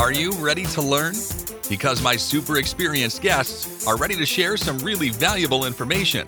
Are 0.00 0.12
you 0.12 0.32
ready 0.32 0.64
to 0.64 0.80
learn? 0.80 1.12
Because 1.68 2.00
my 2.00 2.16
super 2.16 2.56
experienced 2.56 3.20
guests 3.20 3.86
are 3.86 3.98
ready 3.98 4.16
to 4.16 4.24
share 4.24 4.56
some 4.56 4.78
really 4.78 5.10
valuable 5.10 5.66
information. 5.66 6.24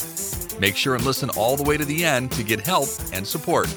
Make 0.61 0.77
sure 0.77 0.95
and 0.95 1.03
listen 1.07 1.31
all 1.31 1.57
the 1.57 1.63
way 1.63 1.79
to 1.79 1.85
the 1.87 2.05
end 2.05 2.33
to 2.33 2.43
get 2.43 2.61
help 2.61 2.91
and 3.15 3.27
support. 3.27 3.69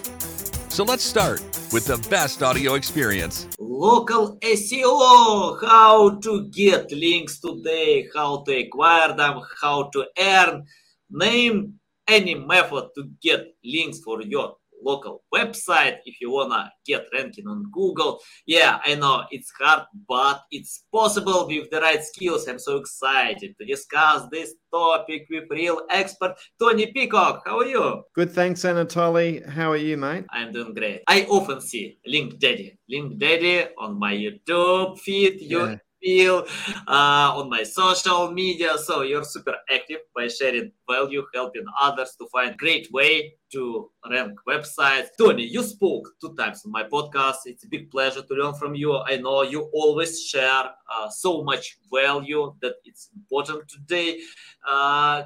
So 0.68 0.84
let's 0.84 1.02
start 1.02 1.39
with 1.71 1.86
the 1.86 2.05
best 2.10 2.44
audio 2.44 2.73
experience. 2.73 3.47
Local 3.58 4.38
SEO, 4.39 5.66
how 5.66 6.20
to 6.20 6.50
get 6.50 6.91
links 6.91 7.39
today, 7.39 8.09
how 8.14 8.43
to 8.43 8.54
acquire 8.54 9.16
them, 9.16 9.43
how 9.62 9.84
to 9.93 10.05
earn, 10.20 10.66
name 11.09 11.80
any 12.05 12.36
method 12.36 12.89
to 12.96 13.09
get 13.21 13.48
links 13.64 14.00
for 14.00 14.21
your 14.23 14.57
local 14.86 15.23
website 15.33 15.97
if 16.05 16.21
you 16.21 16.31
wanna 16.31 16.71
get 16.85 17.05
ranking 17.13 17.47
on 17.47 17.70
Google. 17.71 18.21
Yeah, 18.45 18.79
I 18.85 18.95
know 18.95 19.23
it's 19.31 19.52
hard, 19.59 19.84
but 20.07 20.41
it's 20.52 20.84
possible 20.93 21.48
with 21.48 21.70
the 21.71 21.81
right 21.81 22.03
skills. 22.03 22.48
I'm 22.48 22.59
so 22.59 22.77
excited 22.77 23.55
to 23.59 23.66
discuss 23.66 24.27
this 24.31 24.53
topic 24.71 25.26
with 25.29 25.45
real 25.49 25.81
expert 25.90 26.35
Tony 26.59 26.91
Peacock. 26.91 27.43
How 27.45 27.59
are 27.59 27.66
you? 27.66 28.03
Good, 28.13 28.31
thanks, 28.31 28.62
Anatoly. 28.62 29.48
How 29.48 29.71
are 29.71 29.77
you, 29.77 29.98
mate? 29.98 30.26
I'm 30.29 30.52
doing 30.52 30.73
great. 30.73 31.02
I 31.07 31.26
often 31.26 31.62
see 31.62 31.98
Link 32.05 32.40
Daddy, 32.40 32.77
Link 32.90 33.17
Daddy 33.17 33.65
on 33.77 33.98
my 33.99 34.13
YouTube 34.13 34.99
feed. 34.99 35.41
You 35.41 35.65
Yeah. 35.67 35.77
Feel 36.05 36.45
uh, 36.88 37.34
on 37.36 37.50
my 37.50 37.64
social 37.64 38.32
media. 38.32 38.77
So 38.77 39.02
you're 39.02 39.23
super 39.23 39.55
active 39.73 40.02
by 40.16 40.27
sharing 40.27 40.72
value, 40.90 41.23
helping 41.34 41.66
others 41.82 42.16
to 42.20 42.27
find 42.32 42.55
great 42.58 42.88
way 42.91 43.34
to 43.54 43.90
rank 44.12 44.38
websites. 44.48 45.08
Tony, 45.18 45.44
you 45.44 45.63
spoke 45.63 46.08
two 46.22 46.36
times 46.36 46.63
on 46.66 46.72
my 46.72 46.84
podcast. 46.84 47.38
It's 47.46 47.66
a 47.66 47.68
big 47.68 47.90
pleasure 47.90 48.22
to 48.22 48.34
learn 48.36 48.54
from 48.54 48.76
you. 48.76 48.96
I 48.98 49.18
know 49.18 49.41
you 49.41 49.62
always 49.73 50.23
share 50.23 50.66
uh, 50.94 51.10
so 51.10 51.44
much 51.44 51.77
value 51.91 52.54
that 52.62 52.76
it's 52.85 53.10
important 53.16 53.68
today. 53.68 54.20
Uh, 54.68 55.24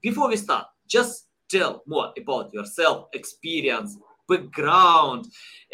before 0.00 0.28
we 0.28 0.36
start, 0.36 0.66
just 0.86 1.26
tell 1.48 1.82
more 1.86 2.12
about 2.16 2.52
yourself, 2.52 3.08
experience, 3.12 3.98
background, 4.28 5.26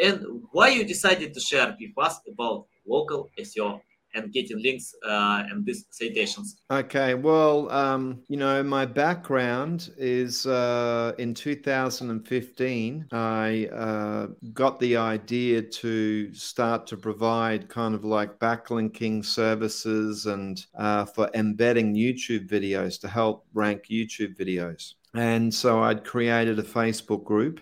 and 0.02 0.24
why 0.52 0.68
you 0.68 0.84
decided 0.84 1.34
to 1.34 1.40
share 1.40 1.76
with 1.78 1.90
us 1.98 2.20
about 2.26 2.66
local 2.86 3.30
SEO 3.38 3.80
and 4.14 4.32
getting 4.32 4.62
links 4.62 4.94
uh, 5.06 5.44
and 5.50 5.64
these 5.64 5.86
citations. 5.90 6.56
Okay, 6.70 7.14
well, 7.14 7.70
um, 7.70 8.22
you 8.28 8.36
know, 8.36 8.62
my 8.62 8.86
background 8.86 9.90
is 9.96 10.46
uh, 10.46 11.12
in 11.18 11.34
2015, 11.34 13.06
I 13.12 13.66
uh, 13.66 14.26
got 14.52 14.78
the 14.80 14.96
idea 14.96 15.62
to 15.62 16.32
start 16.34 16.86
to 16.88 16.96
provide 16.96 17.68
kind 17.68 17.94
of 17.94 18.04
like 18.04 18.38
backlinking 18.38 19.24
services 19.24 20.26
and 20.26 20.64
uh, 20.78 21.04
for 21.04 21.30
embedding 21.34 21.94
YouTube 21.94 22.48
videos 22.48 23.00
to 23.00 23.08
help 23.08 23.46
rank 23.54 23.86
YouTube 23.90 24.36
videos. 24.36 24.94
And 25.14 25.52
so 25.52 25.82
I'd 25.82 26.04
created 26.04 26.58
a 26.58 26.62
Facebook 26.62 27.24
group. 27.24 27.60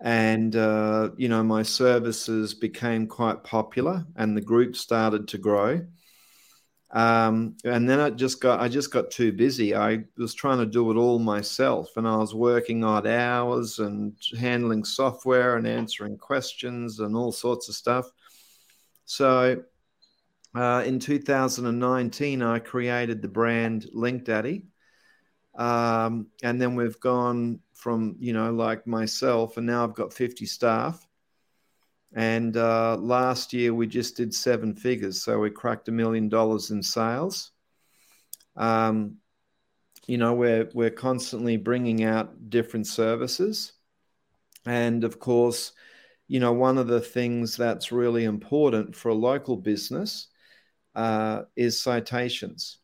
And, 0.00 0.54
uh, 0.54 1.10
you 1.16 1.28
know, 1.28 1.42
my 1.42 1.62
services 1.62 2.54
became 2.54 3.06
quite 3.06 3.42
popular 3.42 4.06
and 4.16 4.36
the 4.36 4.40
group 4.40 4.76
started 4.76 5.28
to 5.28 5.38
grow 5.38 5.80
um, 6.90 7.56
and 7.64 7.88
then 7.88 8.00
I 8.00 8.08
just 8.10 8.40
got 8.40 8.60
I 8.60 8.68
just 8.68 8.90
got 8.90 9.10
too 9.10 9.30
busy. 9.30 9.74
I 9.74 10.04
was 10.16 10.32
trying 10.32 10.58
to 10.58 10.66
do 10.66 10.90
it 10.90 10.96
all 10.96 11.18
myself, 11.18 11.90
and 11.96 12.08
I 12.08 12.16
was 12.16 12.34
working 12.34 12.82
odd 12.82 13.06
hours 13.06 13.78
and 13.78 14.14
handling 14.38 14.84
software 14.84 15.56
and 15.56 15.66
answering 15.66 16.16
questions 16.16 17.00
and 17.00 17.14
all 17.14 17.30
sorts 17.30 17.68
of 17.68 17.74
stuff. 17.74 18.10
So, 19.04 19.62
uh, 20.54 20.82
in 20.86 20.98
2019, 20.98 22.42
I 22.42 22.58
created 22.58 23.20
the 23.20 23.28
brand 23.28 23.86
Link 23.92 24.24
Daddy, 24.24 24.64
um, 25.56 26.28
and 26.42 26.60
then 26.60 26.74
we've 26.74 26.98
gone 27.00 27.60
from 27.78 28.16
you 28.18 28.32
know 28.32 28.52
like 28.52 28.86
myself, 28.86 29.56
and 29.56 29.66
now 29.66 29.84
I've 29.84 29.94
got 29.94 30.12
50 30.12 30.44
staff. 30.46 31.06
And 32.14 32.56
uh, 32.56 32.96
last 32.96 33.52
year 33.52 33.72
we 33.72 33.86
just 33.86 34.16
did 34.16 34.34
seven 34.34 34.74
figures, 34.74 35.22
so 35.22 35.38
we 35.38 35.50
cracked 35.50 35.88
a 35.88 35.92
million 35.92 36.28
dollars 36.28 36.70
in 36.70 36.82
sales. 36.82 37.52
Um, 38.56 39.18
you 40.06 40.18
know, 40.18 40.34
we're 40.34 40.68
we're 40.74 40.90
constantly 40.90 41.56
bringing 41.56 42.02
out 42.02 42.50
different 42.50 42.86
services, 42.88 43.74
and 44.66 45.04
of 45.04 45.20
course, 45.20 45.72
you 46.26 46.40
know, 46.40 46.52
one 46.52 46.78
of 46.78 46.88
the 46.88 47.00
things 47.00 47.56
that's 47.56 47.92
really 47.92 48.24
important 48.24 48.96
for 48.96 49.10
a 49.10 49.14
local 49.14 49.56
business 49.56 50.28
uh, 50.96 51.42
is 51.56 51.80
citations. 51.80 52.77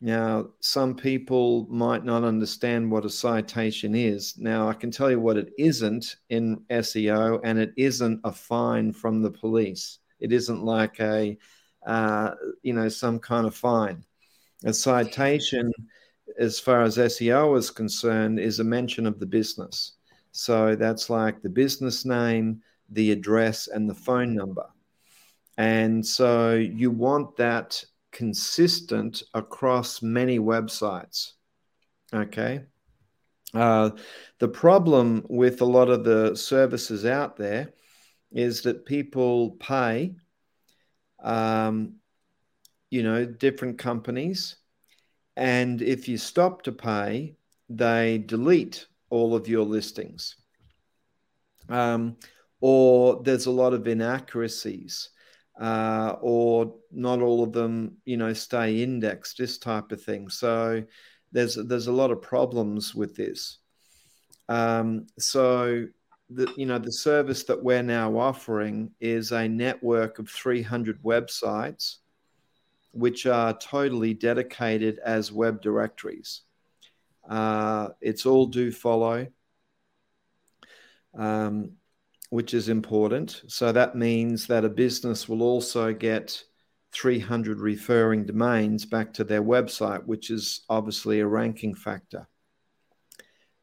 Now, 0.00 0.50
some 0.60 0.94
people 0.94 1.66
might 1.70 2.04
not 2.04 2.22
understand 2.22 2.90
what 2.90 3.06
a 3.06 3.10
citation 3.10 3.94
is. 3.94 4.36
Now, 4.36 4.68
I 4.68 4.74
can 4.74 4.90
tell 4.90 5.10
you 5.10 5.18
what 5.18 5.38
it 5.38 5.52
isn't 5.58 6.16
in 6.28 6.58
SEO, 6.70 7.40
and 7.42 7.58
it 7.58 7.72
isn't 7.76 8.20
a 8.24 8.32
fine 8.32 8.92
from 8.92 9.22
the 9.22 9.30
police. 9.30 9.98
It 10.20 10.32
isn't 10.32 10.62
like 10.62 11.00
a, 11.00 11.38
uh, 11.86 12.34
you 12.62 12.74
know, 12.74 12.90
some 12.90 13.18
kind 13.18 13.46
of 13.46 13.54
fine. 13.54 14.04
A 14.64 14.72
citation, 14.72 15.72
as 16.38 16.60
far 16.60 16.82
as 16.82 16.98
SEO 16.98 17.56
is 17.56 17.70
concerned, 17.70 18.38
is 18.38 18.60
a 18.60 18.64
mention 18.64 19.06
of 19.06 19.18
the 19.18 19.26
business. 19.26 19.92
So 20.30 20.76
that's 20.76 21.08
like 21.08 21.40
the 21.40 21.48
business 21.48 22.04
name, 22.04 22.60
the 22.90 23.12
address, 23.12 23.68
and 23.68 23.88
the 23.88 23.94
phone 23.94 24.34
number. 24.34 24.66
And 25.56 26.04
so 26.04 26.54
you 26.54 26.90
want 26.90 27.36
that 27.36 27.82
consistent 28.16 29.22
across 29.34 30.00
many 30.00 30.38
websites. 30.38 31.32
Okay. 32.14 32.62
Uh, 33.52 33.90
the 34.38 34.48
problem 34.48 35.22
with 35.28 35.60
a 35.60 35.66
lot 35.66 35.90
of 35.90 36.02
the 36.02 36.34
services 36.34 37.04
out 37.04 37.36
there 37.36 37.74
is 38.32 38.62
that 38.62 38.86
people 38.86 39.50
pay, 39.60 40.14
um, 41.22 41.96
you 42.88 43.02
know, 43.02 43.26
different 43.26 43.76
companies. 43.76 44.56
And 45.36 45.82
if 45.82 46.08
you 46.08 46.16
stop 46.16 46.62
to 46.62 46.72
pay, 46.72 47.36
they 47.68 48.16
delete 48.16 48.86
all 49.10 49.34
of 49.34 49.46
your 49.46 49.64
listings. 49.64 50.36
Um, 51.68 52.16
or 52.62 53.22
there's 53.22 53.44
a 53.44 53.50
lot 53.50 53.74
of 53.74 53.86
inaccuracies 53.86 55.10
uh, 55.60 56.16
or 56.20 56.74
not 56.92 57.20
all 57.20 57.42
of 57.42 57.52
them, 57.52 57.96
you 58.04 58.16
know, 58.16 58.32
stay 58.32 58.82
indexed, 58.82 59.38
this 59.38 59.58
type 59.58 59.92
of 59.92 60.02
thing. 60.02 60.28
So 60.28 60.84
there's 61.32 61.54
there's 61.54 61.86
a 61.86 61.92
lot 61.92 62.10
of 62.10 62.22
problems 62.22 62.94
with 62.94 63.16
this. 63.16 63.58
Um, 64.48 65.06
so 65.18 65.86
the 66.30 66.52
you 66.56 66.66
know 66.66 66.78
the 66.78 66.92
service 66.92 67.44
that 67.44 67.62
we're 67.62 67.82
now 67.82 68.18
offering 68.18 68.90
is 69.00 69.32
a 69.32 69.48
network 69.48 70.18
of 70.18 70.28
300 70.28 71.02
websites, 71.02 71.96
which 72.92 73.26
are 73.26 73.56
totally 73.56 74.14
dedicated 74.14 74.98
as 75.04 75.32
web 75.32 75.62
directories. 75.62 76.42
Uh, 77.28 77.88
it's 78.00 78.26
all 78.26 78.46
do 78.46 78.70
follow. 78.70 79.26
Um, 81.14 81.72
which 82.30 82.54
is 82.54 82.68
important. 82.68 83.42
So 83.46 83.72
that 83.72 83.94
means 83.94 84.46
that 84.46 84.64
a 84.64 84.68
business 84.68 85.28
will 85.28 85.42
also 85.42 85.92
get 85.92 86.42
300 86.92 87.60
referring 87.60 88.24
domains 88.24 88.86
back 88.86 89.12
to 89.14 89.24
their 89.24 89.42
website, 89.42 90.04
which 90.06 90.30
is 90.30 90.64
obviously 90.68 91.20
a 91.20 91.26
ranking 91.26 91.74
factor. 91.74 92.26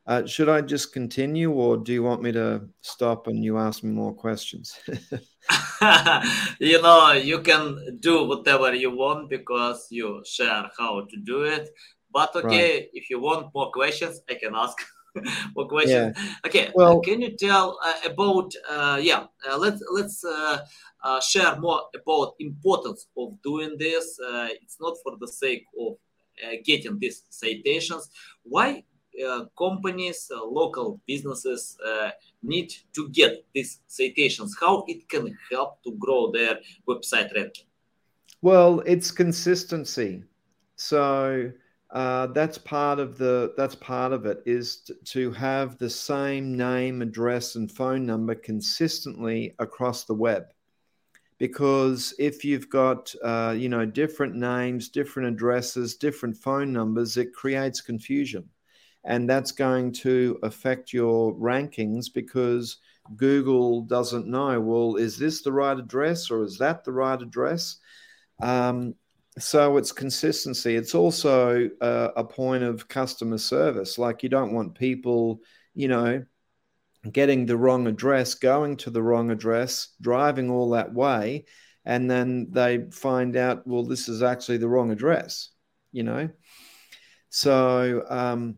Uh, 0.06 0.26
should 0.26 0.50
I 0.50 0.60
just 0.60 0.92
continue, 0.92 1.52
or 1.52 1.78
do 1.78 1.94
you 1.94 2.04
want 2.04 2.22
me 2.22 2.34
to 2.34 2.68
stop 2.82 3.28
and 3.28 3.44
you 3.44 3.58
ask 3.58 3.84
me 3.84 3.92
more 3.92 4.14
questions? 4.14 4.78
you 6.60 6.82
know, 6.82 7.14
you 7.14 7.40
can 7.42 7.98
do 8.00 8.26
whatever 8.26 8.74
you 8.74 8.96
want 8.96 9.30
because 9.30 9.88
you 9.90 10.22
share 10.26 10.70
how 10.78 11.06
to 11.10 11.18
do 11.24 11.44
it. 11.44 11.70
But 12.12 12.36
okay, 12.36 12.74
right. 12.74 12.90
if 12.94 13.10
you 13.10 13.20
want 13.20 13.54
more 13.56 13.72
questions, 13.72 14.22
I 14.30 14.36
can 14.36 14.54
ask 14.56 14.78
more 15.56 15.68
questions. 15.68 16.18
Yeah. 16.18 16.34
Okay, 16.46 16.72
well, 16.74 17.00
can 17.02 17.22
you 17.22 17.36
tell 17.36 17.80
uh, 17.84 18.10
about? 18.10 18.54
Uh, 18.70 19.00
yeah, 19.02 19.26
uh, 19.50 19.58
let's 19.58 19.84
let's 19.92 20.26
share 21.22 21.56
more 21.60 21.82
about 21.96 22.34
importance 22.40 23.08
of 23.18 23.42
doing 23.42 23.76
this. 23.78 24.20
it's 24.62 24.78
not 24.80 24.96
for 25.04 25.18
the 25.20 25.28
sake 25.28 25.66
of 25.80 25.98
getting 26.66 26.98
these 27.00 27.24
citations. 27.30 28.10
Why 28.44 28.84
uh, 29.22 29.46
companies, 29.56 30.32
uh, 30.34 30.44
local 30.44 31.00
businesses 31.06 31.78
uh, 31.86 32.10
need 32.42 32.74
to 32.96 33.10
get 33.10 33.46
these 33.54 33.80
citations? 33.88 34.56
How 34.60 34.84
it 34.88 35.08
can 35.08 35.38
help 35.52 35.84
to 35.84 35.92
grow 36.00 36.32
their 36.32 36.60
website 36.88 37.34
ranking? 37.36 37.66
Well, 38.42 38.82
it's 38.86 39.12
consistency. 39.12 40.24
So 40.76 41.52
uh, 41.94 42.28
that's 42.28 42.58
part 42.58 43.00
of 43.00 43.18
the 43.18 43.54
that's 43.56 43.76
part 43.76 44.12
of 44.14 44.26
it 44.26 44.42
is 44.46 44.78
t- 44.78 44.94
to 45.06 45.32
have 45.32 45.78
the 45.78 45.90
same 45.90 46.58
name, 46.58 47.02
address, 47.02 47.56
and 47.56 47.72
phone 47.72 48.06
number 48.06 48.36
consistently 48.36 49.54
across 49.60 50.04
the 50.06 50.14
web. 50.16 50.46
because 51.38 52.14
if 52.20 52.46
you've 52.46 52.70
got 52.70 53.14
uh, 53.24 53.54
you 53.58 53.70
know 53.70 53.86
different 53.86 54.36
names 54.36 54.90
different 54.90 55.28
addresses 55.30 55.96
different 55.96 56.38
phone 56.38 56.72
numbers 56.72 57.18
it 57.18 57.34
creates 57.34 57.82
confusion 57.82 58.50
and 59.06 59.30
that's 59.30 59.52
going 59.52 59.92
to 59.92 60.40
affect 60.44 60.94
your 60.94 61.34
rankings 61.36 62.06
because 62.14 62.78
google 63.18 63.82
doesn't 63.82 64.28
know 64.28 64.60
well 64.62 64.96
is 64.96 65.18
this 65.18 65.42
the 65.42 65.52
right 65.52 65.80
address 65.80 66.32
or 66.32 66.44
is 66.44 66.58
that 66.58 66.84
the 66.84 66.92
right 66.92 67.22
address 67.22 67.78
um, 68.42 68.96
so 69.40 69.78
it's 69.78 69.92
consistency 69.92 70.76
it's 70.76 70.94
also 70.94 71.70
uh, 71.82 72.10
a 72.16 72.24
point 72.24 72.64
of 72.64 72.88
customer 72.88 73.38
service 73.38 73.98
like 73.98 74.22
you 74.22 74.30
don't 74.30 74.54
want 74.54 74.76
people 74.76 75.42
you 75.74 75.88
know 75.88 76.24
getting 77.12 77.46
the 77.46 77.58
wrong 77.58 77.88
address, 77.88 78.36
going 78.36 78.78
to 78.78 78.90
the 78.90 79.04
wrong 79.04 79.32
address, 79.32 79.90
driving 80.02 80.50
all 80.50 80.70
that 80.72 80.94
way, 80.94 81.46
and 81.86 82.10
then 82.10 82.48
they 82.52 82.86
find 82.92 83.36
out, 83.36 83.68
well, 83.68 83.84
this 83.84 84.08
is 84.08 84.24
actually 84.24 84.58
the 84.58 84.70
wrong 84.70 84.92
address, 84.92 85.50
you 85.92 86.04
know? 86.04 86.30
So, 87.30 88.06
um, 88.10 88.58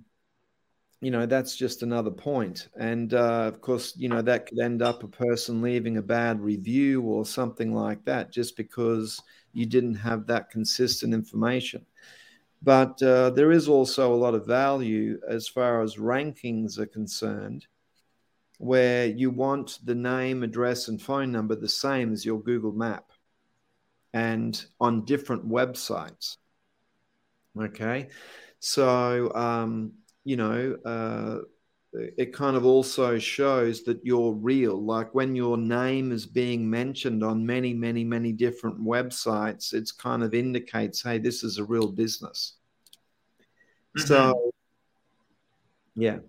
you 1.01 1.11
know, 1.11 1.25
that's 1.25 1.55
just 1.55 1.81
another 1.81 2.11
point. 2.11 2.67
And 2.79 3.13
uh, 3.13 3.43
of 3.47 3.61
course, 3.61 3.93
you 3.97 4.09
know, 4.09 4.21
that 4.21 4.47
could 4.47 4.59
end 4.59 4.81
up 4.81 5.03
a 5.03 5.07
person 5.07 5.61
leaving 5.61 5.97
a 5.97 6.01
bad 6.01 6.39
review 6.39 7.01
or 7.01 7.25
something 7.25 7.73
like 7.73 8.05
that 8.05 8.31
just 8.31 8.55
because 8.57 9.19
you 9.55 9.65
didn't 9.65 9.95
have 9.95 10.27
that 10.27 10.49
consistent 10.49 11.13
information. 11.13 11.85
But 12.61 13.01
uh, 13.01 13.29
there 13.31 13.51
is 13.51 13.67
also 13.67 14.13
a 14.13 14.15
lot 14.15 14.33
of 14.33 14.45
value 14.45 15.19
as 15.27 15.47
far 15.47 15.81
as 15.81 15.95
rankings 15.95 16.79
are 16.79 16.85
concerned 16.85 17.67
where 18.57 19.05
you 19.05 19.29
want 19.29 19.79
the 19.83 19.95
name, 19.95 20.43
address, 20.43 20.87
and 20.87 21.01
phone 21.01 21.31
number 21.31 21.55
the 21.55 21.67
same 21.67 22.13
as 22.13 22.25
your 22.25 22.41
Google 22.41 22.71
map 22.71 23.11
and 24.13 24.65
on 24.79 25.03
different 25.05 25.47
websites. 25.47 26.37
Okay. 27.59 28.07
So, 28.59 29.33
um, 29.35 29.93
you 30.23 30.37
know, 30.37 30.77
uh, 30.85 31.39
it 32.17 32.33
kind 32.33 32.57
of 32.57 32.65
also 32.65 33.17
shows 33.17 33.83
that 33.83 33.99
you're 34.03 34.33
real. 34.33 34.83
Like 34.83 35.13
when 35.13 35.35
your 35.35 35.57
name 35.57 36.11
is 36.11 36.25
being 36.25 36.69
mentioned 36.69 37.23
on 37.23 37.45
many, 37.45 37.73
many, 37.73 38.03
many 38.03 38.31
different 38.31 38.81
websites, 38.81 39.73
it's 39.73 39.91
kind 39.91 40.23
of 40.23 40.33
indicates, 40.33 41.01
hey, 41.01 41.17
this 41.17 41.43
is 41.43 41.57
a 41.57 41.63
real 41.63 41.87
business. 41.87 42.55
Mm-hmm. 43.97 44.07
So, 44.07 44.51
yeah. 45.95 46.19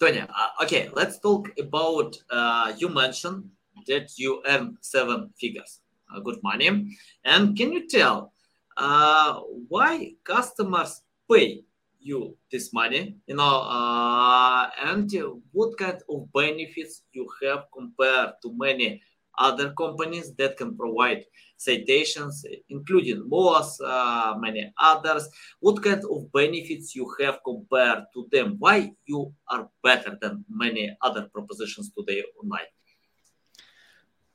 Tonya, 0.00 0.28
uh, 0.28 0.64
okay, 0.64 0.90
let's 0.92 1.18
talk 1.18 1.50
about. 1.58 2.16
Uh, 2.30 2.72
you 2.78 2.88
mentioned 2.88 3.50
that 3.86 4.16
you 4.16 4.42
earn 4.46 4.76
seven 4.80 5.30
figures, 5.40 5.80
uh, 6.14 6.20
good 6.20 6.38
money, 6.42 6.96
and 7.24 7.56
can 7.56 7.72
you 7.72 7.88
tell 7.88 8.32
uh, 8.76 9.40
why 9.68 10.14
customers 10.24 11.02
pay 11.30 11.64
you 12.08 12.36
this 12.50 12.72
money? 12.72 13.16
You 13.26 13.36
know, 13.36 13.60
uh, 13.78 14.70
and 14.82 15.10
what 15.52 15.76
kind 15.78 16.00
of 16.08 16.32
benefits 16.32 17.02
you 17.12 17.28
have 17.42 17.64
compared 17.72 18.32
to 18.42 18.52
many 18.56 19.02
other 19.38 19.72
companies 19.74 20.34
that 20.34 20.56
can 20.56 20.76
provide 20.76 21.24
citations, 21.56 22.44
including 22.68 23.28
Moz, 23.30 23.78
uh, 23.84 24.34
many 24.38 24.72
others. 24.80 25.28
What 25.60 25.82
kind 25.82 26.02
of 26.04 26.32
benefits 26.32 26.94
you 26.94 27.14
have 27.20 27.38
compared 27.44 28.04
to 28.14 28.28
them? 28.32 28.56
Why 28.58 28.92
you 29.06 29.32
are 29.48 29.68
better 29.82 30.18
than 30.20 30.44
many 30.48 30.96
other 31.02 31.28
propositions 31.32 31.92
today 31.96 32.24
online? 32.40 32.70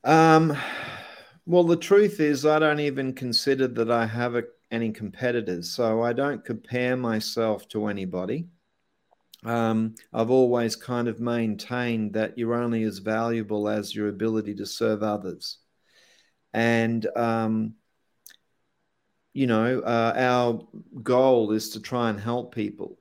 Um, 0.06 0.58
well, 1.46 1.64
the 1.64 1.78
truth 1.78 2.20
is, 2.20 2.46
I 2.46 2.60
don't 2.60 2.80
even 2.80 3.14
consider 3.14 3.68
that 3.68 3.92
I 3.92 4.06
have 4.06 4.36
a, 4.36 4.44
any 4.74 4.92
competitors, 4.92 5.72
so 5.72 6.02
I 6.02 6.14
don't 6.14 6.44
compare 6.44 6.98
myself 6.98 7.68
to 7.70 7.88
anybody. 7.88 8.48
Um, 9.46 9.96
I've 10.12 10.31
always 10.31 10.75
kind 10.75 11.08
of 11.08 11.20
maintained 11.20 12.14
that 12.14 12.38
you're 12.38 12.56
only 12.56 12.84
as 12.84 13.00
valuable 13.00 13.70
as 13.70 13.94
your 13.94 14.08
ability 14.08 14.56
to 14.56 14.66
serve 14.66 15.04
others. 15.04 15.60
And 16.54 17.06
um, 17.16 17.75
you 19.34 19.48
know 19.48 19.80
uh, 19.80 20.14
our 20.16 20.62
goal 21.02 21.52
is 21.52 21.72
to 21.72 21.80
try 21.80 22.10
and 22.10 22.20
help 22.20 22.54
people. 22.56 23.00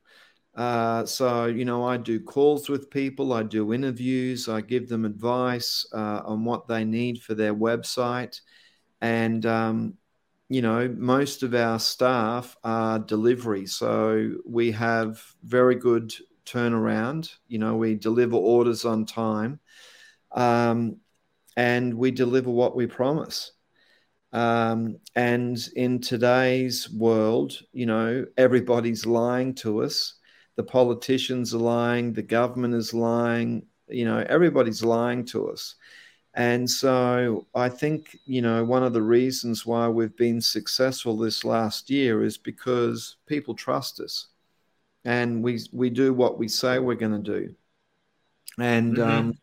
Uh, 0.54 1.06
so 1.06 1.46
you 1.46 1.64
know 1.64 1.82
i 1.82 1.96
do 1.96 2.20
calls 2.20 2.68
with 2.68 2.90
people 2.90 3.32
i 3.32 3.42
do 3.42 3.72
interviews 3.72 4.50
i 4.50 4.60
give 4.60 4.86
them 4.86 5.06
advice 5.06 5.86
uh, 5.94 6.20
on 6.26 6.44
what 6.44 6.68
they 6.68 6.84
need 6.84 7.22
for 7.22 7.34
their 7.34 7.54
website. 7.54 8.40
And 9.00 9.44
um, 9.46 9.94
you 10.52 10.62
know 10.62 10.92
most 10.98 11.42
of 11.42 11.54
our 11.54 11.78
staff 11.78 12.56
are 12.64 12.98
delivery 12.98 13.66
so 13.66 14.32
we 14.46 14.70
have 14.70 15.22
very 15.44 15.74
good 15.74 16.12
turnaround 16.44 17.34
you 17.48 17.58
know 17.58 17.76
we 17.76 17.94
deliver 17.94 18.36
orders 18.36 18.84
on 18.84 19.06
time 19.06 19.60
um, 20.32 20.96
and 21.56 21.94
we 21.94 22.10
deliver 22.10 22.50
what 22.50 22.76
we 22.76 22.86
promise. 22.86 23.52
Um, 24.32 24.96
and 25.14 25.58
in 25.76 26.00
today's 26.00 26.90
world, 26.90 27.58
you 27.72 27.86
know, 27.86 28.24
everybody's 28.38 29.04
lying 29.04 29.54
to 29.56 29.82
us. 29.82 30.14
The 30.56 30.62
politicians 30.62 31.54
are 31.54 31.58
lying, 31.58 32.12
the 32.12 32.22
government 32.22 32.74
is 32.74 32.94
lying, 32.94 33.66
you 33.88 34.04
know, 34.04 34.24
everybody's 34.26 34.82
lying 34.82 35.24
to 35.26 35.50
us. 35.50 35.74
And 36.34 36.68
so 36.68 37.46
I 37.54 37.68
think, 37.68 38.18
you 38.24 38.40
know, 38.40 38.64
one 38.64 38.82
of 38.82 38.94
the 38.94 39.02
reasons 39.02 39.66
why 39.66 39.88
we've 39.88 40.16
been 40.16 40.40
successful 40.40 41.16
this 41.16 41.44
last 41.44 41.90
year 41.90 42.24
is 42.24 42.38
because 42.38 43.16
people 43.26 43.54
trust 43.54 44.00
us 44.00 44.28
and 45.04 45.42
we 45.42 45.60
we 45.72 45.90
do 45.90 46.14
what 46.14 46.38
we 46.38 46.48
say 46.48 46.78
we're 46.78 46.94
going 46.94 47.22
to 47.22 47.38
do. 47.38 47.54
And 48.58 48.96
mm-hmm. 48.96 49.10
um, 49.10 49.34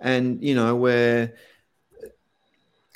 and 0.00 0.42
you 0.42 0.54
know 0.54 0.76
where 0.76 1.34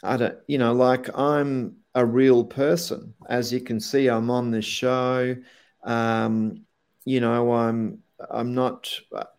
I 0.02 0.16
don't, 0.16 0.38
you 0.48 0.58
know, 0.58 0.72
like 0.72 1.16
I'm 1.16 1.76
a 1.94 2.04
real 2.04 2.44
person. 2.44 3.14
As 3.28 3.52
you 3.52 3.60
can 3.60 3.78
see, 3.78 4.08
I'm 4.08 4.30
on 4.30 4.50
this 4.50 4.64
show. 4.64 5.36
Um, 5.84 6.64
you 7.04 7.20
know, 7.20 7.52
I'm 7.52 8.02
I'm 8.30 8.54
not, 8.54 8.90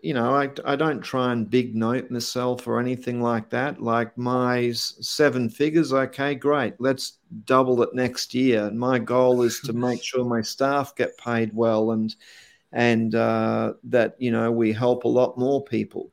you 0.01 0.13
know, 0.13 0.35
I, 0.35 0.49
I 0.65 0.75
don't 0.75 1.01
try 1.01 1.31
and 1.31 1.49
big 1.49 1.75
note 1.75 2.09
myself 2.11 2.67
or 2.67 2.79
anything 2.79 3.21
like 3.21 3.49
that. 3.51 3.81
Like 3.81 4.17
my 4.17 4.71
seven 4.73 5.49
figures, 5.49 5.93
okay, 5.93 6.35
great. 6.35 6.73
Let's 6.79 7.19
double 7.45 7.81
it 7.83 7.93
next 7.93 8.33
year. 8.33 8.69
My 8.71 8.99
goal 8.99 9.41
is 9.43 9.59
to 9.61 9.73
make 9.73 10.03
sure 10.03 10.25
my 10.25 10.41
staff 10.41 10.95
get 10.95 11.17
paid 11.17 11.51
well 11.53 11.91
and 11.91 12.15
and 12.71 13.13
uh, 13.13 13.73
that 13.83 14.15
you 14.17 14.31
know 14.31 14.51
we 14.51 14.73
help 14.73 15.03
a 15.03 15.07
lot 15.07 15.37
more 15.37 15.63
people 15.63 16.11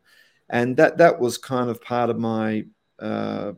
and 0.50 0.76
that 0.76 0.98
that 0.98 1.18
was 1.18 1.38
kind 1.38 1.70
of 1.70 1.80
part 1.80 2.10
of 2.10 2.18
my 2.18 2.64
uh, 2.98 3.52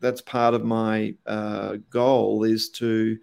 that's 0.00 0.20
part 0.20 0.54
of 0.54 0.64
my 0.64 1.14
uh, 1.26 1.76
goal 1.90 2.44
is 2.44 2.70
to 2.70 3.18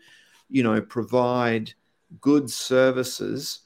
you 0.50 0.64
know 0.64 0.82
provide 0.82 1.72
good 2.20 2.50
services 2.50 3.62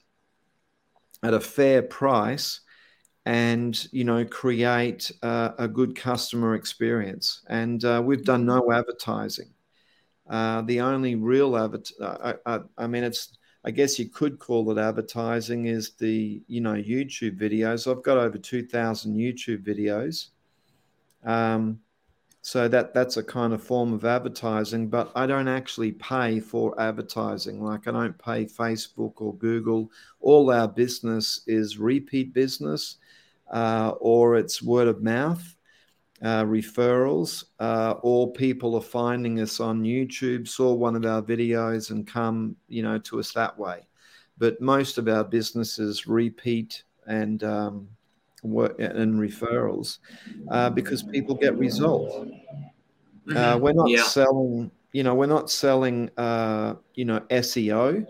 at 1.24 1.34
a 1.34 1.40
fair 1.40 1.82
price 1.82 2.62
and 3.26 3.88
you 3.92 4.06
know 4.06 4.24
create 4.24 5.12
uh, 5.22 5.52
a 5.58 5.68
good 5.68 5.96
customer 5.96 6.56
experience. 6.56 7.44
And 7.50 7.84
uh, 7.84 8.02
we've 8.04 8.24
done 8.24 8.46
no 8.46 8.72
advertising. 8.72 9.50
Uh, 10.30 10.62
the 10.62 10.82
only 10.82 11.16
real 11.16 11.58
adver- 11.58 11.84
I, 12.02 12.36
I, 12.46 12.60
I 12.78 12.88
mean 12.88 13.04
it's 13.04 13.38
I 13.66 13.72
guess 13.72 14.00
you 14.00 14.10
could 14.10 14.40
call 14.40 14.72
it 14.72 14.78
advertising 14.78 15.66
is 15.66 15.92
the 16.00 16.42
you 16.48 16.62
know 16.62 16.74
YouTube 16.74 17.38
videos. 17.38 17.90
I've 17.90 18.04
got 18.04 18.18
over 18.18 18.38
two 18.38 18.66
thousand 18.66 19.16
YouTube 19.18 19.66
videos, 19.66 20.28
um, 21.26 21.80
so 22.48 22.70
that 22.70 22.94
that's 22.94 23.18
a 23.18 23.24
kind 23.24 23.52
of 23.52 23.62
form 23.62 23.92
of 23.92 24.06
advertising. 24.06 24.88
But 24.88 25.12
I 25.18 25.28
don't 25.28 25.50
actually 25.50 25.92
pay 25.92 26.40
for 26.40 26.80
advertising. 26.80 27.62
Like 27.62 27.90
I 27.90 27.92
don't 27.92 28.18
pay 28.18 28.46
Facebook 28.46 29.16
or 29.18 29.36
Google. 29.36 29.92
All 30.22 30.50
our 30.50 30.70
business 30.70 31.42
is 31.46 31.78
repeat 31.78 32.34
business, 32.34 33.00
uh, 33.52 33.96
or 34.00 34.38
it's 34.38 34.64
word 34.64 34.88
of 34.88 35.04
mouth 35.04 35.44
uh, 36.22 36.46
referrals, 36.46 37.44
uh, 37.60 37.96
or 38.02 38.32
people 38.32 38.76
are 38.76 38.82
finding 38.82 39.42
us 39.42 39.60
on 39.60 39.84
YouTube, 39.84 40.48
saw 40.48 40.74
one 40.74 40.96
of 40.96 41.06
our 41.06 41.22
videos, 41.22 41.92
and 41.92 42.08
come, 42.08 42.56
you 42.70 42.82
know, 42.82 42.98
to 43.00 43.20
us 43.20 43.34
that 43.34 43.60
way. 43.60 43.86
But 44.38 44.62
most 44.62 44.98
of 44.98 45.10
our 45.10 45.26
businesses 45.26 46.08
repeat 46.08 46.84
and 47.08 47.44
um, 47.44 47.90
work 48.52 48.80
and 48.80 49.20
referrals 49.20 50.00
uh, 50.50 50.70
because 50.70 51.04
people 51.04 51.36
get 51.36 51.58
results. 51.58 52.14
Uh, 52.16 53.34
mm-hmm. 53.34 53.62
we're 53.62 53.74
not 53.74 53.90
yeah. 53.90 54.04
selling, 54.04 54.72
you 54.94 55.04
know, 55.04 55.14
we're 55.14 55.26
not 55.26 55.50
selling, 55.52 56.10
uh, 56.18 56.76
you 56.96 57.06
know, 57.06 57.20
SEO. 57.30 58.06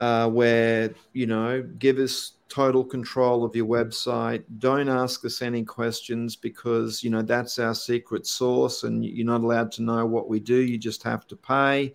uh, 0.00 0.28
where 0.28 0.94
you 1.12 1.26
know 1.26 1.62
give 1.78 1.98
us 1.98 2.32
total 2.48 2.84
control 2.84 3.44
of 3.44 3.56
your 3.56 3.66
website 3.66 4.44
don't 4.58 4.88
ask 4.88 5.24
us 5.24 5.42
any 5.42 5.64
questions 5.64 6.36
because 6.36 7.02
you 7.02 7.10
know 7.10 7.22
that's 7.22 7.58
our 7.58 7.74
secret 7.74 8.26
sauce 8.26 8.84
and 8.84 9.04
you're 9.04 9.26
not 9.26 9.40
allowed 9.40 9.72
to 9.72 9.82
know 9.82 10.06
what 10.06 10.28
we 10.28 10.38
do 10.38 10.56
you 10.56 10.78
just 10.78 11.02
have 11.02 11.26
to 11.26 11.34
pay 11.34 11.92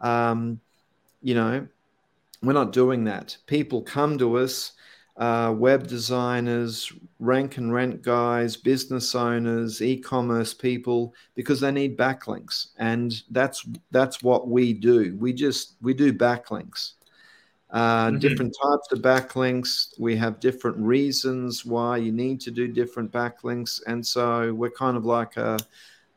um, 0.00 0.60
you 1.22 1.34
know 1.34 1.66
we're 2.42 2.52
not 2.52 2.72
doing 2.72 3.02
that 3.02 3.36
people 3.46 3.82
come 3.82 4.16
to 4.16 4.36
us 4.38 4.72
uh, 5.18 5.52
web 5.56 5.86
designers 5.86 6.92
rank 7.18 7.56
and 7.56 7.72
rent 7.74 8.00
guys 8.02 8.56
business 8.56 9.14
owners 9.14 9.82
e-commerce 9.82 10.54
people 10.54 11.12
because 11.34 11.60
they 11.60 11.72
need 11.72 11.98
backlinks 11.98 12.68
and 12.78 13.22
that's 13.30 13.66
that's 13.90 14.22
what 14.22 14.48
we 14.48 14.72
do 14.72 15.16
we 15.18 15.32
just 15.32 15.74
we 15.82 15.92
do 15.92 16.12
backlinks 16.12 16.92
uh, 17.70 18.06
mm-hmm. 18.06 18.18
different 18.18 18.56
types 18.62 18.92
of 18.92 19.00
backlinks. 19.00 19.98
We 19.98 20.16
have 20.16 20.40
different 20.40 20.78
reasons 20.78 21.66
why 21.66 21.98
you 21.98 22.12
need 22.12 22.40
to 22.42 22.50
do 22.50 22.66
different 22.66 23.12
backlinks, 23.12 23.82
and 23.86 24.04
so 24.06 24.54
we're 24.54 24.70
kind 24.70 24.96
of 24.96 25.04
like 25.04 25.36
a 25.36 25.58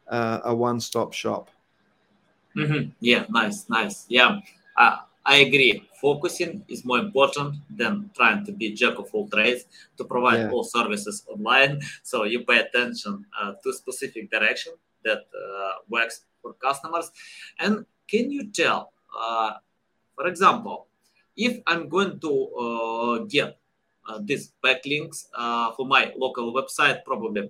a, 0.07 0.41
a 0.45 0.55
one-stop 0.55 1.13
shop. 1.13 1.49
Mm-hmm. 2.55 2.91
Yeah, 2.99 3.25
nice, 3.29 3.69
nice. 3.69 4.05
Yeah, 4.07 4.39
uh, 4.77 4.97
I 5.31 5.47
agree. 5.47 5.87
Focusing 6.01 6.65
is 6.67 6.83
more 6.83 6.99
important 6.99 7.55
than 7.69 8.11
trying 8.13 8.43
to 8.43 8.51
be 8.51 8.73
jack 8.73 8.99
of 8.99 9.07
all 9.13 9.29
trades 9.29 9.63
to 9.97 10.03
provide 10.03 10.41
yeah. 10.41 10.51
all 10.51 10.65
services 10.65 11.23
online. 11.31 11.79
So 12.03 12.25
you 12.25 12.43
pay 12.43 12.59
attention 12.59 13.23
uh, 13.39 13.53
to 13.63 13.71
specific 13.71 14.29
direction 14.29 14.73
that 15.05 15.23
uh, 15.31 15.87
works 15.87 16.27
for 16.41 16.51
customers. 16.59 17.11
And 17.57 17.85
can 18.09 18.29
you 18.29 18.51
tell, 18.51 18.91
uh, 19.17 19.53
for 20.15 20.27
example, 20.27 20.87
if 21.37 21.61
I'm 21.65 21.87
going 21.87 22.19
to 22.19 22.33
uh, 22.59 23.17
get 23.23 23.57
uh, 24.05 24.19
these 24.21 24.51
backlinks 24.61 25.27
uh, 25.33 25.71
for 25.77 25.85
my 25.85 26.11
local 26.17 26.53
website, 26.53 27.05
probably 27.05 27.49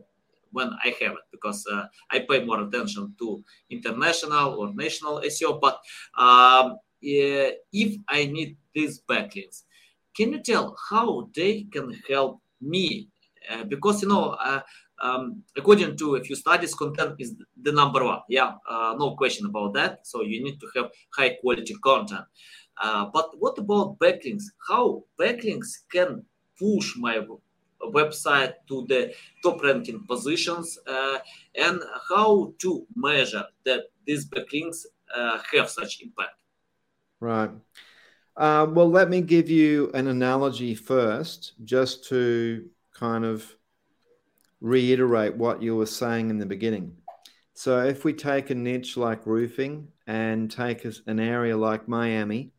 when 0.51 0.69
I 0.85 0.93
have 1.01 1.13
it, 1.13 1.25
because 1.31 1.65
uh, 1.65 1.87
I 2.11 2.19
pay 2.29 2.45
more 2.45 2.61
attention 2.61 3.15
to 3.17 3.43
international 3.71 4.59
or 4.59 4.71
national 4.71 5.21
SEO. 5.21 5.59
But 5.59 5.81
um, 6.15 6.77
if 7.01 7.97
I 8.07 8.25
need 8.25 8.57
these 8.73 9.01
backlinks, 9.01 9.63
can 10.15 10.33
you 10.33 10.41
tell 10.41 10.75
how 10.89 11.29
they 11.35 11.63
can 11.71 11.93
help 12.09 12.41
me? 12.59 13.09
Uh, 13.49 13.63
because 13.63 14.03
you 14.03 14.07
know, 14.07 14.31
uh, 14.31 14.61
um, 15.01 15.43
according 15.57 15.97
to 15.97 16.15
a 16.15 16.23
few 16.23 16.35
studies, 16.35 16.75
content 16.75 17.15
is 17.17 17.35
the 17.59 17.71
number 17.71 18.03
one. 18.03 18.19
Yeah, 18.29 18.53
no 18.69 19.15
question 19.17 19.47
about 19.47 19.73
that. 19.73 20.05
So 20.05 20.21
you 20.21 20.43
need 20.43 20.59
to 20.59 20.67
have 20.75 20.91
high 21.15 21.37
quality 21.41 21.73
content. 21.83 22.25
Uh, 22.81 23.05
but 23.13 23.31
what 23.39 23.57
about 23.57 23.97
backlinks? 23.99 24.45
How 24.67 25.03
backlinks 25.19 25.69
can 25.91 26.23
push 26.59 26.95
my 26.97 27.19
website 27.89 28.53
to 28.67 28.85
the 28.87 29.13
top 29.43 29.63
ranking 29.63 30.05
positions 30.07 30.77
uh, 30.87 31.19
and 31.55 31.81
how 32.09 32.53
to 32.59 32.85
measure 32.95 33.45
that 33.65 33.81
these 34.05 34.27
backlinks 34.27 34.85
uh, 35.15 35.39
have 35.51 35.69
such 35.69 36.01
impact? 36.01 36.40
Right. 37.21 37.51
Uh, 38.35 38.67
well, 38.69 38.89
let 38.89 39.09
me 39.09 39.21
give 39.21 39.49
you 39.49 39.91
an 39.93 40.07
analogy 40.07 40.75
first, 40.75 41.53
just 41.63 42.09
to 42.09 42.69
kind 42.93 43.23
of 43.23 43.55
reiterate 44.59 45.35
what 45.35 45.61
you 45.61 45.77
were 45.77 45.85
saying 45.85 46.29
in 46.29 46.37
the 46.37 46.45
beginning. 46.45 46.97
So, 47.53 47.79
if 47.85 48.03
we 48.03 48.11
take 48.11 48.49
a 48.49 48.55
niche 48.55 48.97
like 48.97 49.25
roofing 49.25 49.87
and 50.07 50.51
take 50.51 50.85
an 51.05 51.19
area 51.19 51.55
like 51.55 51.87
Miami, 51.87 52.51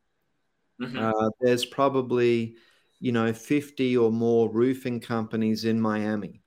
Mm-hmm. 0.82 0.98
Uh, 0.98 1.30
there's 1.40 1.64
probably, 1.64 2.56
you 2.98 3.12
know, 3.12 3.32
50 3.32 3.96
or 3.96 4.10
more 4.10 4.50
roofing 4.50 5.00
companies 5.00 5.64
in 5.64 5.80
Miami. 5.80 6.40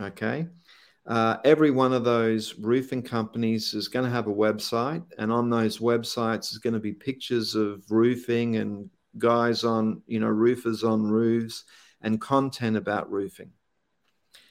Okay. 0.00 0.46
Uh, 1.08 1.38
every 1.44 1.70
one 1.70 1.92
of 1.92 2.04
those 2.04 2.54
roofing 2.58 3.02
companies 3.02 3.72
is 3.72 3.88
going 3.88 4.04
to 4.04 4.10
have 4.10 4.26
a 4.26 4.32
website, 4.32 5.02
and 5.18 5.32
on 5.32 5.48
those 5.48 5.78
websites 5.78 6.52
is 6.52 6.58
going 6.58 6.74
to 6.74 6.80
be 6.80 6.92
pictures 6.92 7.54
of 7.54 7.82
roofing 7.90 8.56
and 8.56 8.90
guys 9.16 9.64
on, 9.64 10.02
you 10.06 10.20
know, 10.20 10.28
roofers 10.28 10.84
on 10.84 11.02
roofs 11.02 11.64
and 12.02 12.20
content 12.20 12.76
about 12.76 13.10
roofing. 13.10 13.50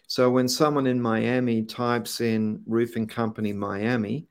So 0.07 0.31
when 0.31 0.49
someone 0.49 0.87
in 0.87 0.99
Miami 0.99 1.63
types 1.63 2.21
in 2.21 2.63
roofing 2.65 3.07
company 3.07 3.53
Miami, 3.53 4.27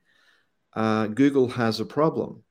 uh, 0.73 1.07
Google 1.07 1.47
has 1.47 1.79
a 1.79 1.85
problem 1.85 2.43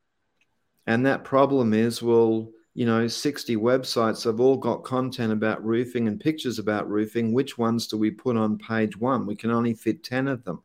and 0.87 1.05
that 1.07 1.25
problem 1.25 1.75
is, 1.75 2.03
well, 2.03 2.51
you 2.77 2.85
know, 2.85 3.09
60 3.09 3.57
websites 3.57 4.25
have 4.25 4.39
all 4.39 4.59
got 4.59 4.85
content 4.85 5.33
about 5.33 5.65
roofing 5.65 6.09
and 6.09 6.21
pictures 6.21 6.59
about 6.59 6.91
roofing. 6.91 7.33
Which 7.33 7.57
ones 7.57 7.87
do 7.87 7.97
we 7.97 8.11
put 8.11 8.37
on 8.37 8.59
page 8.59 8.99
one? 8.99 9.25
We 9.25 9.35
can 9.35 9.51
only 9.51 9.73
fit 9.73 10.05
10 10.05 10.29
of 10.29 10.45
them. 10.45 10.63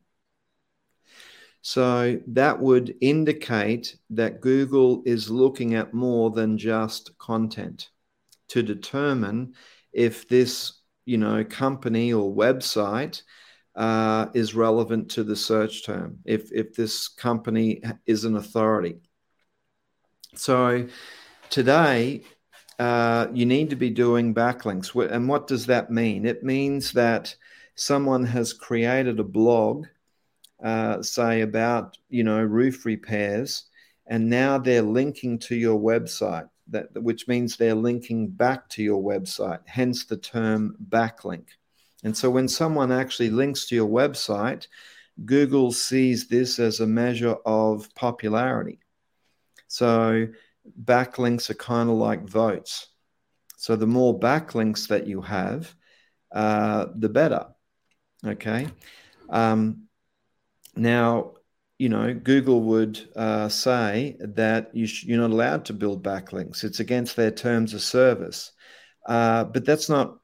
So 1.62 2.20
that 2.28 2.60
would 2.60 2.96
indicate 3.00 3.96
that 4.10 4.42
Google 4.42 5.04
is 5.06 5.30
looking 5.30 5.76
at 5.76 5.94
more 5.94 6.32
than 6.32 6.58
just 6.58 7.18
content 7.18 7.88
to 8.50 8.62
determine 8.62 9.54
if 9.94 10.28
this, 10.28 10.82
you 11.06 11.18
know, 11.18 11.46
company 11.46 12.12
or 12.12 12.36
website 12.36 13.22
uh, 13.74 14.26
is 14.34 14.54
relevant 14.54 15.12
to 15.12 15.24
the 15.24 15.38
search 15.38 15.86
term, 15.86 16.18
if, 16.26 16.52
if 16.52 16.76
this 16.76 17.08
company 17.08 17.82
is 18.06 18.26
an 18.26 18.36
authority. 18.36 19.00
So 20.36 20.88
today, 21.52 22.24
uh, 22.80 23.28
you 23.32 23.46
need 23.46 23.70
to 23.70 23.76
be 23.76 23.92
doing 23.92 24.34
backlinks. 24.34 24.96
And 25.12 25.30
what 25.30 25.46
does 25.46 25.68
that 25.68 25.92
mean? 25.92 26.26
It 26.26 26.44
means 26.44 26.94
that 26.94 27.36
someone 27.76 28.26
has 28.26 28.54
created 28.54 29.20
a 29.20 29.24
blog, 29.24 29.86
uh, 30.64 31.04
say 31.04 31.42
about 31.42 31.98
you 32.10 32.24
know 32.24 32.42
roof 32.42 32.86
repairs, 32.86 33.66
and 34.08 34.30
now 34.30 34.58
they're 34.58 34.82
linking 34.82 35.38
to 35.40 35.56
your 35.56 35.80
website. 35.80 36.50
That 36.70 36.88
which 37.04 37.28
means 37.28 37.56
they're 37.56 37.76
linking 37.76 38.30
back 38.30 38.68
to 38.70 38.84
your 38.84 39.04
website. 39.04 39.60
Hence 39.66 40.06
the 40.06 40.18
term 40.18 40.76
backlink. 40.90 41.50
And 42.04 42.18
so 42.18 42.32
when 42.32 42.48
someone 42.48 42.92
actually 42.92 43.30
links 43.30 43.68
to 43.68 43.76
your 43.76 43.90
website, 43.90 44.66
Google 45.26 45.72
sees 45.72 46.28
this 46.28 46.58
as 46.58 46.80
a 46.80 46.88
measure 46.88 47.36
of 47.46 47.94
popularity. 47.94 48.80
So 49.68 50.28
backlinks 50.84 51.50
are 51.50 51.56
kind 51.56 51.90
of 51.90 51.96
like 51.96 52.28
votes. 52.28 52.88
So 53.58 53.76
the 53.76 53.88
more 53.88 54.20
backlinks 54.20 54.88
that 54.88 55.08
you 55.08 55.22
have, 55.22 55.74
uh, 56.32 56.88
the 56.96 57.10
better. 57.10 57.48
Okay. 58.26 58.68
Um, 59.30 59.84
now, 60.76 61.34
you 61.78 61.90
know, 61.90 62.14
Google 62.14 62.62
would 62.62 63.10
uh, 63.16 63.50
say 63.50 64.18
that 64.20 64.76
you 64.76 64.86
sh- 64.86 65.06
you're 65.06 65.20
not 65.20 65.32
allowed 65.32 65.66
to 65.66 65.74
build 65.74 66.04
backlinks. 66.04 66.64
It's 66.64 66.80
against 66.80 67.16
their 67.16 67.32
terms 67.32 67.74
of 67.74 67.82
service. 67.82 68.52
Uh, 69.08 69.46
but 69.46 69.66
that's 69.66 69.90
not 69.90 70.18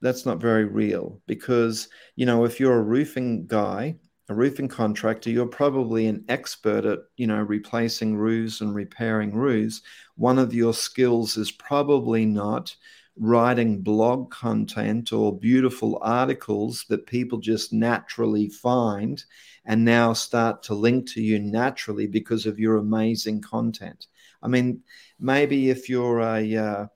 that's 0.00 0.26
not 0.26 0.40
very 0.40 0.64
real 0.64 1.20
because 1.26 1.88
you 2.16 2.26
know 2.26 2.44
if 2.44 2.58
you're 2.60 2.78
a 2.78 2.82
roofing 2.82 3.46
guy 3.46 3.96
a 4.32 4.34
roofing 4.34 4.68
contractor, 4.68 5.30
you're 5.30 5.46
probably 5.46 6.06
an 6.06 6.24
expert 6.28 6.86
at, 6.86 7.00
you 7.16 7.26
know, 7.26 7.40
replacing 7.42 8.16
roofs 8.16 8.62
and 8.62 8.74
repairing 8.74 9.34
roofs. 9.34 9.82
One 10.16 10.38
of 10.38 10.54
your 10.54 10.72
skills 10.72 11.36
is 11.36 11.50
probably 11.52 12.24
not 12.24 12.74
writing 13.18 13.82
blog 13.82 14.30
content 14.30 15.12
or 15.12 15.38
beautiful 15.38 15.98
articles 16.00 16.86
that 16.88 17.06
people 17.06 17.38
just 17.38 17.74
naturally 17.74 18.48
find 18.48 19.22
and 19.66 19.84
now 19.84 20.14
start 20.14 20.62
to 20.62 20.74
link 20.74 21.10
to 21.10 21.22
you 21.22 21.38
naturally 21.38 22.06
because 22.06 22.46
of 22.46 22.58
your 22.58 22.78
amazing 22.78 23.42
content. 23.42 24.06
I 24.42 24.48
mean, 24.48 24.82
maybe 25.20 25.68
if 25.68 25.90
you're 25.90 26.20
a, 26.20 26.56
uh, 26.56 26.86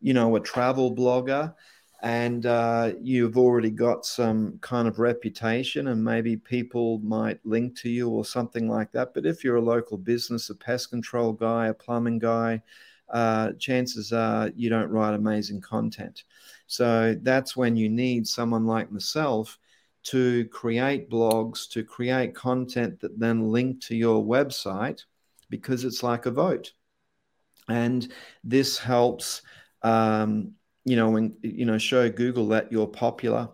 you 0.00 0.12
know, 0.12 0.34
a 0.34 0.40
travel 0.40 0.94
blogger, 0.94 1.54
and 2.00 2.46
uh, 2.46 2.92
you've 3.00 3.36
already 3.36 3.70
got 3.70 4.06
some 4.06 4.58
kind 4.60 4.86
of 4.86 5.00
reputation 5.00 5.88
and 5.88 6.02
maybe 6.02 6.36
people 6.36 6.98
might 7.00 7.44
link 7.44 7.76
to 7.78 7.90
you 7.90 8.08
or 8.08 8.24
something 8.24 8.68
like 8.68 8.92
that. 8.92 9.14
But 9.14 9.26
if 9.26 9.42
you're 9.42 9.56
a 9.56 9.60
local 9.60 9.98
business 9.98 10.50
a 10.50 10.54
pest 10.54 10.90
control 10.90 11.32
guy 11.32 11.68
a 11.68 11.74
plumbing 11.74 12.20
guy 12.20 12.62
uh, 13.10 13.52
chances 13.58 14.12
are 14.12 14.50
you 14.54 14.68
don't 14.68 14.90
write 14.90 15.14
amazing 15.14 15.60
content. 15.60 16.24
So 16.66 17.16
that's 17.22 17.56
when 17.56 17.76
you 17.76 17.88
need 17.88 18.28
someone 18.28 18.66
like 18.66 18.92
myself 18.92 19.58
to 20.04 20.44
create 20.46 21.10
blogs 21.10 21.68
to 21.70 21.82
create 21.82 22.34
content 22.34 23.00
that 23.00 23.18
then 23.18 23.50
link 23.50 23.82
to 23.82 23.96
your 23.96 24.24
website 24.24 25.04
because 25.50 25.84
it's 25.84 26.02
like 26.02 26.26
a 26.26 26.30
vote. 26.30 26.72
And 27.68 28.10
this 28.44 28.78
helps 28.78 29.42
um, 29.82 30.52
you 30.88 30.96
know, 30.96 31.16
and 31.16 31.34
you 31.42 31.66
know, 31.66 31.78
show 31.78 32.08
Google 32.08 32.48
that 32.48 32.72
you're 32.72 32.86
popular. 32.86 33.48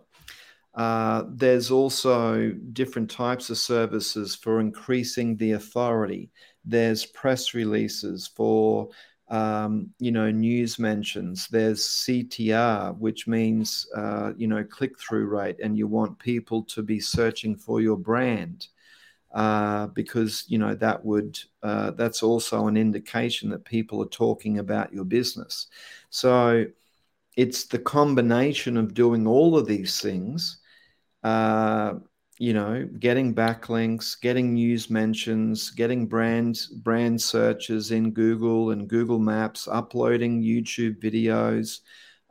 Uh, 0.73 1.23
there's 1.29 1.71
also 1.71 2.51
different 2.73 3.09
types 3.09 3.49
of 3.49 3.57
services 3.57 4.35
for 4.35 4.59
increasing 4.59 5.35
the 5.37 5.53
authority. 5.53 6.31
There's 6.63 7.05
press 7.05 7.53
releases 7.53 8.27
for 8.27 8.89
um, 9.27 9.89
you 9.99 10.11
know, 10.11 10.29
news 10.29 10.77
mentions. 10.77 11.47
There's 11.47 11.81
CTR, 11.81 12.95
which 12.97 13.27
means, 13.27 13.87
uh, 13.95 14.33
you 14.37 14.47
know, 14.47 14.63
click 14.63 14.99
through 14.99 15.25
rate, 15.25 15.57
and 15.61 15.77
you 15.77 15.87
want 15.87 16.19
people 16.19 16.63
to 16.65 16.83
be 16.83 16.99
searching 16.99 17.55
for 17.55 17.81
your 17.81 17.97
brand. 17.97 18.67
Uh, 19.33 19.87
because 19.87 20.45
you 20.47 20.57
know 20.57 20.73
that 20.73 21.03
would 21.03 21.37
uh, 21.61 21.91
that's 21.91 22.23
also 22.23 22.67
an 22.67 22.77
indication 22.77 23.49
that 23.49 23.65
people 23.65 24.01
are 24.01 24.07
talking 24.07 24.59
about 24.59 24.93
your 24.93 25.03
business. 25.03 25.67
So 26.09 26.67
it's 27.35 27.65
the 27.65 27.79
combination 27.79 28.77
of 28.77 28.93
doing 28.93 29.27
all 29.27 29.57
of 29.57 29.67
these 29.67 30.01
things 30.01 30.59
uh, 31.23 31.95
you 32.37 32.53
know, 32.53 32.87
getting 32.99 33.33
backlinks, 33.33 34.19
getting 34.19 34.53
news 34.53 34.89
mentions, 34.89 35.69
getting 35.71 36.05
brand 36.05 36.59
brand 36.83 37.21
searches 37.21 37.91
in 37.91 38.11
Google 38.11 38.71
and 38.71 38.87
Google 38.87 39.19
Maps, 39.19 39.67
uploading 39.67 40.43
YouTube 40.43 40.99
videos. 41.01 41.79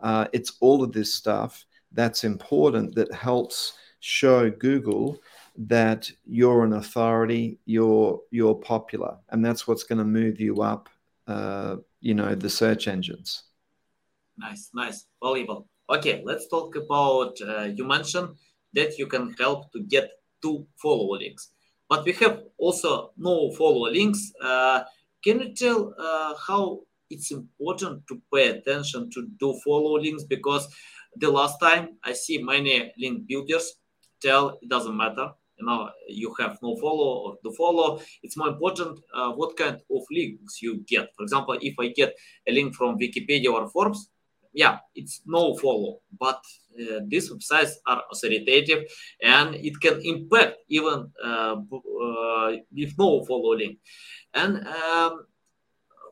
Uh, 0.01 0.27
it's 0.33 0.59
all 0.61 0.83
of 0.83 0.93
this 0.93 1.15
stuff 1.15 1.65
that's 1.93 2.25
important 2.25 2.95
that 2.95 3.13
helps 3.13 3.73
show 4.01 4.51
Google 4.51 5.19
that 5.57 6.11
you're 6.27 6.65
an 6.65 6.75
authority, 6.75 7.59
you're 7.65 8.21
you're 8.31 8.57
popular, 8.57 9.17
and 9.31 9.45
that's 9.45 9.67
what's 9.67 9.85
going 9.85 9.99
to 9.99 10.05
move 10.05 10.39
you 10.39 10.63
up. 10.63 10.89
Uh, 11.27 11.77
you 12.01 12.13
know, 12.15 12.35
the 12.35 12.51
search 12.51 12.87
engines. 12.89 13.45
Nice, 14.37 14.71
nice, 14.75 15.07
valuable. 15.23 15.69
Okay, 15.89 16.23
let's 16.25 16.49
talk 16.49 16.77
about. 16.77 17.41
Uh, 17.41 17.69
you 17.75 17.85
mentioned 17.87 18.31
that 18.73 18.99
you 18.99 19.07
can 19.07 19.35
help 19.39 19.71
to 19.73 19.81
get 19.83 20.11
do 20.43 20.67
follow 20.77 21.17
links. 21.17 21.53
But 21.89 22.05
we 22.05 22.13
have 22.15 22.43
also 22.59 23.13
no 23.17 23.51
follow 23.53 23.91
links. 23.91 24.33
Uh, 24.43 24.83
can 25.23 25.41
you 25.41 25.55
tell 25.55 25.95
uh, 25.99 26.35
how 26.47 26.81
it's 27.11 27.31
important 27.31 28.07
to 28.09 28.21
pay 28.33 28.49
attention 28.49 29.11
to 29.11 29.29
do 29.39 29.59
follow 29.65 29.99
links? 29.99 30.25
Because 30.25 30.67
the 31.17 31.31
last 31.31 31.59
time 31.61 31.97
I 32.03 32.13
see 32.13 32.39
many 32.43 32.93
link 32.99 33.27
builders 33.29 33.75
tell 34.21 34.59
it 34.61 34.69
doesn't 34.69 34.97
matter. 34.97 35.31
You 35.59 35.67
know, 35.67 35.89
you 36.09 36.35
have 36.41 36.59
no 36.63 36.77
follow 36.77 37.09
or 37.25 37.37
do 37.45 37.53
follow. 37.57 38.01
It's 38.23 38.37
more 38.37 38.49
important 38.49 38.99
uh, 39.15 39.31
what 39.33 39.57
kind 39.57 39.77
of 39.77 40.03
links 40.11 40.61
you 40.61 40.83
get. 40.89 41.11
For 41.17 41.23
example, 41.23 41.57
if 41.61 41.75
I 41.79 41.89
get 41.89 42.13
a 42.49 42.53
link 42.53 42.75
from 42.75 42.99
Wikipedia 42.99 43.53
or 43.53 43.69
Forbes, 43.69 44.11
yeah, 44.55 44.79
it's 44.95 45.21
no 45.27 45.57
follow, 45.57 46.01
but 46.19 46.41
uh, 46.81 47.01
these 47.09 47.31
websites 47.31 47.73
are 47.87 48.03
authoritative 48.11 48.85
and 49.21 49.57
it 49.57 49.81
can 49.81 50.01
impact 50.03 50.59
even 50.69 51.11
uh, 51.23 51.57
uh, 51.57 52.53
with 52.73 52.95
no 52.97 53.25
follow 53.25 53.55
link. 53.57 53.79
And 54.33 54.67
um, 54.67 55.27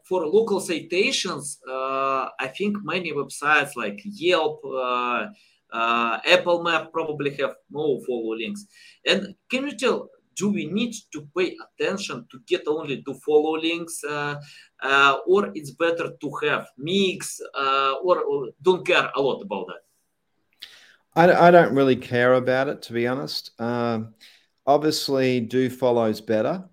for 0.04 0.26
local 0.26 0.60
citations, 0.60 1.58
uh, 1.68 2.28
I 2.38 2.48
think 2.56 2.78
many 2.82 3.12
websites 3.12 3.76
like 3.76 4.00
Yelp, 4.04 4.60
uh, 4.64 5.28
uh, 5.72 6.18
Apple 6.26 6.62
Map 6.64 6.92
probably 6.92 7.34
have 7.36 7.54
no 7.70 8.00
follow 8.06 8.34
links. 8.34 8.66
And 9.06 9.34
can 9.50 9.66
you 9.68 9.76
tell 9.76 10.10
do 10.36 10.50
we 10.50 10.66
need 10.66 10.94
to 11.12 11.26
pay 11.36 11.56
attention 11.64 12.26
to 12.30 12.38
get 12.46 12.66
only 12.66 12.96
do 12.96 13.14
follow 13.14 13.56
links 13.58 14.02
uh, 14.04 14.36
uh, 14.82 15.16
or 15.26 15.50
it's 15.54 15.72
better 15.72 16.10
to 16.20 16.32
have 16.42 16.66
mix 16.76 17.40
uh, 17.54 17.94
or, 18.02 18.20
or, 18.20 18.48
don't 18.62 18.86
care 18.86 19.10
a 19.14 19.20
lot 19.20 19.40
about 19.40 19.66
that? 19.66 19.82
I, 21.14 21.48
I, 21.48 21.50
don't 21.50 21.74
really 21.74 21.96
care 21.96 22.34
about 22.34 22.68
it 22.68 22.82
to 22.82 22.92
be 22.92 23.06
honest. 23.06 23.50
Um, 23.60 24.14
obviously 24.66 25.40
do 25.40 25.68
follows 25.68 26.20
better. 26.20 26.64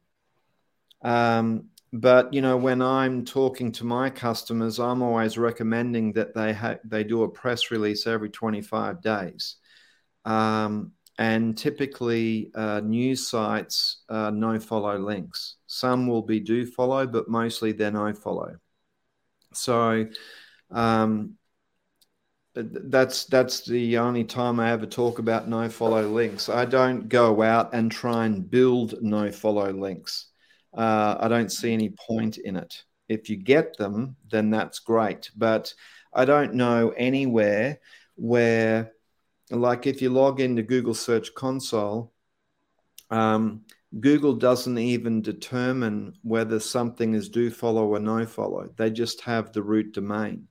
Um, 1.02 1.70
but 1.92 2.34
you 2.34 2.42
know 2.42 2.56
when 2.56 2.82
i'm 2.82 3.26
talking 3.26 3.72
to 3.72 3.84
my 3.84 4.10
customers 4.10 4.80
i'm 4.80 5.02
always 5.02 5.40
recommending 5.40 6.14
that 6.14 6.36
they 6.36 6.54
ha- 6.54 6.78
they 6.84 7.04
do 7.04 7.24
a 7.24 7.30
press 7.30 7.72
release 7.72 8.06
every 8.06 8.30
25 8.30 9.02
days. 9.02 9.56
Um, 10.26 10.92
and 11.20 11.58
typically 11.58 12.50
uh, 12.56 12.80
news 12.80 13.28
sites 13.28 14.04
uh, 14.08 14.32
no 14.32 14.58
follow 14.58 14.98
links. 14.98 15.58
Some 15.68 16.08
will 16.08 16.22
be 16.22 16.40
do 16.40 16.66
follow, 16.66 17.06
but 17.06 17.28
mostly 17.28 17.74
they're 17.74 17.92
no 17.92 18.14
follow. 18.14 18.56
So 19.54 20.08
um, 20.72 21.36
that's 22.56 23.26
that's 23.26 23.66
the 23.66 23.98
only 23.98 24.24
time 24.24 24.62
I 24.62 24.72
ever 24.72 24.86
talk 24.86 25.20
about 25.20 25.50
no 25.50 25.68
follow 25.68 26.08
links. 26.08 26.48
I 26.48 26.64
don't 26.64 27.10
go 27.10 27.42
out 27.42 27.74
and 27.74 27.92
try 27.92 28.26
and 28.26 28.50
build 28.50 29.02
no 29.02 29.30
follow 29.30 29.74
links. 29.74 30.28
Uh, 30.74 31.18
I 31.20 31.28
don't 31.28 31.52
see 31.52 31.74
any 31.74 31.90
point 32.08 32.38
in 32.38 32.56
it. 32.56 32.84
If 33.10 33.30
you 33.30 33.36
get 33.36 33.76
them, 33.76 34.16
then 34.32 34.52
that's 34.52 34.80
great. 34.80 35.32
But 35.36 35.74
I 36.14 36.24
don't 36.24 36.54
know 36.54 36.94
anywhere 36.96 37.80
where 38.16 38.94
like 39.50 39.88
if 39.88 40.02
you 40.02 40.10
log 40.10 40.40
into 40.40 40.62
Google 40.64 40.94
Search 40.94 41.34
Console, 41.34 42.14
um, 43.10 43.62
Google 44.00 44.34
doesn't 44.34 44.78
even 44.78 45.22
determine 45.22 46.14
whether 46.22 46.60
something 46.60 47.16
is 47.16 47.30
do 47.30 47.50
follow 47.50 47.88
or 47.88 48.00
no 48.00 48.26
follow. 48.26 48.70
They 48.78 48.92
just 48.92 49.22
have 49.22 49.52
the 49.52 49.64
root 49.64 49.94
domain. 49.94 50.48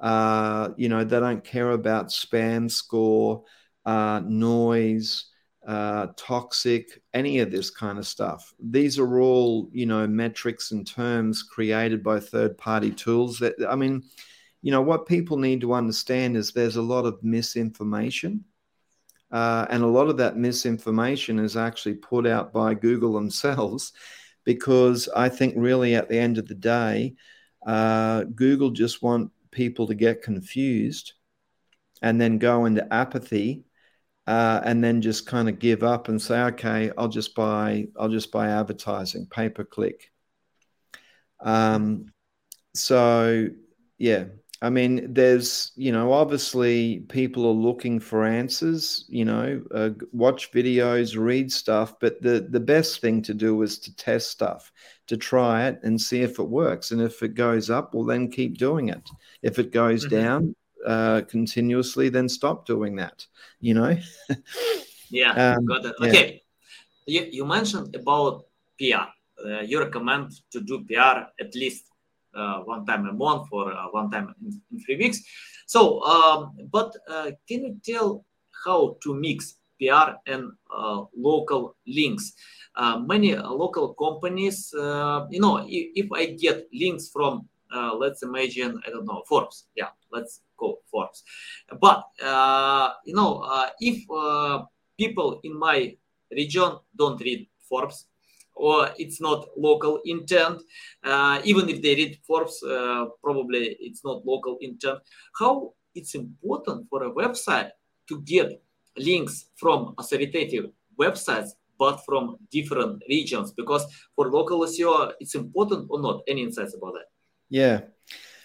Uh, 0.00 0.70
you 0.76 0.88
know, 0.88 1.04
they 1.04 1.20
don't 1.20 1.44
care 1.44 1.70
about 1.70 2.08
spam 2.08 2.70
score, 2.70 3.44
uh, 3.84 4.22
noise, 4.24 5.26
uh, 5.66 6.08
toxic, 6.16 7.02
any 7.14 7.38
of 7.40 7.50
this 7.50 7.70
kind 7.70 7.98
of 7.98 8.06
stuff. 8.06 8.52
These 8.58 8.98
are 8.98 9.20
all, 9.20 9.68
you 9.72 9.86
know, 9.86 10.06
metrics 10.06 10.72
and 10.72 10.86
terms 10.86 11.42
created 11.42 12.02
by 12.02 12.20
third 12.20 12.58
party 12.58 12.90
tools 12.90 13.38
that, 13.38 13.54
I 13.68 13.76
mean, 13.76 14.02
you 14.62 14.70
know, 14.70 14.80
what 14.80 15.06
people 15.06 15.36
need 15.36 15.60
to 15.60 15.74
understand 15.74 16.36
is 16.36 16.52
there's 16.52 16.76
a 16.76 16.82
lot 16.82 17.04
of 17.04 17.22
misinformation. 17.22 18.44
Uh, 19.30 19.66
and 19.70 19.82
a 19.82 19.86
lot 19.86 20.08
of 20.08 20.18
that 20.18 20.36
misinformation 20.36 21.38
is 21.38 21.56
actually 21.56 21.94
put 21.94 22.26
out 22.26 22.52
by 22.52 22.74
Google 22.74 23.14
themselves 23.14 23.92
because 24.44 25.08
I 25.14 25.28
think 25.28 25.54
really 25.56 25.94
at 25.94 26.08
the 26.08 26.18
end 26.18 26.38
of 26.38 26.46
the 26.46 26.54
day, 26.54 27.14
uh, 27.66 28.24
Google 28.24 28.70
just 28.70 29.02
want 29.02 29.30
people 29.50 29.86
to 29.86 29.94
get 29.94 30.22
confused 30.22 31.14
and 32.00 32.20
then 32.20 32.38
go 32.38 32.64
into 32.64 32.92
apathy 32.92 33.64
uh, 34.26 34.60
and 34.64 34.82
then 34.82 35.00
just 35.00 35.26
kind 35.26 35.48
of 35.48 35.58
give 35.58 35.82
up 35.82 36.08
and 36.08 36.20
say, 36.20 36.40
okay, 36.40 36.90
I'll 36.96 37.08
just 37.08 37.34
buy, 37.34 37.88
I'll 37.98 38.08
just 38.08 38.30
buy 38.30 38.48
advertising, 38.48 39.26
pay 39.26 39.48
per 39.48 39.64
click. 39.64 40.10
Um, 41.40 42.12
so 42.74 43.48
yeah, 43.98 44.24
I 44.62 44.70
mean, 44.70 45.12
there's, 45.12 45.72
you 45.74 45.90
know, 45.90 46.12
obviously 46.12 47.00
people 47.08 47.44
are 47.46 47.68
looking 47.68 47.98
for 47.98 48.24
answers, 48.24 49.04
you 49.08 49.24
know, 49.24 49.60
uh, 49.74 49.90
watch 50.12 50.52
videos, 50.52 51.18
read 51.18 51.50
stuff, 51.50 51.94
but 52.00 52.22
the, 52.22 52.46
the 52.48 52.60
best 52.60 53.00
thing 53.00 53.22
to 53.22 53.34
do 53.34 53.60
is 53.62 53.80
to 53.80 53.96
test 53.96 54.30
stuff, 54.30 54.70
to 55.08 55.16
try 55.16 55.66
it 55.66 55.80
and 55.82 56.00
see 56.00 56.22
if 56.22 56.38
it 56.38 56.48
works. 56.48 56.92
And 56.92 57.02
if 57.02 57.24
it 57.24 57.34
goes 57.34 57.70
up, 57.70 57.92
well, 57.92 58.04
then 58.04 58.30
keep 58.30 58.56
doing 58.56 58.88
it. 58.88 59.10
If 59.42 59.58
it 59.58 59.72
goes 59.72 60.06
mm-hmm. 60.06 60.14
down 60.14 60.56
uh, 60.86 61.22
continuously, 61.22 62.08
then 62.08 62.28
stop 62.28 62.64
doing 62.64 62.94
that, 62.96 63.26
you 63.60 63.74
know? 63.74 63.98
yeah, 65.10 65.54
um, 65.56 65.66
got 65.66 65.84
it. 65.86 65.96
Okay. 66.00 66.40
Yeah. 67.04 67.22
You, 67.22 67.28
you 67.32 67.44
mentioned 67.44 67.96
about 67.96 68.44
PR. 68.78 69.10
Uh, 69.44 69.62
you 69.62 69.80
recommend 69.80 70.30
to 70.52 70.60
do 70.60 70.84
PR 70.84 71.26
at 71.40 71.52
least 71.56 71.91
Uh, 72.34 72.60
one 72.60 72.86
time 72.86 73.06
a 73.06 73.12
month 73.12 73.46
or 73.52 73.74
uh, 73.74 73.88
one 73.90 74.10
time 74.10 74.34
in, 74.40 74.58
in, 74.72 74.80
three 74.80 74.96
weeks. 74.96 75.20
So, 75.66 76.00
um, 76.00 76.56
but 76.70 76.96
uh, 77.06 77.32
can 77.46 77.64
you 77.64 77.76
tell 77.84 78.24
how 78.64 78.96
to 79.02 79.14
mix 79.14 79.56
PR 79.78 80.16
and 80.26 80.52
uh, 80.74 81.04
local 81.14 81.76
links? 81.86 82.32
Uh, 82.74 83.00
many 83.00 83.36
local 83.36 83.92
companies, 83.92 84.70
you 84.72 85.40
know, 85.40 85.58
if, 85.68 86.06
if, 86.06 86.12
I 86.12 86.32
get 86.32 86.68
links 86.72 87.10
from, 87.10 87.46
let's 87.98 88.22
imagine, 88.22 88.80
I 88.86 88.88
don't 88.88 89.04
know, 89.04 89.22
Forbes. 89.28 89.66
Yeah, 89.76 89.88
let's 90.10 90.40
go 90.56 90.78
Forbes. 90.90 91.24
But, 91.82 92.04
you 93.04 93.14
know, 93.14 93.68
if 93.78 94.06
people 94.96 95.40
in 95.44 95.58
my 95.58 95.94
region 96.30 96.78
don't 96.96 97.20
read 97.20 97.46
Forbes, 97.68 98.06
or 98.54 98.90
it's 98.98 99.20
not 99.20 99.46
local 99.56 100.00
intent. 100.04 100.62
Uh, 101.02 101.40
even 101.44 101.68
if 101.68 101.82
they 101.82 101.94
read 101.94 102.18
Forbes, 102.26 102.62
uh, 102.62 103.06
probably 103.22 103.76
it's 103.80 104.04
not 104.04 104.24
local 104.26 104.58
intent. 104.60 104.98
How 105.38 105.72
it's 105.94 106.14
important 106.14 106.88
for 106.88 107.04
a 107.04 107.12
website 107.12 107.70
to 108.08 108.20
get 108.22 108.62
links 108.96 109.46
from 109.56 109.94
authoritative 109.98 110.70
websites, 110.98 111.50
but 111.78 112.04
from 112.04 112.36
different 112.50 113.02
regions, 113.08 113.52
because 113.52 113.84
for 114.14 114.30
local 114.30 114.60
SEO, 114.60 115.12
it's 115.20 115.34
important 115.34 115.88
or 115.90 116.00
not? 116.00 116.22
Any 116.28 116.42
insights 116.42 116.74
about 116.74 116.94
that? 116.94 117.06
Yeah. 117.48 117.80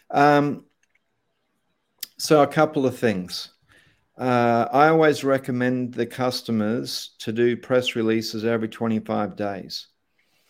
Um, 0.10 0.66
so 2.18 2.42
a 2.42 2.48
couple 2.48 2.86
of 2.86 2.98
things. 2.98 3.50
Uh, 4.18 4.68
I 4.72 4.88
always 4.88 5.24
recommend 5.24 5.94
the 5.94 6.08
customers 6.08 7.16
to 7.20 7.32
do 7.32 7.56
press 7.56 7.96
releases 7.96 8.46
every 8.46 8.68
25 8.68 9.36
days. 9.36 9.88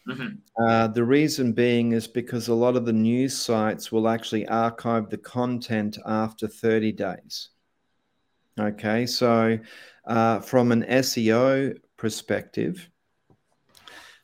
Mm-hmm. 0.07 0.63
Uh, 0.63 0.87
the 0.87 1.03
reason 1.03 1.51
being 1.51 1.91
is 1.91 2.07
because 2.07 2.47
a 2.47 2.53
lot 2.53 2.75
of 2.75 2.85
the 2.85 2.93
news 2.93 3.37
sites 3.37 3.91
will 3.91 4.07
actually 4.07 4.47
archive 4.47 5.09
the 5.09 5.17
content 5.17 5.97
after 6.05 6.47
30 6.47 6.93
days. 6.93 7.49
Okay, 8.59 9.05
so 9.05 9.59
uh, 10.05 10.39
from 10.39 10.71
an 10.71 10.83
SEO 10.83 11.77
perspective, 11.97 12.89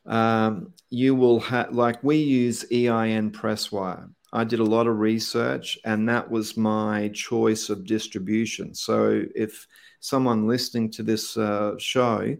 um, 0.05 0.73
you 0.89 1.15
will 1.15 1.39
have, 1.41 1.73
like, 1.73 2.03
we 2.03 2.17
use 2.17 2.65
EIN 2.71 3.31
Presswire. 3.31 4.09
I 4.31 4.43
did 4.43 4.59
a 4.59 4.63
lot 4.63 4.87
of 4.87 4.97
research, 4.97 5.77
and 5.85 6.09
that 6.09 6.29
was 6.29 6.57
my 6.57 7.09
choice 7.13 7.69
of 7.69 7.85
distribution. 7.85 8.73
So 8.73 9.23
if 9.35 9.67
someone 9.99 10.47
listening 10.47 10.89
to 10.91 11.03
this 11.03 11.37
uh, 11.37 11.75
show, 11.77 12.35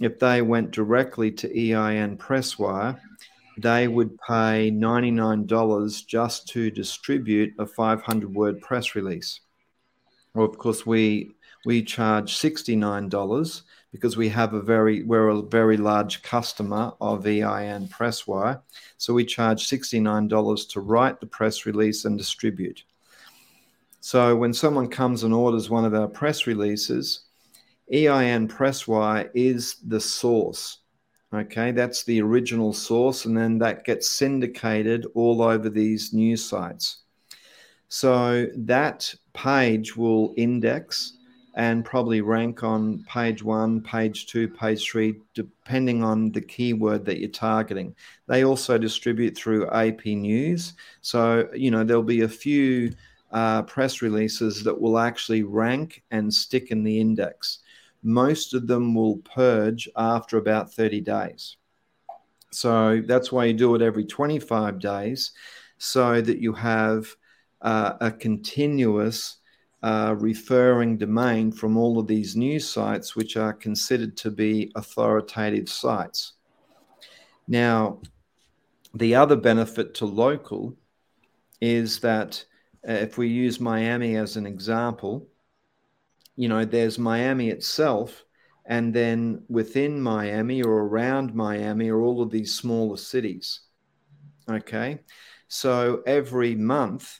if 0.00 0.18
they 0.18 0.42
went 0.42 0.70
directly 0.70 1.30
to 1.32 1.48
EIN 1.48 2.16
Presswire, 2.16 2.98
they 3.58 3.88
would 3.88 4.16
pay 4.20 4.70
$99 4.70 6.06
just 6.06 6.48
to 6.48 6.70
distribute 6.70 7.52
a 7.58 7.66
500 7.66 8.32
word 8.32 8.60
press 8.60 8.94
release. 8.94 9.40
Well, 10.34 10.46
of 10.46 10.58
course, 10.58 10.86
we 10.86 11.32
we 11.66 11.82
charge 11.82 12.38
$69 12.38 13.62
because 13.92 14.16
we 14.16 14.28
have 14.28 14.54
a 14.54 14.62
very 14.62 15.02
we're 15.02 15.28
a 15.28 15.42
very 15.42 15.76
large 15.76 16.22
customer 16.22 16.92
of 17.00 17.26
EIN 17.26 17.88
Presswire. 17.88 18.60
So 18.96 19.12
we 19.12 19.24
charge 19.24 19.68
$69 19.68 20.70
to 20.70 20.80
write 20.80 21.20
the 21.20 21.26
press 21.26 21.66
release 21.66 22.04
and 22.04 22.16
distribute. 22.16 22.84
So 24.00 24.36
when 24.36 24.54
someone 24.54 24.88
comes 24.88 25.24
and 25.24 25.34
orders 25.34 25.68
one 25.68 25.84
of 25.84 25.94
our 25.94 26.06
press 26.06 26.46
releases, 26.46 27.24
EIN 27.92 28.48
Presswire 28.48 29.30
is 29.34 29.76
the 29.86 30.00
source. 30.00 30.78
Okay, 31.34 31.72
that's 31.72 32.04
the 32.04 32.22
original 32.22 32.72
source, 32.72 33.26
and 33.26 33.36
then 33.36 33.58
that 33.58 33.84
gets 33.84 34.10
syndicated 34.10 35.06
all 35.14 35.42
over 35.42 35.68
these 35.68 36.12
news 36.14 36.44
sites. 36.44 37.02
So 37.88 38.46
that 38.56 39.14
page 39.34 39.96
will 39.96 40.34
index 40.36 41.14
and 41.54 41.84
probably 41.84 42.20
rank 42.20 42.62
on 42.62 43.04
page 43.08 43.42
one, 43.42 43.82
page 43.82 44.26
two, 44.26 44.48
page 44.48 44.88
three, 44.88 45.16
depending 45.34 46.04
on 46.04 46.30
the 46.30 46.40
keyword 46.40 47.04
that 47.04 47.18
you're 47.18 47.28
targeting. 47.28 47.94
They 48.26 48.44
also 48.44 48.78
distribute 48.78 49.36
through 49.36 49.68
AP 49.70 50.06
News. 50.06 50.74
So, 51.00 51.48
you 51.52 51.70
know, 51.70 51.82
there'll 51.82 52.02
be 52.02 52.20
a 52.20 52.28
few 52.28 52.94
uh, 53.32 53.62
press 53.62 54.02
releases 54.02 54.62
that 54.64 54.80
will 54.80 54.98
actually 54.98 55.42
rank 55.42 56.02
and 56.10 56.32
stick 56.32 56.70
in 56.70 56.84
the 56.84 57.00
index. 57.00 57.58
Most 58.02 58.54
of 58.54 58.66
them 58.66 58.94
will 58.94 59.18
purge 59.18 59.88
after 59.96 60.38
about 60.38 60.72
30 60.72 61.00
days. 61.00 61.56
So 62.50 63.02
that's 63.06 63.30
why 63.30 63.46
you 63.46 63.54
do 63.54 63.74
it 63.74 63.82
every 63.82 64.04
25 64.04 64.78
days 64.78 65.32
so 65.78 66.20
that 66.20 66.38
you 66.38 66.52
have 66.52 67.06
uh, 67.62 67.94
a 68.00 68.10
continuous 68.10 69.36
uh, 69.82 70.14
referring 70.18 70.98
domain 70.98 71.52
from 71.52 71.76
all 71.76 71.98
of 71.98 72.06
these 72.06 72.36
news 72.36 72.68
sites, 72.68 73.14
which 73.14 73.36
are 73.36 73.52
considered 73.52 74.16
to 74.16 74.30
be 74.30 74.72
authoritative 74.74 75.68
sites. 75.68 76.32
Now, 77.46 78.00
the 78.94 79.14
other 79.14 79.36
benefit 79.36 79.94
to 79.94 80.06
local 80.06 80.76
is 81.60 82.00
that 82.00 82.44
uh, 82.88 82.92
if 82.92 83.18
we 83.18 83.28
use 83.28 83.60
Miami 83.60 84.16
as 84.16 84.36
an 84.36 84.46
example, 84.46 85.26
you 86.38 86.48
know, 86.48 86.64
there's 86.64 87.00
Miami 87.00 87.48
itself, 87.50 88.24
and 88.66 88.94
then 88.94 89.42
within 89.48 90.00
Miami 90.00 90.62
or 90.62 90.84
around 90.84 91.34
Miami 91.34 91.88
are 91.88 92.00
all 92.00 92.22
of 92.22 92.30
these 92.30 92.54
smaller 92.54 92.96
cities. 92.96 93.62
Okay. 94.48 95.00
So 95.48 96.00
every 96.06 96.54
month, 96.54 97.18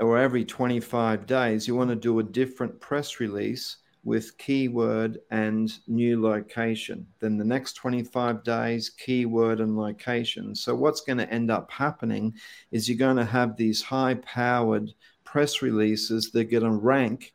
or 0.00 0.18
every 0.18 0.44
25 0.44 1.26
days, 1.26 1.68
you 1.68 1.76
want 1.76 1.90
to 1.90 1.96
do 1.96 2.18
a 2.18 2.24
different 2.24 2.80
press 2.80 3.20
release 3.20 3.76
with 4.02 4.36
keyword 4.36 5.18
and 5.30 5.78
new 5.86 6.20
location. 6.20 7.06
Then 7.20 7.38
the 7.38 7.44
next 7.44 7.74
25 7.74 8.42
days, 8.42 8.90
keyword 8.90 9.60
and 9.60 9.76
location. 9.76 10.56
So, 10.56 10.74
what's 10.74 11.00
going 11.02 11.18
to 11.18 11.30
end 11.32 11.50
up 11.50 11.70
happening 11.70 12.34
is 12.72 12.88
you're 12.88 12.98
going 12.98 13.16
to 13.16 13.24
have 13.24 13.56
these 13.56 13.80
high 13.80 14.14
powered 14.14 14.92
press 15.24 15.62
releases 15.62 16.30
that 16.32 16.40
are 16.40 16.60
going 16.60 16.62
to 16.64 16.70
rank 16.70 17.32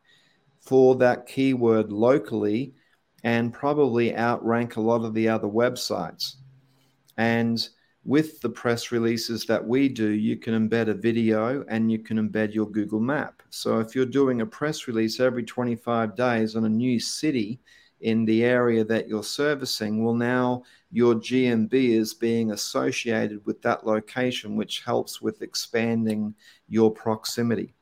for 0.61 0.95
that 0.95 1.27
keyword 1.27 1.91
locally 1.91 2.73
and 3.23 3.53
probably 3.53 4.15
outrank 4.15 4.75
a 4.75 4.81
lot 4.81 5.03
of 5.03 5.13
the 5.13 5.27
other 5.27 5.47
websites. 5.47 6.35
And 7.17 7.67
with 8.03 8.41
the 8.41 8.49
press 8.49 8.91
releases 8.91 9.45
that 9.45 9.65
we 9.65 9.87
do, 9.87 10.09
you 10.09 10.37
can 10.37 10.53
embed 10.53 10.89
a 10.89 10.93
video 10.93 11.63
and 11.67 11.91
you 11.91 11.99
can 11.99 12.17
embed 12.17 12.53
your 12.53 12.69
Google 12.69 12.99
map. 12.99 13.43
So 13.49 13.79
if 13.79 13.95
you're 13.95 14.05
doing 14.05 14.41
a 14.41 14.45
press 14.45 14.87
release 14.87 15.19
every 15.19 15.43
25 15.43 16.15
days 16.15 16.55
on 16.55 16.65
a 16.65 16.69
new 16.69 16.99
city 16.99 17.59
in 17.99 18.25
the 18.25 18.43
area 18.43 18.83
that 18.85 19.07
you're 19.07 19.23
servicing, 19.23 20.03
well, 20.03 20.15
now 20.15 20.63
your 20.91 21.13
GMB 21.13 21.73
is 21.73 22.15
being 22.15 22.51
associated 22.51 23.45
with 23.45 23.61
that 23.61 23.85
location, 23.85 24.55
which 24.55 24.81
helps 24.81 25.21
with 25.21 25.43
expanding 25.43 26.33
your 26.67 26.89
proximity. 26.89 27.75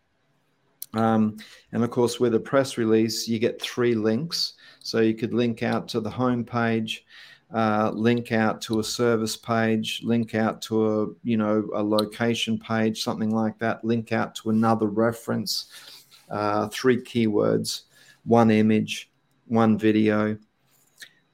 Um, 0.93 1.37
and 1.71 1.83
of 1.83 1.91
course, 1.91 2.19
with 2.19 2.35
a 2.35 2.39
press 2.39 2.77
release, 2.77 3.27
you 3.27 3.39
get 3.39 3.61
three 3.61 3.95
links. 3.95 4.53
So 4.81 5.01
you 5.01 5.13
could 5.13 5.33
link 5.33 5.61
out 5.61 5.87
to 5.89 5.99
the 5.99 6.09
home 6.09 6.43
page 6.43 7.05
uh, 7.53 7.91
link 7.93 8.31
out 8.31 8.61
to 8.61 8.79
a 8.79 8.83
service 8.83 9.35
page, 9.35 10.01
link 10.03 10.35
out 10.35 10.61
to 10.61 11.01
a 11.01 11.07
you 11.23 11.37
know 11.37 11.67
a 11.73 11.81
location 11.81 12.59
page, 12.59 13.03
something 13.03 13.31
like 13.31 13.57
that. 13.59 13.83
Link 13.83 14.11
out 14.11 14.35
to 14.35 14.51
another 14.51 14.85
reference, 14.85 16.05
uh, 16.29 16.67
three 16.67 16.97
keywords, 16.97 17.83
one 18.25 18.51
image, 18.51 19.09
one 19.47 19.77
video. 19.77 20.37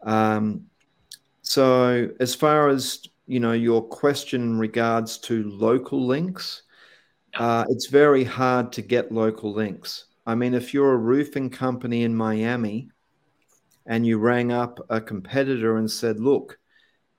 Um, 0.04 0.66
so 1.42 2.10
as 2.20 2.34
far 2.34 2.70
as 2.70 3.06
you 3.28 3.40
know, 3.40 3.54
your 3.54 3.84
question 3.84 4.42
in 4.42 4.60
regards 4.60 5.18
to 5.18 5.50
local 5.50 6.06
links, 6.06 6.64
uh, 7.38 7.66
it's 7.70 7.88
very 7.88 8.24
hard 8.24 8.72
to 8.74 8.82
get 8.82 9.12
local 9.12 9.54
links. 9.54 10.06
I 10.26 10.36
mean, 10.36 10.54
if 10.54 10.74
you're 10.74 10.94
a 10.94 10.98
roofing 10.98 11.50
company 11.50 12.04
in 12.04 12.16
Miami 12.16 12.90
and 13.86 14.06
you 14.06 14.18
rang 14.18 14.52
up 14.52 14.80
a 14.90 15.00
competitor 15.00 15.78
and 15.78 15.90
said, 15.90 16.20
look, 16.20 16.58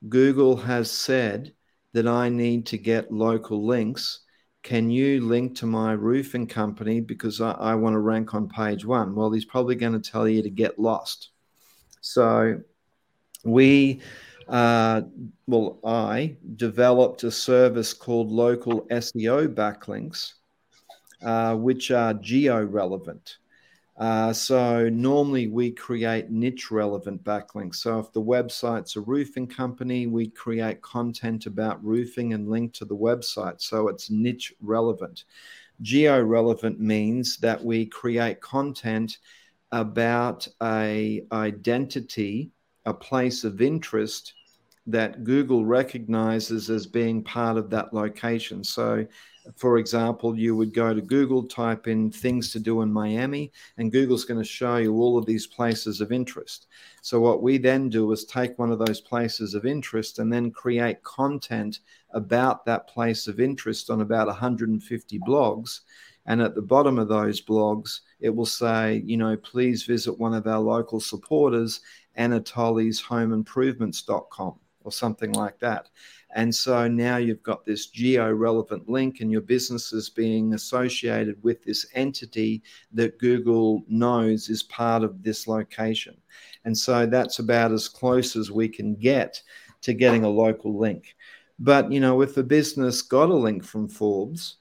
Google 0.08 0.56
has 0.56 0.90
said 0.90 1.52
that 1.92 2.06
I 2.06 2.28
need 2.28 2.66
to 2.66 2.78
get 2.78 3.12
local 3.12 3.64
links. 3.64 4.20
Can 4.62 4.90
you 4.90 5.20
link 5.20 5.56
to 5.58 5.66
my 5.66 5.92
roofing 5.92 6.46
company 6.46 7.00
because 7.00 7.40
I, 7.40 7.52
I 7.52 7.74
want 7.76 7.94
to 7.94 8.00
rank 8.00 8.34
on 8.34 8.48
page 8.48 8.84
one? 8.84 9.14
Well, 9.14 9.30
he's 9.30 9.44
probably 9.44 9.76
going 9.76 10.00
to 10.00 10.10
tell 10.10 10.28
you 10.28 10.42
to 10.42 10.50
get 10.50 10.78
lost. 10.78 11.30
So 12.00 12.60
we, 13.44 14.00
uh, 14.48 15.02
well, 15.46 15.78
I 15.84 16.36
developed 16.56 17.24
a 17.24 17.30
service 17.30 17.92
called 17.92 18.30
Local 18.30 18.82
SEO 18.90 19.52
Backlinks, 19.52 20.34
uh, 21.22 21.56
which 21.56 21.90
are 21.90 22.14
geo 22.14 22.64
relevant. 22.64 23.38
Uh, 23.96 24.30
so 24.32 24.88
normally 24.90 25.48
we 25.48 25.70
create 25.70 26.30
niche 26.30 26.70
relevant 26.70 27.24
backlinks. 27.24 27.76
So 27.76 27.98
if 27.98 28.12
the 28.12 28.22
website's 28.22 28.96
a 28.96 29.00
roofing 29.00 29.46
company, 29.46 30.06
we 30.06 30.28
create 30.28 30.82
content 30.82 31.46
about 31.46 31.82
roofing 31.82 32.34
and 32.34 32.48
link 32.48 32.74
to 32.74 32.84
the 32.84 32.96
website. 32.96 33.62
So 33.62 33.88
it's 33.88 34.10
niche 34.10 34.52
relevant. 34.60 35.24
Geo 35.80 36.22
relevant 36.22 36.78
means 36.78 37.38
that 37.38 37.62
we 37.62 37.86
create 37.86 38.40
content 38.40 39.18
about 39.72 40.46
a 40.62 41.22
entity, 41.32 42.50
a 42.86 42.94
place 42.94 43.44
of 43.44 43.60
interest 43.60 44.34
that 44.86 45.24
Google 45.24 45.66
recognizes 45.66 46.70
as 46.70 46.86
being 46.86 47.22
part 47.22 47.56
of 47.56 47.68
that 47.70 47.92
location. 47.92 48.62
So 48.64 49.06
for 49.54 49.78
example, 49.78 50.36
you 50.36 50.56
would 50.56 50.74
go 50.74 50.92
to 50.92 51.00
Google, 51.00 51.44
type 51.44 51.86
in 51.86 52.10
things 52.10 52.50
to 52.52 52.58
do 52.58 52.82
in 52.82 52.92
Miami, 52.92 53.52
and 53.78 53.92
Google's 53.92 54.24
going 54.24 54.40
to 54.40 54.48
show 54.48 54.76
you 54.76 54.94
all 54.94 55.16
of 55.16 55.26
these 55.26 55.46
places 55.46 56.00
of 56.00 56.10
interest. 56.10 56.66
So, 57.02 57.20
what 57.20 57.42
we 57.42 57.58
then 57.58 57.88
do 57.88 58.10
is 58.12 58.24
take 58.24 58.58
one 58.58 58.72
of 58.72 58.78
those 58.78 59.00
places 59.00 59.54
of 59.54 59.64
interest 59.64 60.18
and 60.18 60.32
then 60.32 60.50
create 60.50 61.02
content 61.04 61.80
about 62.10 62.64
that 62.66 62.88
place 62.88 63.28
of 63.28 63.38
interest 63.38 63.90
on 63.90 64.00
about 64.00 64.26
150 64.26 65.18
blogs. 65.20 65.80
And 66.28 66.42
at 66.42 66.56
the 66.56 66.62
bottom 66.62 66.98
of 66.98 67.06
those 67.06 67.40
blogs, 67.40 68.00
it 68.18 68.30
will 68.34 68.46
say, 68.46 69.02
you 69.06 69.16
know, 69.16 69.36
please 69.36 69.84
visit 69.84 70.18
one 70.18 70.34
of 70.34 70.48
our 70.48 70.58
local 70.58 70.98
supporters, 70.98 71.80
Anatoly'sHomeImprovements.com 72.18 74.54
or 74.84 74.92
something 74.92 75.32
like 75.32 75.58
that. 75.58 75.88
And 76.34 76.54
so 76.54 76.86
now 76.86 77.16
you've 77.16 77.42
got 77.42 77.64
this 77.64 77.86
geo 77.86 78.32
relevant 78.32 78.88
link, 78.88 79.20
and 79.20 79.32
your 79.32 79.40
business 79.40 79.92
is 79.92 80.10
being 80.10 80.54
associated 80.54 81.42
with 81.42 81.62
this 81.62 81.86
entity 81.94 82.62
that 82.92 83.18
Google 83.18 83.82
knows 83.88 84.48
is 84.48 84.62
part 84.64 85.02
of 85.02 85.22
this 85.22 85.48
location. 85.48 86.16
And 86.64 86.76
so 86.76 87.06
that's 87.06 87.38
about 87.38 87.72
as 87.72 87.88
close 87.88 88.36
as 88.36 88.50
we 88.50 88.68
can 88.68 88.94
get 88.94 89.40
to 89.82 89.94
getting 89.94 90.24
a 90.24 90.28
local 90.28 90.78
link. 90.78 91.16
But 91.58 91.90
you 91.90 92.00
know, 92.00 92.22
if 92.22 92.36
a 92.36 92.42
business 92.42 93.02
got 93.02 93.30
a 93.30 93.34
link 93.34 93.64
from 93.64 93.88
Forbes 93.88 94.56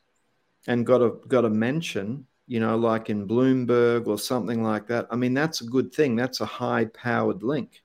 and 0.68 0.86
got 0.86 1.02
a 1.02 1.14
got 1.28 1.46
a 1.46 1.50
mention, 1.50 2.26
you 2.48 2.60
know, 2.60 2.78
like 2.78 3.10
in 3.10 3.28
Bloomberg 3.28 4.08
or 4.08 4.20
something 4.20 4.64
like 4.64 4.88
that, 4.88 5.08
I 5.10 5.16
mean, 5.16 5.34
that's 5.34 5.62
a 5.62 5.66
good 5.66 5.94
thing. 5.94 6.16
That's 6.16 6.42
a 6.42 6.46
high 6.46 6.86
powered 6.86 7.44
link. 7.44 7.82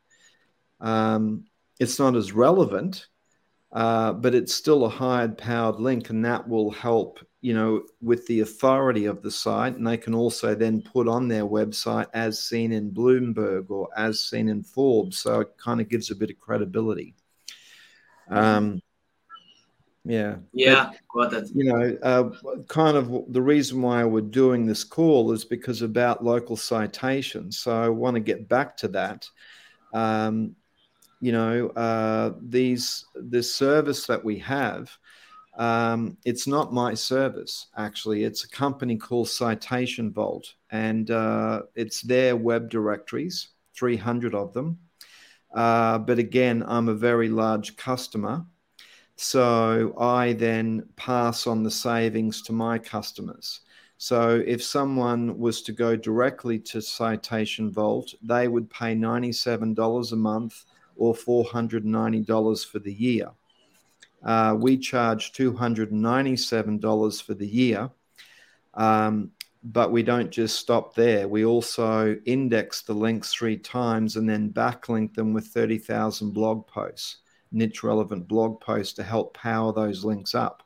Um, 0.81 1.44
it's 1.79 1.99
not 1.99 2.14
as 2.16 2.33
relevant, 2.33 3.07
uh, 3.73 4.12
but 4.12 4.35
it's 4.35 4.55
still 4.55 4.85
a 4.85 4.88
high 4.88 5.29
powered 5.29 5.81
link, 5.81 6.11
and 6.11 6.25
that 6.25 6.46
will 6.46 6.70
help, 6.70 7.20
you 7.40 7.55
know, 7.55 7.85
with 8.03 8.27
the 8.27 8.40
authority 8.40 9.07
of 9.07 9.23
the 9.23 9.31
site. 9.31 9.77
And 9.77 9.87
they 9.87 9.96
can 9.96 10.14
also 10.14 10.55
then 10.55 10.83
put 10.83 11.09
on 11.09 11.29
their 11.29 11.46
website 11.46 12.07
as 12.12 12.42
seen 12.42 12.73
in 12.73 12.90
Bloomberg 12.90 13.70
or 13.70 13.88
as 13.96 14.20
seen 14.20 14.49
in 14.49 14.62
Forbes. 14.62 15.20
So 15.20 15.40
it 15.40 15.57
kind 15.57 15.81
of 15.81 15.88
gives 15.88 16.11
a 16.11 16.16
bit 16.16 16.31
of 16.31 16.38
credibility. 16.38 17.14
Um, 18.29 18.83
yeah. 20.04 20.36
Yeah, 20.52 20.90
but. 21.14 21.32
You 21.54 21.64
know, 21.64 21.98
uh, 22.02 22.30
kind 22.68 22.96
of 22.96 23.32
the 23.32 23.42
reason 23.42 23.82
why 23.82 24.04
we're 24.04 24.22
doing 24.22 24.66
this 24.66 24.84
call 24.84 25.32
is 25.32 25.44
because 25.44 25.82
about 25.82 26.24
local 26.24 26.56
citations. 26.56 27.58
So 27.58 27.72
I 27.72 27.88
want 27.88 28.14
to 28.14 28.20
get 28.20 28.48
back 28.48 28.76
to 28.78 28.88
that. 28.88 29.28
Um, 29.92 30.56
you 31.20 31.32
know, 31.32 31.68
uh, 31.68 32.32
these 32.40 33.04
this 33.14 33.54
service 33.54 34.06
that 34.06 34.24
we 34.24 34.38
have, 34.38 34.90
um, 35.58 36.16
it's 36.24 36.46
not 36.46 36.72
my 36.72 36.94
service 36.94 37.66
actually. 37.76 38.24
It's 38.24 38.44
a 38.44 38.48
company 38.48 38.96
called 38.96 39.28
Citation 39.28 40.12
Vault, 40.12 40.54
and 40.70 41.10
uh, 41.10 41.62
it's 41.74 42.00
their 42.00 42.36
web 42.36 42.70
directories, 42.70 43.48
300 43.76 44.34
of 44.34 44.54
them. 44.54 44.78
Uh, 45.54 45.98
but 45.98 46.18
again, 46.18 46.64
I'm 46.66 46.88
a 46.88 46.94
very 46.94 47.28
large 47.28 47.76
customer. 47.76 48.46
So 49.22 49.94
I 49.98 50.33
then 50.33 50.88
pass 50.96 51.46
on 51.46 51.62
the 51.62 51.70
savings 51.70 52.40
to 52.40 52.54
my 52.54 52.78
customers. 52.78 53.61
So 53.98 54.42
if 54.46 54.62
someone 54.62 55.38
was 55.38 55.61
to 55.64 55.72
go 55.72 55.94
directly 55.94 56.59
to 56.61 56.80
Citation 56.80 57.70
Vault, 57.70 58.14
they 58.22 58.48
would 58.48 58.70
pay 58.70 58.94
$97 58.94 60.12
a 60.12 60.16
month 60.16 60.64
or 60.96 61.12
$490 61.12 62.66
for 62.66 62.78
the 62.78 62.94
year. 62.94 63.30
Uh, 64.24 64.56
we 64.59 64.78
charge 64.78 65.33
$297 65.33 67.22
for 67.22 67.35
the 67.35 67.46
year. 67.46 67.90
Um, 68.72 69.33
but 69.62 69.92
we 69.92 70.02
don't 70.02 70.30
just 70.30 70.59
stop 70.59 70.94
there. 70.94 71.28
We 71.28 71.44
also 71.44 72.16
index 72.24 72.80
the 72.80 72.94
links 72.94 73.35
three 73.35 73.59
times 73.59 74.16
and 74.16 74.26
then 74.26 74.50
backlink 74.50 75.12
them 75.12 75.35
with 75.35 75.48
30,000 75.48 76.30
blog 76.30 76.66
posts 76.66 77.18
niche 77.52 77.82
relevant 77.82 78.28
blog 78.28 78.60
posts 78.60 78.94
to 78.94 79.02
help 79.02 79.34
power 79.34 79.72
those 79.72 80.04
links 80.04 80.34
up. 80.34 80.62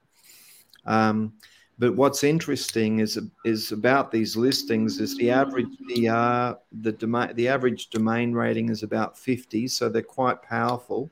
Um, 0.86 1.32
but 1.78 1.96
what's 1.96 2.22
interesting 2.22 3.00
is 3.00 3.18
is 3.44 3.72
about 3.72 4.12
these 4.12 4.36
listings 4.36 5.00
is 5.00 5.16
the 5.16 5.30
average 5.30 5.66
DR, 5.88 6.56
the 6.82 6.92
domain, 6.92 7.34
the 7.34 7.48
average 7.48 7.90
domain 7.90 8.32
rating 8.32 8.68
is 8.68 8.82
about 8.84 9.18
50, 9.18 9.66
so 9.66 9.88
they're 9.88 10.02
quite 10.02 10.40
powerful. 10.42 11.10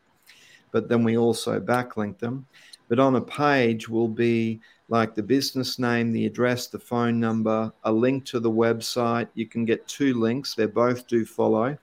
But 0.70 0.88
then 0.88 1.02
we 1.02 1.18
also 1.18 1.60
backlink 1.60 2.18
them. 2.18 2.46
But 2.88 2.98
on 2.98 3.16
a 3.16 3.20
page 3.20 3.88
will 3.88 4.08
be 4.08 4.60
like 4.88 5.14
the 5.14 5.22
business 5.22 5.78
name, 5.78 6.12
the 6.12 6.26
address, 6.26 6.68
the 6.68 6.78
phone 6.78 7.18
number, 7.18 7.72
a 7.84 7.92
link 7.92 8.24
to 8.26 8.38
the 8.38 8.50
website. 8.50 9.28
You 9.34 9.46
can 9.46 9.64
get 9.64 9.88
two 9.88 10.14
links. 10.20 10.54
They 10.54 10.66
both 10.66 11.06
do 11.08 11.24
follow. 11.24 11.76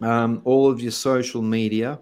Um, 0.00 0.42
all 0.44 0.70
of 0.70 0.80
your 0.80 0.90
social 0.90 1.42
media, 1.42 2.00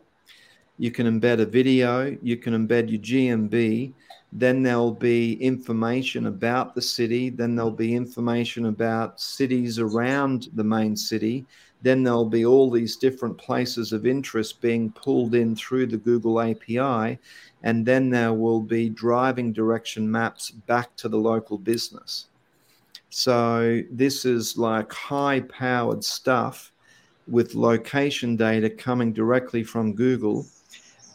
you 0.79 0.91
can 0.91 1.07
embed 1.07 1.41
a 1.41 1.47
video, 1.47 2.17
you 2.23 2.37
can 2.37 2.55
embed 2.55 2.91
your 2.91 3.01
GMB, 3.01 3.93
then 4.33 4.63
there'll 4.63 4.93
be 4.93 5.35
information 5.35 6.27
about 6.27 6.75
the 6.75 6.81
city, 6.81 7.29
then 7.29 7.55
there'll 7.55 7.71
be 7.71 7.95
information 7.95 8.67
about 8.67 9.21
cities 9.21 9.79
around 9.79 10.49
the 10.55 10.65
main 10.65 10.97
city, 10.97 11.45
then 11.83 12.03
there'll 12.03 12.25
be 12.25 12.47
all 12.47 12.71
these 12.71 12.97
different 12.97 13.37
places 13.37 13.93
of 13.93 14.07
interest 14.07 14.61
being 14.63 14.91
pulled 14.93 15.35
in 15.35 15.55
through 15.55 15.87
the 15.87 15.99
Google 15.99 16.41
API, 16.41 17.19
and 17.63 17.85
then 17.85 18.09
there 18.09 18.33
will 18.33 18.61
be 18.61 18.89
driving 18.89 19.53
direction 19.53 20.11
maps 20.11 20.51
back 20.51 20.97
to 20.97 21.09
the 21.09 21.19
local 21.19 21.59
business. 21.59 22.29
So, 23.11 23.83
this 23.91 24.25
is 24.25 24.57
like 24.57 24.91
high 24.91 25.41
powered 25.41 26.03
stuff 26.03 26.73
with 27.29 27.55
location 27.55 28.37
data 28.37 28.71
coming 28.71 29.13
directly 29.13 29.63
from 29.63 29.93
Google 29.93 30.47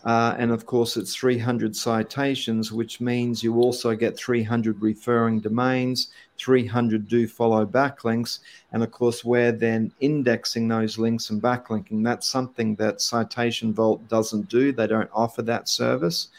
uh, 0.08 0.34
and 0.39 0.52
of 0.52 0.65
course, 0.65 0.96
it's 0.96 1.13
300 1.13 1.76
citations, 1.76 2.72
which 2.72 3.02
means 3.02 3.43
you 3.43 3.56
also 3.56 3.93
get 3.93 4.17
300 4.17 4.82
referring 4.82 5.41
domains, 5.41 6.12
300 6.38 7.10
do 7.10 7.28
follow 7.28 7.65
backlinks. 7.65 8.39
And 8.72 8.84
of 8.84 8.91
course, 8.91 9.26
we're 9.26 9.52
then 9.52 9.91
indexing 10.00 10.70
those 10.70 10.98
links 10.98 11.30
and 11.30 11.41
backlinking. 11.41 12.06
That's 12.06 12.26
something 12.26 12.74
that 12.76 13.02
Citation 13.02 13.74
Vault 13.74 14.08
doesn't 14.08 14.48
do, 14.48 14.72
they 14.72 14.88
don't 14.88 15.10
offer 15.12 15.41
that 15.41 15.67
service. 15.67 16.30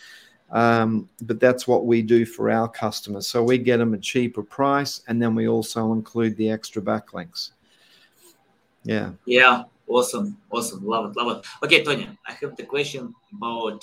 Um, 0.51 1.07
but 1.21 1.39
that's 1.39 1.69
what 1.69 1.85
we 1.85 2.01
do 2.01 2.25
for 2.25 2.51
our 2.51 2.69
customers. 2.69 3.29
So 3.29 3.43
we 3.43 3.59
get 3.59 3.77
them 3.77 3.93
a 3.93 3.99
cheaper 3.99 4.43
price, 4.43 5.03
and 5.09 5.21
then 5.21 5.35
we 5.35 5.47
also 5.47 5.93
include 5.93 6.39
the 6.39 6.51
extra 6.51 6.81
backlinks. 6.81 7.51
Yeah. 8.83 9.11
Yeah. 9.27 9.65
Awesome, 9.89 10.37
awesome, 10.51 10.85
love 10.85 11.11
it, 11.11 11.17
love 11.17 11.39
it. 11.39 11.47
Okay, 11.65 11.83
Tony, 11.83 12.09
I 12.27 12.33
have 12.33 12.55
the 12.57 12.65
question 12.65 13.15
about 13.35 13.83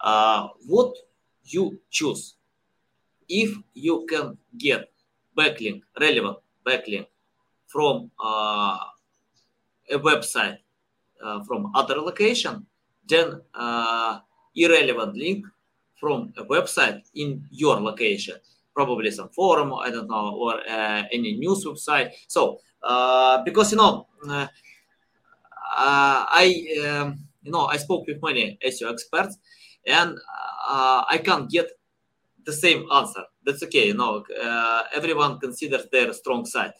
uh, 0.00 0.48
what 0.66 0.94
you 1.42 1.80
choose. 1.90 2.36
If 3.28 3.56
you 3.74 4.06
can 4.08 4.38
get 4.56 4.90
backlink, 5.36 5.82
relevant 6.00 6.38
backlink 6.64 7.06
from 7.66 8.10
uh, 8.22 8.78
a 9.90 9.98
website 9.98 10.58
uh, 11.22 11.42
from 11.42 11.72
other 11.74 11.96
location, 11.96 12.64
then 13.08 13.40
uh, 13.54 14.20
irrelevant 14.54 15.16
link 15.16 15.44
from 15.98 16.32
a 16.36 16.44
website 16.44 17.02
in 17.14 17.44
your 17.50 17.80
location, 17.80 18.36
probably 18.74 19.10
some 19.10 19.28
forum, 19.30 19.74
I 19.74 19.90
don't 19.90 20.08
know, 20.08 20.36
or 20.36 20.60
uh, 20.68 21.02
any 21.10 21.36
news 21.36 21.64
website. 21.64 22.12
So, 22.28 22.60
uh, 22.82 23.42
because 23.44 23.72
you 23.72 23.78
know 23.78 24.06
uh, 24.28 24.46
I, 25.74 26.78
um, 26.86 27.20
you 27.42 27.52
know, 27.52 27.66
I 27.66 27.76
spoke 27.76 28.06
with 28.06 28.22
many 28.22 28.58
SEO 28.66 28.92
experts, 28.92 29.38
and 29.86 30.16
uh, 30.68 31.04
I 31.08 31.18
can't 31.18 31.50
get 31.50 31.70
the 32.44 32.52
same 32.52 32.86
answer. 32.92 33.22
That's 33.44 33.62
okay. 33.64 33.88
You 33.88 33.94
know, 33.94 34.24
uh, 34.42 34.82
everyone 34.94 35.38
considers 35.38 35.86
their 35.90 36.12
strong 36.12 36.44
side. 36.44 36.72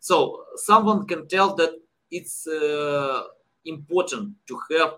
So 0.00 0.44
someone 0.56 1.06
can 1.06 1.26
tell 1.28 1.54
that 1.56 1.72
it's 2.10 2.46
important 3.64 4.34
to 4.48 4.60
have 4.72 4.94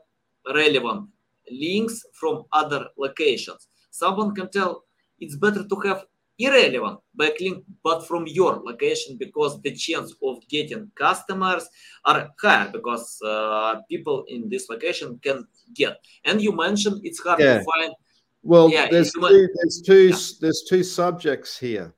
relevant 0.55 1.09
links 1.51 2.05
from 2.13 2.45
other 2.53 2.89
locations. 2.99 3.69
Someone 3.91 4.35
can 4.35 4.51
tell 4.51 4.85
it's 5.21 5.37
better 5.37 5.67
to 5.67 5.81
have 5.87 6.05
irrelevant. 6.39 7.01
Backlink 7.19 7.65
but 7.83 8.07
from 8.07 8.27
your 8.27 8.61
location 8.65 9.17
because 9.19 9.61
the 9.63 9.73
chance 9.73 10.15
of 10.23 10.47
getting 10.49 10.91
customers 10.95 11.69
are 12.05 12.31
higher 12.41 12.71
because 12.71 13.19
uh, 13.25 13.81
people 13.89 14.25
in 14.29 14.49
this 14.49 14.69
location 14.69 15.19
can 15.23 15.47
get. 15.75 15.99
And 16.25 16.41
you 16.41 16.53
mentioned 16.53 17.01
it's 17.05 17.21
hard 17.21 17.41
yeah. 17.41 17.59
to 17.59 17.65
find. 17.65 17.95
Well 18.43 18.71
yeah, 18.71 18.89
there's, 18.91 19.13
two, 19.13 19.49
there's 19.55 19.83
two 19.85 20.09
yeah. 20.09 20.17
there's 20.41 20.65
two 20.69 20.83
subjects 20.83 21.59
here. 21.59 21.95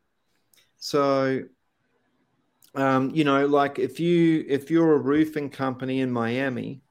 So 0.79 1.43
um, 2.75 3.11
you 3.15 3.25
know 3.25 3.47
like 3.47 3.79
if 3.79 3.99
you 3.99 4.45
if 4.49 4.71
you're 4.71 4.95
a 4.95 4.99
roofing 4.99 5.51
company 5.51 6.01
in 6.01 6.11
miami 6.11 6.83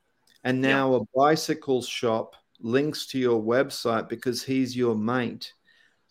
and 0.44 0.62
now 0.62 0.96
a 0.96 1.06
bicycle 1.16 1.82
shop 1.82 2.36
links 2.60 3.08
to 3.08 3.20
your 3.20 3.42
website 3.42 4.10
because 4.10 4.44
he's 4.44 4.76
your 4.76 4.96
mate 4.96 5.54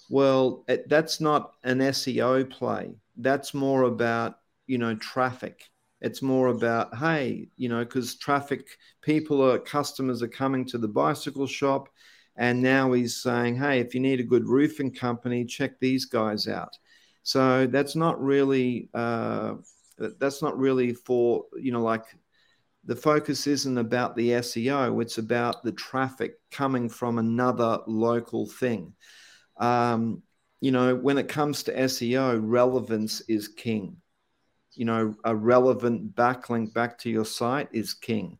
well, 0.08 0.64
that's 0.86 1.20
not 1.20 1.52
an 1.64 1.78
SEO 1.78 2.48
play. 2.48 2.94
That's 3.16 3.54
more 3.54 3.82
about, 3.84 4.38
you 4.66 4.78
know, 4.78 4.94
traffic. 4.94 5.64
It's 6.00 6.22
more 6.22 6.48
about, 6.48 6.96
hey, 6.96 7.48
you 7.56 7.68
know, 7.68 7.84
because 7.84 8.16
traffic, 8.16 8.66
people 9.02 9.42
are, 9.42 9.58
customers 9.58 10.22
are 10.22 10.28
coming 10.28 10.64
to 10.66 10.78
the 10.78 10.88
bicycle 10.88 11.46
shop. 11.46 11.88
And 12.36 12.62
now 12.62 12.92
he's 12.92 13.16
saying, 13.16 13.56
hey, 13.56 13.80
if 13.80 13.94
you 13.94 14.00
need 14.00 14.20
a 14.20 14.24
good 14.24 14.46
roofing 14.46 14.92
company, 14.92 15.44
check 15.44 15.80
these 15.80 16.04
guys 16.04 16.46
out. 16.46 16.76
So 17.22 17.66
that's 17.66 17.96
not 17.96 18.22
really, 18.22 18.90
uh, 18.94 19.54
that's 19.98 20.42
not 20.42 20.56
really 20.58 20.92
for, 20.92 21.46
you 21.56 21.72
know, 21.72 21.82
like 21.82 22.04
the 22.84 22.94
focus 22.94 23.46
isn't 23.46 23.78
about 23.78 24.14
the 24.14 24.30
SEO, 24.30 25.02
it's 25.02 25.18
about 25.18 25.64
the 25.64 25.72
traffic 25.72 26.34
coming 26.52 26.88
from 26.88 27.18
another 27.18 27.80
local 27.86 28.46
thing. 28.46 28.92
Um, 29.58 30.22
you 30.60 30.70
know, 30.72 30.94
when 30.94 31.18
it 31.18 31.28
comes 31.28 31.62
to 31.64 31.76
SEO, 31.76 32.40
relevance 32.42 33.20
is 33.22 33.48
king. 33.48 33.96
You 34.72 34.84
know, 34.84 35.14
a 35.24 35.34
relevant 35.34 36.14
backlink 36.14 36.74
back 36.74 36.98
to 36.98 37.10
your 37.10 37.24
site 37.24 37.68
is 37.72 37.94
king. 37.94 38.38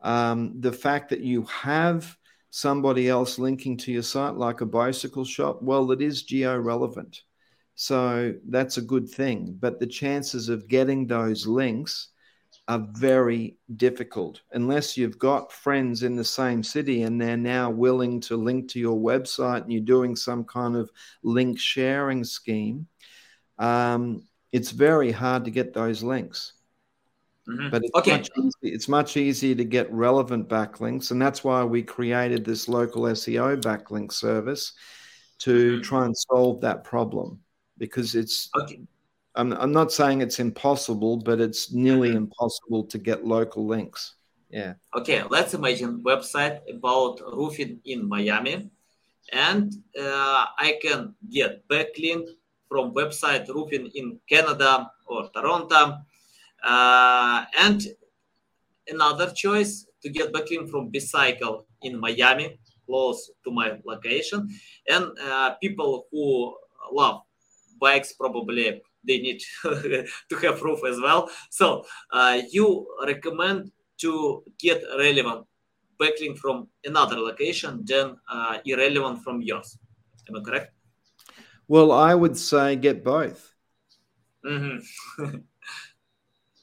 Um, 0.00 0.60
the 0.60 0.72
fact 0.72 1.10
that 1.10 1.20
you 1.20 1.42
have 1.44 2.16
somebody 2.50 3.08
else 3.08 3.38
linking 3.38 3.76
to 3.78 3.92
your 3.92 4.02
site, 4.02 4.34
like 4.34 4.60
a 4.60 4.66
bicycle 4.66 5.24
shop, 5.24 5.62
well, 5.62 5.90
it 5.90 6.00
is 6.00 6.22
geo 6.22 6.56
relevant. 6.56 7.22
So 7.74 8.34
that's 8.48 8.76
a 8.76 8.82
good 8.82 9.08
thing. 9.08 9.56
But 9.58 9.80
the 9.80 9.86
chances 9.86 10.48
of 10.48 10.68
getting 10.68 11.06
those 11.06 11.46
links 11.46 12.08
are 12.66 12.86
very 12.92 13.56
difficult 13.76 14.40
unless 14.52 14.96
you've 14.96 15.18
got 15.18 15.52
friends 15.52 16.02
in 16.02 16.16
the 16.16 16.24
same 16.24 16.62
city 16.62 17.02
and 17.02 17.20
they're 17.20 17.36
now 17.36 17.70
willing 17.70 18.20
to 18.20 18.36
link 18.36 18.70
to 18.70 18.80
your 18.80 18.98
website 18.98 19.62
and 19.62 19.72
you're 19.72 19.82
doing 19.82 20.16
some 20.16 20.44
kind 20.44 20.74
of 20.74 20.90
link 21.22 21.58
sharing 21.58 22.24
scheme. 22.24 22.86
Um, 23.58 24.26
it's 24.50 24.70
very 24.70 25.12
hard 25.12 25.44
to 25.44 25.50
get 25.50 25.74
those 25.74 26.02
links. 26.02 26.54
Mm-hmm. 27.46 27.68
But 27.68 27.82
it's, 27.84 27.94
okay. 27.96 28.12
much 28.12 28.30
easy, 28.38 28.74
it's 28.74 28.88
much 28.88 29.16
easier 29.18 29.54
to 29.54 29.64
get 29.64 29.92
relevant 29.92 30.48
backlinks. 30.48 31.10
And 31.10 31.20
that's 31.20 31.44
why 31.44 31.62
we 31.64 31.82
created 31.82 32.44
this 32.44 32.68
local 32.68 33.02
SEO 33.02 33.60
backlink 33.60 34.12
service 34.12 34.72
to 35.40 35.74
mm-hmm. 35.74 35.82
try 35.82 36.06
and 36.06 36.16
solve 36.16 36.62
that 36.62 36.84
problem 36.84 37.40
because 37.76 38.14
it's 38.14 38.48
okay. 38.56 38.80
I'm, 39.36 39.52
I'm 39.52 39.72
not 39.72 39.92
saying 39.92 40.20
it's 40.20 40.38
impossible, 40.38 41.16
but 41.16 41.40
it's 41.40 41.72
nearly 41.72 42.10
mm-hmm. 42.10 42.28
impossible 42.28 42.84
to 42.84 42.98
get 42.98 43.26
local 43.26 43.66
links. 43.66 44.14
Yeah. 44.50 44.74
Okay, 44.94 45.22
let's 45.28 45.54
imagine 45.54 46.02
website 46.02 46.60
about 46.70 47.20
roofing 47.20 47.80
in 47.84 48.08
Miami, 48.08 48.70
and 49.32 49.72
uh, 49.98 50.44
I 50.58 50.78
can 50.80 51.14
get 51.28 51.66
backlink 51.66 52.28
from 52.68 52.94
website 52.94 53.48
roofing 53.48 53.90
in 53.94 54.20
Canada 54.28 54.90
or 55.06 55.28
Toronto, 55.34 55.98
uh, 56.62 57.44
and 57.58 57.82
another 58.86 59.32
choice 59.32 59.86
to 60.02 60.08
get 60.08 60.32
backlink 60.32 60.70
from 60.70 60.90
Bicycle 60.90 61.66
in 61.82 61.98
Miami, 61.98 62.60
close 62.86 63.32
to 63.42 63.50
my 63.50 63.80
location, 63.84 64.48
and 64.88 65.06
uh, 65.20 65.54
people 65.60 66.06
who 66.12 66.54
love 66.92 67.22
bikes 67.80 68.12
probably 68.12 68.80
they 69.06 69.18
need 69.18 69.42
to 69.62 70.36
have 70.42 70.60
proof 70.60 70.80
as 70.86 71.00
well. 71.00 71.30
So 71.50 71.84
uh, 72.10 72.40
you 72.50 72.86
recommend 73.06 73.72
to 73.98 74.42
get 74.58 74.82
relevant 74.98 75.46
backlink 76.00 76.38
from 76.38 76.68
another 76.84 77.16
location 77.16 77.84
than 77.84 78.16
uh, 78.28 78.58
irrelevant 78.64 79.22
from 79.22 79.40
yours. 79.40 79.78
Am 80.28 80.36
I 80.36 80.40
correct? 80.40 80.74
Well, 81.68 81.92
I 81.92 82.14
would 82.14 82.36
say 82.36 82.76
get 82.76 83.04
both. 83.04 83.52
Mm-hmm. 84.44 85.36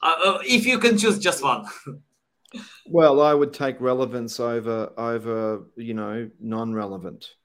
Uh, 0.03 0.15
uh, 0.25 0.39
if 0.43 0.65
you 0.65 0.79
can 0.79 0.97
choose 0.97 1.19
just 1.19 1.43
one. 1.43 1.63
well, 2.87 3.21
I 3.21 3.35
would 3.35 3.53
take 3.53 3.79
relevance 3.79 4.39
over 4.39 4.91
over 4.97 5.67
you 5.75 5.93
know 5.93 6.27
non-relevant. 6.39 7.35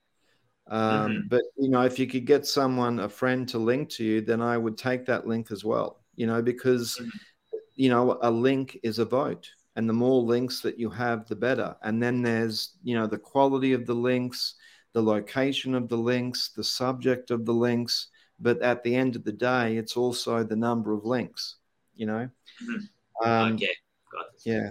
Um, 0.69 0.83
mm-hmm. 0.83 1.29
But 1.29 1.43
you 1.57 1.69
know, 1.69 1.83
if 1.83 1.99
you 1.99 2.07
could 2.07 2.27
get 2.27 2.47
someone, 2.47 3.01
a 3.01 3.09
friend, 3.09 3.49
to 3.49 3.59
link 3.59 3.89
to 3.91 4.05
you, 4.05 4.21
then 4.21 4.41
I 4.41 4.59
would 4.59 4.77
take 4.77 5.07
that 5.07 5.27
link 5.27 5.51
as 5.51 5.65
well. 5.65 6.01
You 6.17 6.27
know, 6.27 6.43
because 6.43 6.99
mm-hmm. 7.01 7.59
you 7.75 7.91
know 7.91 8.19
a 8.23 8.31
link 8.31 8.79
is 8.83 8.99
a 8.99 9.05
vote, 9.05 9.49
and 9.77 9.89
the 9.89 9.93
more 9.93 10.21
links 10.23 10.61
that 10.63 10.79
you 10.79 10.91
have, 10.91 11.27
the 11.27 11.37
better. 11.37 11.77
And 11.83 12.03
then 12.03 12.23
there's 12.23 12.73
you 12.83 12.97
know 12.97 13.07
the 13.07 13.19
quality 13.19 13.73
of 13.73 13.87
the 13.87 13.95
links, 13.95 14.55
the 14.93 15.03
location 15.03 15.75
of 15.75 15.89
the 15.89 15.99
links, 15.99 16.51
the 16.57 16.65
subject 16.65 17.31
of 17.31 17.45
the 17.45 17.55
links. 17.55 18.09
But 18.39 18.61
at 18.61 18.83
the 18.83 18.95
end 18.95 19.17
of 19.17 19.25
the 19.25 19.33
day, 19.33 19.77
it's 19.77 19.97
also 19.97 20.43
the 20.43 20.57
number 20.57 20.93
of 20.93 21.05
links. 21.05 21.57
You 21.95 22.07
know. 22.07 22.29
Mm-hmm. 22.63 23.29
Um, 23.29 23.55
okay, 23.55 23.75
got 24.13 24.27
it. 24.35 24.43
Yeah. 24.45 24.71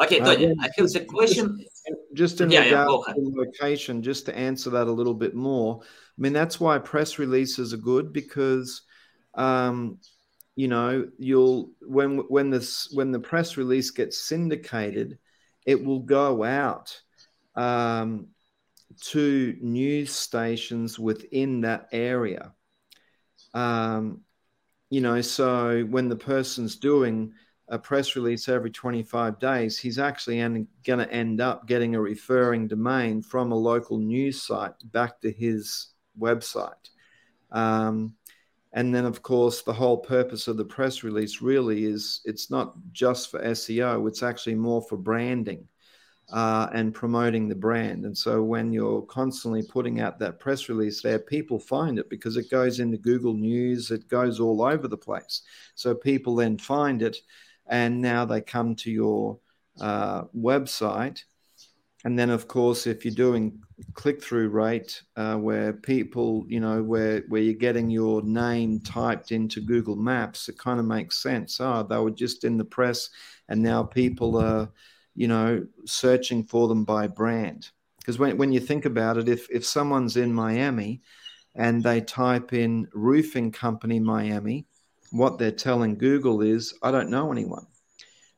Okay, 0.00 0.20
uh, 0.20 0.54
I 0.60 0.68
have 0.76 0.96
a 0.96 1.04
question. 1.04 1.64
Just 2.14 2.40
in 2.40 2.50
yeah, 2.50 2.64
regard 2.64 3.02
yeah, 3.08 3.14
to 3.14 3.32
location, 3.34 4.02
just 4.02 4.26
to 4.26 4.36
answer 4.36 4.70
that 4.70 4.86
a 4.86 4.92
little 4.92 5.14
bit 5.14 5.34
more. 5.34 5.80
I 5.82 6.20
mean, 6.20 6.32
that's 6.32 6.60
why 6.60 6.78
press 6.78 7.18
releases 7.18 7.72
are 7.72 7.78
good 7.78 8.12
because, 8.12 8.82
um, 9.34 9.98
you 10.54 10.68
know, 10.68 11.08
you'll 11.18 11.70
when 11.80 12.18
when 12.28 12.50
this 12.50 12.90
when 12.92 13.10
the 13.10 13.20
press 13.20 13.56
release 13.56 13.90
gets 13.90 14.20
syndicated, 14.20 15.18
it 15.66 15.82
will 15.82 16.00
go 16.00 16.44
out 16.44 17.00
um, 17.56 18.28
to 19.00 19.56
news 19.60 20.12
stations 20.12 20.98
within 20.98 21.62
that 21.62 21.88
area. 21.92 22.52
Um, 23.54 24.20
you 24.90 25.00
know, 25.00 25.20
so 25.22 25.82
when 25.82 26.08
the 26.08 26.16
person's 26.16 26.76
doing 26.76 27.32
a 27.72 27.78
press 27.78 28.14
release 28.16 28.50
every 28.50 28.70
25 28.70 29.38
days, 29.38 29.78
he's 29.78 29.98
actually 29.98 30.38
going 30.84 30.98
to 30.98 31.10
end 31.10 31.40
up 31.40 31.66
getting 31.66 31.94
a 31.94 32.00
referring 32.00 32.68
domain 32.68 33.22
from 33.22 33.50
a 33.50 33.56
local 33.56 33.96
news 33.96 34.42
site 34.42 34.74
back 34.92 35.22
to 35.22 35.32
his 35.32 35.88
website. 36.20 36.90
Um, 37.50 38.12
and 38.74 38.94
then, 38.94 39.06
of 39.06 39.22
course, 39.22 39.62
the 39.62 39.72
whole 39.72 39.96
purpose 39.96 40.48
of 40.48 40.58
the 40.58 40.64
press 40.66 41.02
release 41.02 41.40
really 41.40 41.86
is 41.86 42.20
it's 42.26 42.50
not 42.50 42.74
just 42.92 43.30
for 43.30 43.40
SEO, 43.40 44.06
it's 44.06 44.22
actually 44.22 44.56
more 44.56 44.82
for 44.82 44.98
branding 44.98 45.66
uh, 46.30 46.68
and 46.74 46.92
promoting 46.92 47.48
the 47.48 47.54
brand. 47.54 48.04
And 48.04 48.16
so, 48.16 48.42
when 48.42 48.70
you're 48.70 49.02
constantly 49.02 49.62
putting 49.62 50.00
out 50.00 50.18
that 50.18 50.40
press 50.40 50.68
release 50.68 51.00
there, 51.00 51.18
people 51.18 51.58
find 51.58 51.98
it 51.98 52.10
because 52.10 52.36
it 52.36 52.50
goes 52.50 52.80
into 52.80 52.98
Google 52.98 53.34
News, 53.34 53.90
it 53.90 54.08
goes 54.08 54.40
all 54.40 54.62
over 54.62 54.88
the 54.88 54.96
place. 54.96 55.40
So, 55.74 55.94
people 55.94 56.34
then 56.34 56.58
find 56.58 57.00
it 57.00 57.16
and 57.66 58.00
now 58.00 58.24
they 58.24 58.40
come 58.40 58.74
to 58.76 58.90
your 58.90 59.38
uh, 59.80 60.22
website. 60.36 61.24
And 62.04 62.18
then, 62.18 62.30
of 62.30 62.48
course, 62.48 62.88
if 62.88 63.04
you're 63.04 63.14
doing 63.14 63.60
click-through 63.94 64.48
rate, 64.48 65.02
uh, 65.16 65.36
where 65.36 65.72
people, 65.72 66.44
you 66.48 66.58
know, 66.58 66.82
where 66.82 67.22
where 67.28 67.42
you're 67.42 67.54
getting 67.54 67.90
your 67.90 68.22
name 68.22 68.80
typed 68.80 69.30
into 69.30 69.60
Google 69.60 69.96
Maps, 69.96 70.48
it 70.48 70.58
kind 70.58 70.80
of 70.80 70.86
makes 70.86 71.22
sense. 71.22 71.60
Oh, 71.60 71.86
they 71.88 71.98
were 71.98 72.10
just 72.10 72.44
in 72.44 72.56
the 72.56 72.64
press, 72.64 73.10
and 73.48 73.62
now 73.62 73.84
people 73.84 74.36
are, 74.36 74.68
you 75.14 75.28
know, 75.28 75.64
searching 75.84 76.44
for 76.44 76.66
them 76.66 76.84
by 76.84 77.06
brand. 77.06 77.70
Because 77.98 78.18
when 78.18 78.36
when 78.36 78.52
you 78.52 78.58
think 78.58 78.84
about 78.84 79.16
it, 79.16 79.28
if 79.28 79.48
if 79.48 79.64
someone's 79.64 80.16
in 80.16 80.32
Miami, 80.34 81.02
and 81.54 81.84
they 81.84 82.00
type 82.00 82.52
in 82.52 82.88
roofing 82.92 83.52
company 83.52 84.00
Miami, 84.00 84.66
what 85.12 85.38
they're 85.38 85.52
telling 85.52 85.96
Google 85.96 86.40
is, 86.40 86.74
I 86.82 86.90
don't 86.90 87.10
know 87.10 87.30
anyone. 87.30 87.66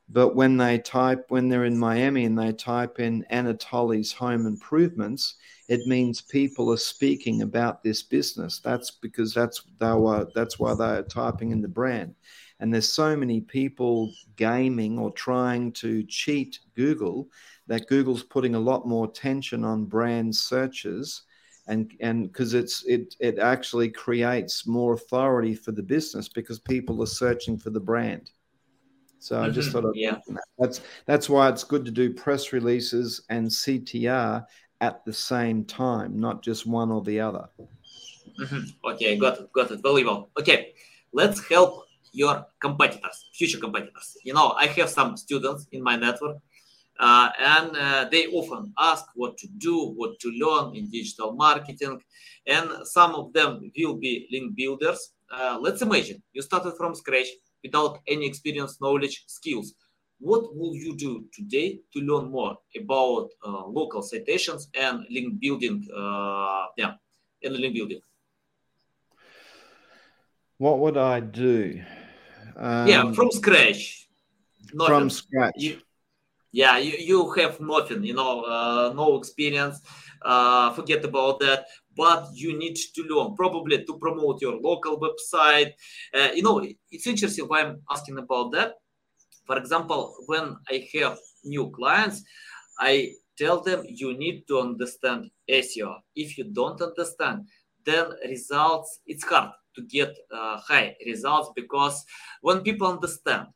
But 0.09 0.35
when 0.35 0.57
they 0.57 0.77
type, 0.77 1.25
when 1.29 1.49
they're 1.49 1.65
in 1.65 1.77
Miami 1.77 2.25
and 2.25 2.37
they 2.37 2.51
type 2.51 2.99
in 2.99 3.25
Anatoly's 3.31 4.11
home 4.11 4.45
improvements, 4.45 5.35
it 5.67 5.87
means 5.87 6.21
people 6.21 6.71
are 6.71 6.77
speaking 6.77 7.41
about 7.41 7.81
this 7.81 8.03
business. 8.03 8.59
That's 8.59 8.91
because 8.91 9.33
that's 9.33 9.63
they 9.79 9.93
were, 9.93 10.27
that's 10.35 10.59
why 10.59 10.75
they 10.75 10.85
are 10.99 11.03
typing 11.03 11.51
in 11.51 11.61
the 11.61 11.67
brand. 11.67 12.13
And 12.59 12.71
there's 12.71 12.87
so 12.87 13.15
many 13.15 13.41
people 13.41 14.13
gaming 14.35 14.99
or 14.99 15.11
trying 15.11 15.71
to 15.73 16.03
cheat 16.03 16.59
Google 16.75 17.27
that 17.67 17.87
Google's 17.87 18.23
putting 18.23 18.53
a 18.53 18.59
lot 18.59 18.87
more 18.87 19.11
tension 19.11 19.63
on 19.63 19.85
brand 19.85 20.35
searches 20.35 21.23
and 21.67 21.91
and 21.99 22.31
because 22.31 22.53
it's 22.53 22.83
it 22.85 23.15
it 23.19 23.39
actually 23.39 23.89
creates 23.89 24.67
more 24.67 24.93
authority 24.93 25.55
for 25.55 25.71
the 25.71 25.83
business 25.83 26.27
because 26.29 26.59
people 26.59 27.01
are 27.01 27.07
searching 27.07 27.57
for 27.57 27.69
the 27.69 27.79
brand. 27.79 28.31
So 29.19 29.35
mm-hmm. 29.35 29.45
I 29.45 29.49
just 29.49 29.69
mm-hmm. 29.69 29.81
thought, 29.81 29.95
yeah, 29.95 30.17
that. 30.27 30.43
that's 30.59 30.81
that's 31.05 31.29
why 31.29 31.49
it's 31.49 31.63
good 31.63 31.85
to 31.85 31.91
do 31.91 32.13
press 32.13 32.53
releases 32.53 33.21
and 33.29 33.47
CTR 33.47 34.45
at 34.81 35.03
the 35.05 35.13
same 35.13 35.65
time, 35.65 36.19
not 36.19 36.43
just 36.43 36.67
one 36.67 36.91
or 36.91 37.01
the 37.01 37.19
other. 37.19 37.47
Mm-hmm. 38.39 38.89
Okay, 38.91 39.17
got 39.17 39.39
it, 39.39 39.51
got 39.53 39.71
it. 39.71 39.81
Very 39.81 40.03
well. 40.03 40.29
Okay, 40.39 40.73
let's 41.13 41.47
help 41.47 41.85
your 42.11 42.45
competitors, 42.59 43.29
future 43.33 43.59
competitors. 43.59 44.17
You 44.23 44.33
know, 44.33 44.51
I 44.51 44.67
have 44.67 44.89
some 44.89 45.17
students 45.17 45.67
in 45.71 45.81
my 45.81 45.95
network 45.95 46.37
uh, 46.99 47.29
and 47.39 47.75
uh, 47.75 48.07
they 48.09 48.27
often 48.27 48.73
ask 48.77 49.05
what 49.15 49.37
to 49.37 49.47
do, 49.57 49.93
what 49.95 50.19
to 50.19 50.29
learn 50.29 50.75
in 50.75 50.89
digital 50.89 51.33
marketing. 51.33 52.01
And 52.47 52.69
some 52.83 53.15
of 53.15 53.33
them 53.33 53.71
will 53.77 53.95
be 53.95 54.27
link 54.31 54.55
builders. 54.55 55.13
Uh, 55.29 55.57
let's 55.59 55.81
imagine 55.81 56.21
you 56.33 56.41
started 56.41 56.73
from 56.77 56.95
scratch 56.95 57.27
without 57.63 57.99
any 58.07 58.25
experience, 58.27 58.79
knowledge, 58.79 59.23
skills. 59.27 59.73
What 60.19 60.55
will 60.55 60.75
you 60.75 60.95
do 60.95 61.25
today 61.33 61.79
to 61.93 61.99
learn 61.99 62.31
more 62.31 62.57
about 62.79 63.29
uh, 63.45 63.65
local 63.67 64.01
citations 64.01 64.69
and 64.79 65.05
link 65.09 65.39
building? 65.39 65.85
Uh, 65.93 66.67
yeah, 66.77 66.93
and 67.43 67.57
link 67.57 67.75
building. 67.75 67.99
What 70.57 70.79
would 70.79 70.95
I 70.95 71.19
do? 71.19 71.81
Um, 72.55 72.87
yeah, 72.87 73.11
from 73.11 73.29
scratch 73.31 74.05
nothing. 74.73 74.95
from 74.95 75.09
scratch. 75.09 75.53
You, 75.57 75.77
yeah, 76.55 76.77
you, 76.77 76.93
you 76.97 77.31
have 77.31 77.59
nothing, 77.59 78.01
you 78.05 78.13
know, 78.13 78.43
uh, 78.43 78.93
no 78.95 79.17
experience. 79.17 79.81
Uh, 80.21 80.71
forget 80.71 81.03
about 81.03 81.41
that. 81.41 81.65
But 81.97 82.29
you 82.33 82.57
need 82.57 82.77
to 82.95 83.03
learn, 83.03 83.35
probably 83.35 83.83
to 83.83 83.97
promote 83.99 84.41
your 84.41 84.55
local 84.55 84.97
website. 84.97 85.73
Uh, 86.13 86.29
you 86.33 86.43
know, 86.43 86.65
it's 86.89 87.07
interesting 87.07 87.45
why 87.45 87.63
I'm 87.63 87.81
asking 87.91 88.19
about 88.19 88.53
that. 88.53 88.75
For 89.45 89.57
example, 89.57 90.15
when 90.27 90.55
I 90.69 90.87
have 90.93 91.17
new 91.43 91.71
clients, 91.71 92.23
I 92.79 93.11
tell 93.37 93.59
them 93.59 93.83
you 93.85 94.17
need 94.17 94.47
to 94.47 94.59
understand 94.59 95.31
SEO. 95.49 95.93
If 96.15 96.37
you 96.37 96.45
don't 96.45 96.81
understand, 96.81 97.49
then 97.83 98.05
results 98.29 99.01
it's 99.05 99.25
hard 99.25 99.51
to 99.75 99.81
get 99.81 100.15
uh, 100.31 100.57
high 100.57 100.95
results 101.05 101.51
because 101.53 102.05
when 102.41 102.61
people 102.61 102.87
understand 102.87 103.47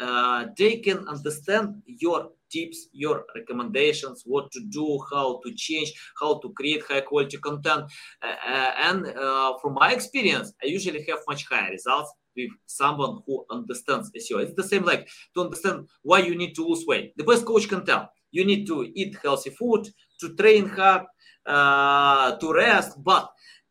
uh, 0.00 0.46
they 0.56 0.76
can 0.76 1.06
understand 1.08 1.82
your 1.86 2.30
tips 2.50 2.88
your 2.92 3.24
recommendations 3.34 4.22
what 4.26 4.50
to 4.50 4.60
do 4.70 5.00
how 5.12 5.40
to 5.44 5.54
change 5.54 5.92
how 6.20 6.38
to 6.40 6.52
create 6.52 6.82
high 6.88 7.00
quality 7.00 7.36
content. 7.38 7.84
Uh, 8.22 8.26
uh 8.26 8.72
and 8.88 9.06
uh, 9.06 9.52
from 9.60 9.74
my 9.74 9.92
experience 9.92 10.52
i 10.62 10.66
usually 10.66 11.04
have 11.08 11.18
much 11.28 11.46
higher 11.48 11.70
results 11.70 12.10
with 12.36 12.50
someone 12.66 13.20
who 13.26 13.44
understands 13.50 14.10
seo 14.16 14.42
it's 14.42 14.54
the 14.54 14.68
same 14.72 14.84
like 14.84 15.08
to 15.34 15.42
understand 15.42 15.86
why 16.02 16.18
you 16.18 16.34
need 16.36 16.54
to 16.54 16.66
lose 16.66 16.84
weight. 16.86 17.12
The 17.16 17.24
best 17.24 17.44
coach 17.44 17.68
can 17.68 17.84
tell 17.84 18.10
you 18.32 18.44
need 18.44 18.66
to 18.66 18.90
eat 18.94 19.16
healthy 19.22 19.50
food 19.50 19.88
to 20.20 20.34
train 20.34 20.68
hard 20.68 21.02
uh, 21.46 22.36
to 22.36 22.52
rest 22.52 23.02
but 23.02 23.30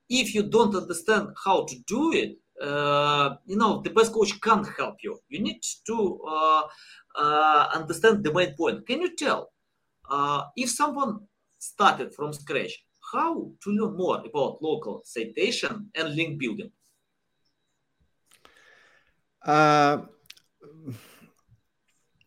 if 0.09 0.33
you 0.33 0.43
don't 0.43 0.75
understand 0.75 1.29
how 1.45 1.65
to 1.65 1.75
do 1.87 2.13
it, 2.13 2.37
uh, 2.61 3.35
you 3.45 3.55
know, 3.57 3.81
the 3.81 3.89
best 3.89 4.13
coach 4.13 4.39
can't 4.41 4.67
help 4.77 4.97
you. 5.03 5.19
You 5.29 5.41
need 5.41 5.61
to 5.87 6.19
uh, 6.27 6.61
uh, 7.15 7.69
understand 7.73 8.23
the 8.23 8.33
main 8.33 8.53
point. 8.55 8.85
Can 8.87 9.01
you 9.01 9.15
tell 9.15 9.51
uh, 10.09 10.45
if 10.55 10.69
someone 10.69 11.21
started 11.59 12.13
from 12.13 12.33
scratch, 12.33 12.85
how 13.13 13.51
to 13.63 13.69
learn 13.69 13.97
more 13.97 14.21
about 14.25 14.61
local 14.61 15.01
citation 15.05 15.89
and 15.95 16.15
link 16.15 16.39
building? 16.39 16.71
Uh, 19.45 20.01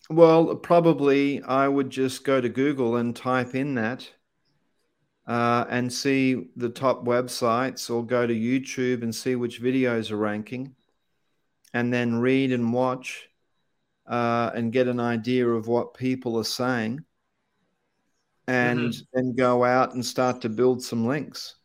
well, 0.09 0.57
probably 0.57 1.43
I 1.43 1.68
would 1.68 1.91
just 1.91 2.24
go 2.24 2.41
to 2.41 2.49
Google 2.49 2.97
and 2.97 3.14
type 3.14 3.55
in 3.55 3.74
that 3.74 4.11
uh, 5.33 5.64
and 5.70 5.91
see 5.91 6.49
the 6.57 6.68
top 6.68 7.07
websites 7.07 7.89
or 7.89 8.05
go 8.05 8.26
to 8.26 8.35
YouTube 8.35 9.03
and 9.03 9.14
see 9.14 9.35
which 9.35 9.62
videos 9.62 10.11
are 10.11 10.18
ranking 10.18 10.74
and 11.72 11.91
then 11.91 12.16
read 12.16 12.53
and 12.53 12.70
watch 12.70 13.30
uh, 14.07 14.51
and 14.55 14.74
get 14.74 14.89
an 14.89 15.01
idea 15.01 15.49
of 15.49 15.68
what 15.68 15.95
people 15.95 16.37
are 16.37 16.45
saying 16.45 17.03
and 18.47 18.80
mm-hmm. 18.80 19.01
then 19.14 19.35
go 19.35 19.64
out 19.64 19.95
and 19.95 20.05
start 20.05 20.43
to 20.43 20.51
build 20.51 20.83
some 20.85 21.07
links. 21.07 21.57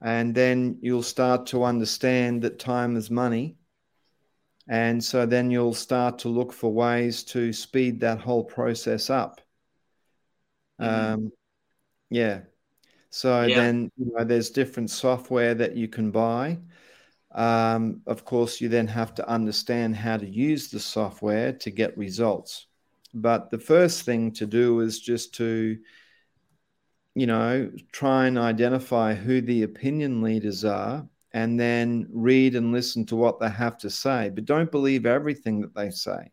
And 0.00 0.34
then 0.34 0.78
you'll 0.82 1.04
start 1.04 1.46
to 1.46 1.62
understand 1.62 2.42
that 2.42 2.58
time 2.58 2.96
is 2.96 3.08
money. 3.08 3.56
And 4.68 5.04
so 5.04 5.26
then 5.26 5.48
you'll 5.48 5.74
start 5.74 6.18
to 6.20 6.28
look 6.28 6.52
for 6.52 6.72
ways 6.72 7.22
to 7.24 7.52
speed 7.52 8.00
that 8.00 8.18
whole 8.18 8.42
process 8.42 9.10
up. 9.10 9.40
Mm-hmm. 10.80 11.14
Um, 11.14 11.32
yeah. 12.10 12.40
So 13.14 13.42
yeah. 13.42 13.54
then 13.54 13.92
you 13.96 14.12
know, 14.12 14.24
there's 14.24 14.50
different 14.50 14.90
software 14.90 15.54
that 15.54 15.76
you 15.76 15.86
can 15.86 16.10
buy. 16.10 16.58
Um, 17.30 18.00
of 18.08 18.24
course, 18.24 18.60
you 18.60 18.68
then 18.68 18.88
have 18.88 19.14
to 19.14 19.28
understand 19.28 19.94
how 19.94 20.16
to 20.16 20.28
use 20.28 20.68
the 20.68 20.80
software 20.80 21.52
to 21.52 21.70
get 21.70 21.96
results. 21.96 22.66
But 23.14 23.52
the 23.52 23.58
first 23.58 24.02
thing 24.02 24.32
to 24.32 24.46
do 24.46 24.80
is 24.80 24.98
just 24.98 25.32
to, 25.36 25.78
you 27.14 27.26
know, 27.28 27.70
try 27.92 28.26
and 28.26 28.36
identify 28.36 29.14
who 29.14 29.40
the 29.40 29.62
opinion 29.62 30.20
leaders 30.20 30.64
are 30.64 31.08
and 31.32 31.58
then 31.58 32.08
read 32.10 32.56
and 32.56 32.72
listen 32.72 33.06
to 33.06 33.14
what 33.14 33.38
they 33.38 33.48
have 33.48 33.78
to 33.78 33.90
say. 33.90 34.28
But 34.34 34.44
don't 34.44 34.72
believe 34.72 35.06
everything 35.06 35.60
that 35.60 35.72
they 35.72 35.90
say. 35.90 36.32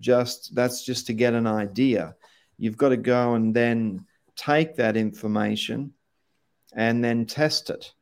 Just 0.00 0.54
that's 0.54 0.86
just 0.86 1.06
to 1.08 1.12
get 1.12 1.34
an 1.34 1.46
idea. 1.46 2.14
You've 2.56 2.78
got 2.78 2.88
to 2.88 2.96
go 2.96 3.34
and 3.34 3.54
then 3.54 4.06
take 4.36 4.76
that 4.76 4.96
information 4.96 5.92
and 6.74 7.02
then 7.02 7.26
test 7.26 7.70
it 7.70 7.92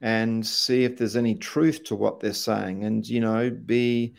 and 0.00 0.46
see 0.46 0.84
if 0.84 0.96
there's 0.96 1.16
any 1.16 1.34
truth 1.34 1.84
to 1.84 1.94
what 1.94 2.20
they're 2.20 2.32
saying 2.32 2.84
and 2.84 3.06
you 3.06 3.20
know 3.20 3.50
be 3.50 4.14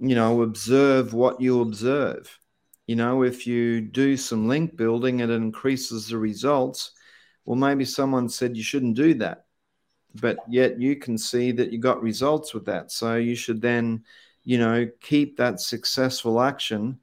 you 0.00 0.14
know 0.14 0.42
observe 0.42 1.14
what 1.14 1.40
you 1.40 1.60
observe. 1.60 2.38
You 2.86 2.96
know 2.96 3.22
if 3.22 3.46
you 3.46 3.80
do 3.80 4.16
some 4.16 4.48
link 4.48 4.76
building 4.76 5.22
and 5.22 5.30
it 5.30 5.36
increases 5.36 6.08
the 6.08 6.18
results. 6.18 6.92
Well 7.44 7.56
maybe 7.56 7.84
someone 7.84 8.28
said 8.28 8.56
you 8.56 8.62
shouldn't 8.62 8.96
do 8.96 9.14
that 9.14 9.46
but 10.20 10.38
yet 10.48 10.80
you 10.80 10.96
can 10.96 11.18
see 11.18 11.52
that 11.52 11.72
you 11.72 11.78
got 11.78 12.02
results 12.02 12.54
with 12.54 12.64
that. 12.66 12.90
So 12.90 13.16
you 13.16 13.34
should 13.34 13.60
then 13.60 14.04
you 14.44 14.58
know 14.58 14.88
keep 15.00 15.36
that 15.36 15.60
successful 15.60 16.40
action 16.40 17.00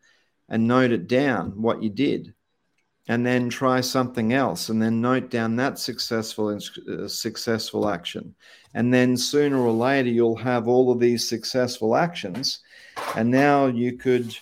and 0.50 0.68
note 0.68 0.92
it 0.92 1.08
down 1.08 1.62
what 1.62 1.82
you 1.84 1.90
did 1.90 2.34
and 3.08 3.26
then 3.26 3.50
try 3.50 3.82
something 3.82 4.32
else 4.34 4.70
and 4.70 4.82
then 4.82 5.02
note 5.02 5.30
down 5.30 5.56
that 5.58 5.78
successful 5.78 6.50
uh, 6.50 7.08
successful 7.08 7.90
action. 7.90 8.34
And 8.74 8.94
then 8.94 9.18
sooner 9.18 9.58
or 9.58 9.72
later 9.72 10.10
you'll 10.10 10.38
have 10.38 10.68
all 10.68 10.92
of 10.92 11.00
these 11.00 11.28
successful 11.28 11.96
actions 11.96 12.60
and 13.16 13.30
now 13.30 13.66
you 13.68 13.98
could 13.98 14.36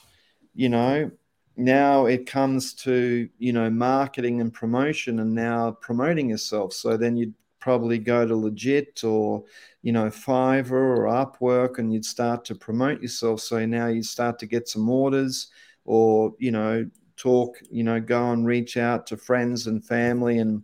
you 0.53 0.69
know 0.69 1.09
now 1.57 2.05
it 2.05 2.25
comes 2.25 2.73
to 2.73 3.27
you 3.37 3.53
know 3.53 3.69
marketing 3.69 4.41
and 4.41 4.53
promotion 4.53 5.19
and 5.19 5.33
now 5.33 5.71
promoting 5.81 6.29
yourself. 6.29 6.73
So 6.73 6.97
then 6.97 7.17
you'd 7.17 7.33
probably 7.59 7.99
go 7.99 8.25
to 8.25 8.33
Legiit 8.33 9.03
or 9.03 9.43
you 9.81 9.91
know 9.91 10.07
fiverr 10.07 10.71
or 10.71 11.05
upwork 11.05 11.79
and 11.79 11.93
you'd 11.93 12.05
start 12.05 12.45
to 12.45 12.55
promote 12.55 13.01
yourself. 13.01 13.41
So 13.41 13.65
now 13.65 13.87
you 13.87 14.03
start 14.03 14.39
to 14.39 14.45
get 14.45 14.67
some 14.67 14.87
orders 14.89 15.47
or 15.85 16.33
you 16.37 16.51
know 16.51 16.89
talk, 17.21 17.59
you 17.69 17.83
know, 17.83 17.99
go 17.99 18.31
and 18.31 18.45
reach 18.45 18.77
out 18.77 19.07
to 19.07 19.17
friends 19.17 19.67
and 19.67 19.85
family 19.85 20.39
and, 20.39 20.63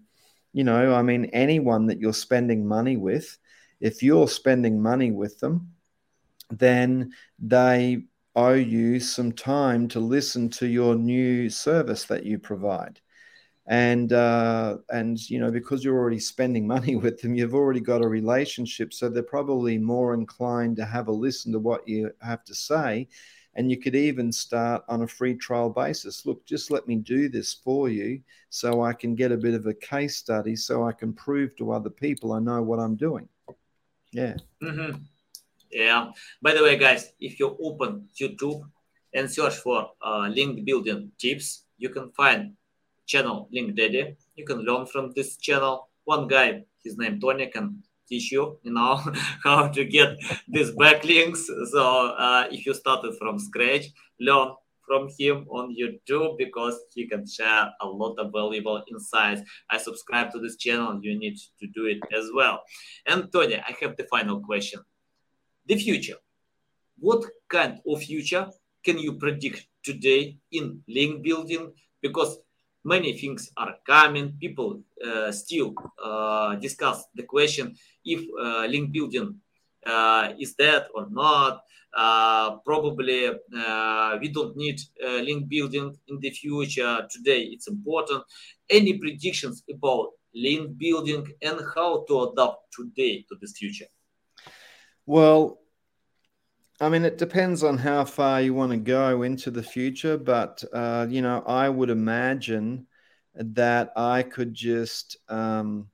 you 0.53 0.64
know, 0.64 0.93
I 0.93 1.03
mean, 1.03 1.26
anyone 1.26 1.86
that 1.88 1.99
you're 1.99 2.14
spending 2.14 2.66
money 2.66 2.97
with, 2.97 3.38
if 3.80 4.01
you're 4.01 4.28
spending 4.28 4.82
money 4.82 5.12
with 5.12 5.39
them, 5.39 5.74
then 6.49 7.14
they 7.38 8.05
owe 8.36 8.53
you 8.53 8.99
some 8.99 9.32
time 9.32 9.88
to 9.89 9.99
listen 9.99 10.49
to 10.49 10.68
your 10.68 10.95
new 10.95 11.49
service 11.49 12.05
that 12.05 12.26
you 12.26 12.39
provide. 12.39 12.99
And 13.70 14.14
uh, 14.14 14.78
and 14.89 15.20
you 15.30 15.39
know 15.39 15.51
because 15.51 15.84
you're 15.84 15.97
already 15.97 16.20
spending 16.20 16.66
money 16.76 16.95
with 16.95 17.22
them, 17.22 17.36
you've 17.36 17.53
already 17.53 17.82
got 17.82 18.03
a 18.03 18.08
relationship, 18.08 18.93
so 18.93 19.10
they're 19.10 19.24
probably 19.24 19.78
more 19.78 20.14
inclined 20.14 20.78
to 20.78 20.86
have 20.86 21.10
a 21.10 21.12
listen 21.12 21.51
to 21.51 21.60
what 21.60 21.86
you 21.86 22.12
have 22.22 22.45
to 22.45 22.55
say, 22.55 23.10
and 23.58 23.72
you 23.72 23.78
could 23.78 23.95
even 23.95 24.32
start 24.32 24.84
on 24.88 25.01
a 25.01 25.08
free 25.08 25.34
trial 25.34 25.70
basis. 25.70 26.28
Look, 26.28 26.45
just 26.45 26.70
let 26.70 26.88
me 26.88 26.95
do 26.95 27.28
this 27.28 27.55
for 27.55 27.89
you 27.89 28.22
so 28.49 28.84
I 28.84 28.93
can 28.93 29.16
get 29.16 29.32
a 29.32 29.38
bit 29.38 29.55
of 29.55 29.66
a 29.66 29.74
case 29.74 30.16
study 30.16 30.55
so 30.55 30.88
I 30.88 30.91
can 30.91 31.12
prove 31.12 31.55
to 31.58 31.72
other 31.72 31.89
people 31.89 32.34
I 32.34 32.39
know 32.39 32.62
what 32.62 32.80
I'm 32.80 32.95
doing. 32.95 33.28
Yeah. 34.14 34.36
Mm-hmm. 34.62 35.01
Yeah. 35.72 36.12
By 36.39 36.53
the 36.53 36.62
way, 36.62 36.78
guys, 36.78 37.12
if 37.20 37.39
you 37.39 37.58
open 37.60 38.08
YouTube 38.16 38.62
and 39.14 39.30
search 39.30 39.55
for 39.55 39.89
uh, 40.05 40.28
link 40.30 40.64
building 40.64 41.12
tips, 41.18 41.64
you 41.80 41.89
can 41.89 42.12
find 42.12 42.53
channel 43.08 43.49
Link 43.51 43.76
Daddy. 43.76 44.16
You 44.36 44.45
can 44.45 44.60
learn 44.60 44.86
from 44.86 45.14
this 45.16 45.36
channel. 45.36 45.89
One 46.05 46.28
guy, 46.28 46.64
his 46.84 46.97
name 46.97 47.20
Tony, 47.20 47.47
can 47.47 47.82
teach 48.08 48.32
you, 48.32 48.58
you 48.64 48.74
know, 48.74 48.95
how 49.43 49.68
to 49.68 49.86
get 49.86 50.18
these 50.47 50.72
backlinks. 50.72 51.45
So 51.72 52.08
uh, 52.18 52.47
if 52.51 52.66
you 52.66 52.74
started 52.74 53.16
from 53.18 53.39
scratch, 53.39 53.86
learn 54.20 54.49
from 54.88 55.10
him 55.20 55.45
on 55.49 55.76
YouTube 55.76 56.38
because 56.38 56.80
he 56.93 57.08
can 57.08 57.28
share 57.28 57.70
a 57.82 57.88
lot 57.88 58.16
of 58.18 58.32
valuable 58.32 58.82
insights. 58.89 59.41
I 59.70 59.78
subscribe 59.78 60.32
to 60.32 60.39
this 60.39 60.55
channel. 60.55 60.99
You 61.03 61.20
need 61.20 61.38
to 61.60 61.68
do 61.68 61.86
it 61.86 61.99
as 62.18 62.30
well. 62.34 62.64
And 63.05 63.32
Tony, 63.32 63.58
I 63.58 63.76
have 63.82 63.97
the 63.97 64.05
final 64.05 64.39
question. 64.39 64.80
The 65.66 65.76
future. 65.76 66.16
What 66.99 67.26
kind 67.49 67.80
of 67.86 68.01
future 68.01 68.47
can 68.84 68.97
you 68.97 69.14
predict 69.14 69.68
today 69.84 70.38
in 70.51 70.82
link 70.88 71.22
building? 71.22 71.74
Because 72.01 72.39
many 72.88 73.11
things 73.17 73.51
are 73.57 73.75
coming. 73.85 74.31
People 74.39 74.81
uh, 75.05 75.31
still 75.31 75.73
uh, 76.03 76.55
discuss 76.55 77.05
the 77.13 77.23
question 77.23 77.75
if 78.05 78.21
uh, 78.41 78.65
link 78.65 78.91
building 78.91 79.35
uh, 79.85 80.31
is 80.39 80.53
dead 80.53 80.88
or 80.95 81.07
not. 81.09 81.63
Uh, 81.95 82.57
probably 82.65 83.29
we 84.21 84.27
don't 84.29 84.55
need 84.55 84.79
link 84.99 85.49
building 85.49 85.95
in 86.07 86.19
the 86.19 86.29
future. 86.29 87.07
Today 87.11 87.41
it's 87.53 87.67
important. 87.67 88.23
Any 88.69 88.97
predictions 88.97 89.63
about 89.69 90.11
link 90.33 90.77
building 90.77 91.25
and 91.41 91.59
how 91.75 92.05
to 92.07 92.13
adapt 92.31 92.71
today 92.71 93.25
to 93.27 93.35
this 93.41 93.53
future? 93.57 93.89
Well, 95.05 95.59
I 96.80 96.89
mean, 96.89 97.05
it 97.05 97.17
depends 97.17 97.63
on 97.63 97.78
how 97.78 98.05
far 98.05 98.41
you 98.41 98.53
want 98.53 98.71
to 98.71 98.78
go 98.78 99.23
into 99.23 99.49
the 99.49 99.63
future, 99.63 100.17
but 100.17 100.63
uh, 100.71 101.07
you 101.09 101.21
know, 101.21 101.41
I 101.47 101.69
would 101.69 101.89
imagine 101.89 102.86
that 103.34 103.93
I 103.95 104.21
could 104.23 104.53
just 104.53 105.17
um, 105.28 105.89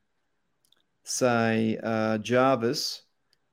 say, 1.04 1.78
uh, 1.82 2.18
Jarvis, 2.18 3.04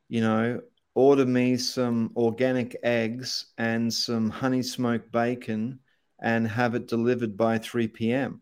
you 0.08 0.20
know, 0.20 0.60
order 0.94 1.24
me 1.24 1.56
some 1.56 2.12
organic 2.16 2.76
eggs 2.82 3.46
and 3.58 3.92
some 3.92 4.28
honey 4.30 4.62
smoked 4.62 5.12
bacon 5.12 5.78
and 6.20 6.48
have 6.48 6.74
it 6.74 6.88
delivered 6.88 7.36
by 7.36 7.58
3 7.58 8.12
p.m. 8.12 8.40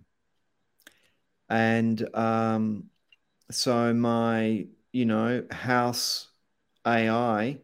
And 1.51 2.09
um, 2.17 2.85
so 3.51 3.93
my, 3.93 4.67
you 4.93 5.05
know, 5.05 5.45
house 5.51 6.29
AI 6.87 7.59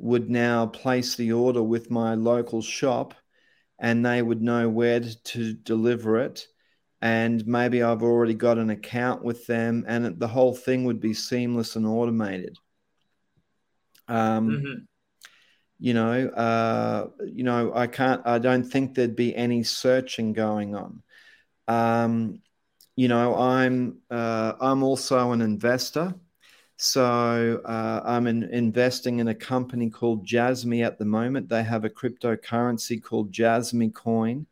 would 0.00 0.30
now 0.30 0.66
place 0.66 1.14
the 1.14 1.32
order 1.32 1.62
with 1.62 1.90
my 1.90 2.14
local 2.14 2.62
shop 2.62 3.14
and 3.78 4.04
they 4.04 4.20
would 4.20 4.42
know 4.42 4.68
where 4.68 5.00
to 5.00 5.52
deliver 5.52 6.18
it. 6.18 6.46
And 7.02 7.46
maybe 7.46 7.82
I've 7.82 8.02
already 8.02 8.34
got 8.34 8.58
an 8.58 8.68
account 8.68 9.24
with 9.24 9.46
them, 9.46 9.86
and 9.88 10.20
the 10.20 10.28
whole 10.28 10.54
thing 10.54 10.84
would 10.84 11.00
be 11.00 11.14
seamless 11.14 11.74
and 11.76 11.86
automated. 11.86 12.58
Um, 14.06 14.50
mm-hmm. 14.50 14.78
You 15.78 15.94
know, 15.94 16.28
uh, 16.28 17.08
you 17.24 17.42
know, 17.42 17.72
I 17.74 17.86
can't. 17.86 18.20
I 18.26 18.38
don't 18.38 18.64
think 18.64 18.94
there'd 18.94 19.16
be 19.16 19.34
any 19.34 19.62
searching 19.62 20.34
going 20.34 20.74
on. 20.74 21.02
Um, 21.68 22.42
you 22.96 23.08
know, 23.08 23.34
I'm 23.34 24.00
uh, 24.10 24.52
I'm 24.60 24.82
also 24.82 25.32
an 25.32 25.40
investor. 25.40 26.14
So 26.82 27.60
uh, 27.66 28.00
I'm 28.06 28.26
in, 28.26 28.44
investing 28.44 29.18
in 29.18 29.28
a 29.28 29.34
company 29.34 29.90
called 29.90 30.24
Jasmy 30.24 30.82
at 30.82 30.98
the 30.98 31.04
moment. 31.04 31.46
They 31.46 31.62
have 31.62 31.84
a 31.84 31.90
cryptocurrency 31.90 33.02
called 33.02 33.30
Jasmy 33.30 33.90
Coin, 33.90 34.46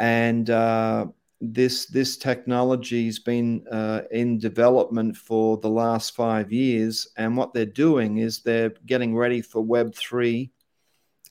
and 0.00 0.50
uh, 0.50 1.06
this 1.40 1.86
this 1.86 2.16
technology 2.16 3.06
has 3.06 3.20
been 3.20 3.64
uh, 3.70 4.00
in 4.10 4.38
development 4.38 5.16
for 5.16 5.56
the 5.58 5.70
last 5.70 6.16
five 6.16 6.50
years. 6.50 7.06
And 7.16 7.36
what 7.36 7.54
they're 7.54 7.64
doing 7.64 8.18
is 8.18 8.40
they're 8.40 8.74
getting 8.84 9.14
ready 9.14 9.40
for 9.40 9.62
Web 9.62 9.94
three, 9.94 10.50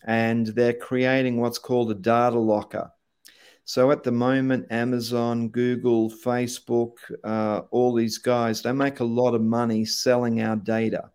and 0.05 0.47
they're 0.47 0.71
creating 0.71 1.41
what's 1.41 1.59
called 1.59 1.91
a 1.91 1.95
data 1.95 2.39
locker. 2.39 2.89
So 3.65 3.91
at 3.91 4.03
the 4.03 4.11
moment, 4.11 4.71
Amazon, 4.71 5.49
Google, 5.49 6.09
Facebook, 6.09 6.93
uh, 7.23 7.61
all 7.71 7.93
these 7.93 8.17
guys, 8.17 8.61
they 8.61 8.71
make 8.71 8.99
a 8.99 9.05
lot 9.05 9.33
of 9.33 9.41
money 9.41 9.85
selling 9.85 10.41
our 10.41 10.55
data. 10.55 11.11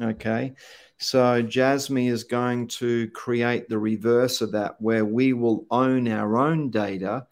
Okay. 0.00 0.54
So 0.98 1.42
Jasmy 1.42 2.08
is 2.08 2.24
going 2.24 2.68
to 2.68 3.08
create 3.10 3.68
the 3.68 3.78
reverse 3.78 4.40
of 4.40 4.52
that, 4.52 4.80
where 4.80 5.04
we 5.04 5.32
will 5.32 5.66
own 5.70 6.08
our 6.08 6.36
own 6.36 6.70
data. 6.70 7.26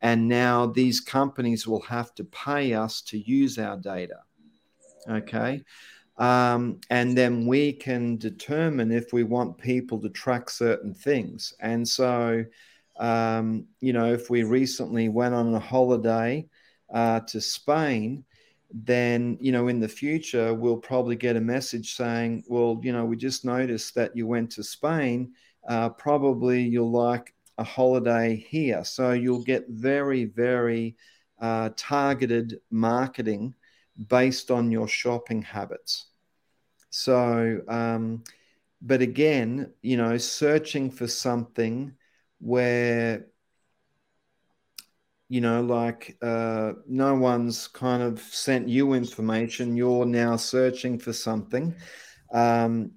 And 0.00 0.28
now 0.28 0.66
these 0.66 1.00
companies 1.00 1.66
will 1.66 1.82
have 1.82 2.14
to 2.16 2.24
pay 2.24 2.74
us 2.74 3.02
to 3.02 3.18
use 3.18 3.58
our 3.58 3.76
data. 3.76 4.20
Okay. 5.08 5.64
Um, 6.18 6.80
and 6.90 7.16
then 7.16 7.46
we 7.46 7.72
can 7.72 8.16
determine 8.16 8.90
if 8.90 9.12
we 9.12 9.22
want 9.22 9.58
people 9.58 10.00
to 10.00 10.08
track 10.08 10.50
certain 10.50 10.92
things. 10.92 11.54
And 11.60 11.88
so, 11.88 12.44
um, 12.98 13.66
you 13.80 13.92
know, 13.92 14.12
if 14.12 14.30
we 14.30 14.42
recently 14.42 15.08
went 15.08 15.34
on 15.34 15.54
a 15.54 15.60
holiday 15.60 16.48
uh, 16.92 17.20
to 17.20 17.40
Spain, 17.40 18.24
then, 18.72 19.38
you 19.40 19.52
know, 19.52 19.68
in 19.68 19.80
the 19.80 19.88
future, 19.88 20.52
we'll 20.52 20.76
probably 20.76 21.16
get 21.16 21.36
a 21.36 21.40
message 21.40 21.96
saying, 21.96 22.44
well, 22.48 22.78
you 22.82 22.92
know, 22.92 23.04
we 23.04 23.16
just 23.16 23.44
noticed 23.44 23.94
that 23.94 24.14
you 24.16 24.26
went 24.26 24.50
to 24.52 24.62
Spain. 24.62 25.32
Uh, 25.66 25.88
probably 25.88 26.62
you'll 26.62 26.90
like 26.90 27.34
a 27.56 27.64
holiday 27.64 28.36
here. 28.36 28.84
So 28.84 29.12
you'll 29.12 29.42
get 29.42 29.68
very, 29.68 30.24
very 30.24 30.96
uh, 31.40 31.70
targeted 31.76 32.60
marketing 32.70 33.54
based 34.08 34.50
on 34.50 34.70
your 34.70 34.88
shopping 34.88 35.42
habits. 35.42 36.06
So, 36.90 37.60
um, 37.68 38.22
but 38.80 39.02
again, 39.02 39.72
you 39.82 39.96
know, 39.96 40.16
searching 40.18 40.90
for 40.90 41.08
something 41.08 41.92
where 42.40 43.26
you 45.28 45.40
know 45.40 45.62
like 45.62 46.16
uh, 46.22 46.72
no 46.86 47.14
one's 47.14 47.68
kind 47.68 48.02
of 48.02 48.20
sent 48.20 48.68
you 48.68 48.94
information. 48.94 49.76
You're 49.76 50.06
now 50.06 50.36
searching 50.36 50.98
for 50.98 51.12
something. 51.12 51.74
Um, 52.32 52.92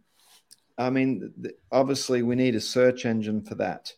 i 0.78 0.90
mean 0.90 1.34
obviously 1.72 2.24
we 2.24 2.36
need 2.36 2.56
a 2.56 2.62
search 2.62 3.06
engine 3.06 3.42
for 3.42 3.56
that. 3.56 3.94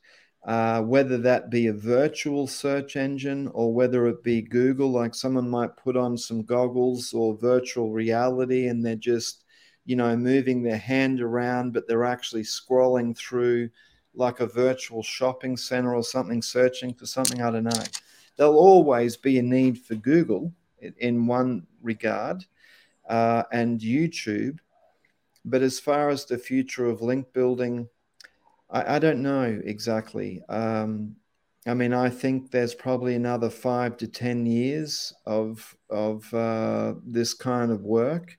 Uh, 0.45 0.81
whether 0.81 1.17
that 1.19 1.49
be 1.49 1.67
a 1.67 1.73
virtual 1.73 2.47
search 2.47 2.97
engine 2.97 3.47
or 3.53 3.73
whether 3.73 4.07
it 4.07 4.21
be 4.23 4.41
google 4.41 4.91
like 4.91 5.15
someone 5.15 5.49
might 5.49 5.77
put 5.77 5.95
on 5.95 6.17
some 6.17 6.43
goggles 6.43 7.13
or 7.13 7.37
virtual 7.37 7.91
reality 7.91 8.67
and 8.67 8.85
they're 8.85 8.95
just 8.97 9.45
you 9.85 9.95
know 9.95 10.17
moving 10.17 10.61
their 10.61 10.77
hand 10.77 11.21
around 11.21 11.71
but 11.71 11.87
they're 11.87 12.03
actually 12.03 12.43
scrolling 12.43 13.17
through 13.17 13.69
like 14.15 14.39
a 14.39 14.47
virtual 14.47 15.03
shopping 15.03 15.57
center 15.57 15.95
or 15.95 16.03
something, 16.03 16.41
searching 16.41 16.93
for 16.93 17.05
something. 17.05 17.41
I 17.41 17.51
don't 17.51 17.63
know. 17.63 17.83
There'll 18.37 18.57
always 18.57 19.17
be 19.17 19.39
a 19.39 19.43
need 19.43 19.79
for 19.79 19.95
Google 19.95 20.51
in 20.97 21.27
one 21.27 21.65
regard 21.81 22.45
uh, 23.07 23.43
and 23.51 23.79
YouTube. 23.79 24.59
But 25.45 25.61
as 25.61 25.79
far 25.79 26.09
as 26.09 26.25
the 26.25 26.37
future 26.37 26.85
of 26.85 27.01
link 27.01 27.33
building, 27.33 27.87
I, 28.69 28.95
I 28.95 28.99
don't 28.99 29.21
know 29.21 29.61
exactly. 29.63 30.41
Um, 30.49 31.15
I 31.65 31.73
mean, 31.73 31.93
I 31.93 32.09
think 32.09 32.51
there's 32.51 32.75
probably 32.75 33.15
another 33.15 33.49
five 33.49 33.97
to 33.97 34.07
ten 34.07 34.45
years 34.45 35.13
of 35.25 35.75
of 35.89 36.33
uh, 36.33 36.95
this 37.05 37.33
kind 37.33 37.71
of 37.71 37.83
work, 37.83 38.37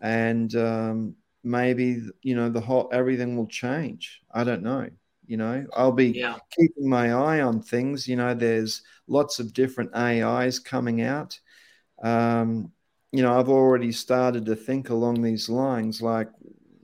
and 0.00 0.54
um, 0.56 1.16
maybe 1.44 2.02
you 2.22 2.34
know 2.34 2.48
the 2.48 2.60
whole 2.60 2.88
everything 2.92 3.36
will 3.36 3.46
change. 3.46 4.20
I 4.32 4.42
don't 4.44 4.62
know. 4.62 4.88
You 5.26 5.36
know, 5.36 5.66
I'll 5.76 5.92
be 5.92 6.08
yeah. 6.08 6.36
keeping 6.56 6.88
my 6.88 7.12
eye 7.12 7.40
on 7.40 7.60
things. 7.60 8.06
You 8.06 8.16
know, 8.16 8.34
there's 8.34 8.82
lots 9.08 9.38
of 9.38 9.52
different 9.52 9.94
AIs 9.94 10.58
coming 10.58 11.02
out. 11.02 11.38
Um, 12.02 12.72
you 13.12 13.22
know, 13.22 13.38
I've 13.38 13.48
already 13.48 13.92
started 13.92 14.44
to 14.46 14.56
think 14.56 14.90
along 14.90 15.22
these 15.22 15.48
lines 15.48 16.02
like, 16.02 16.28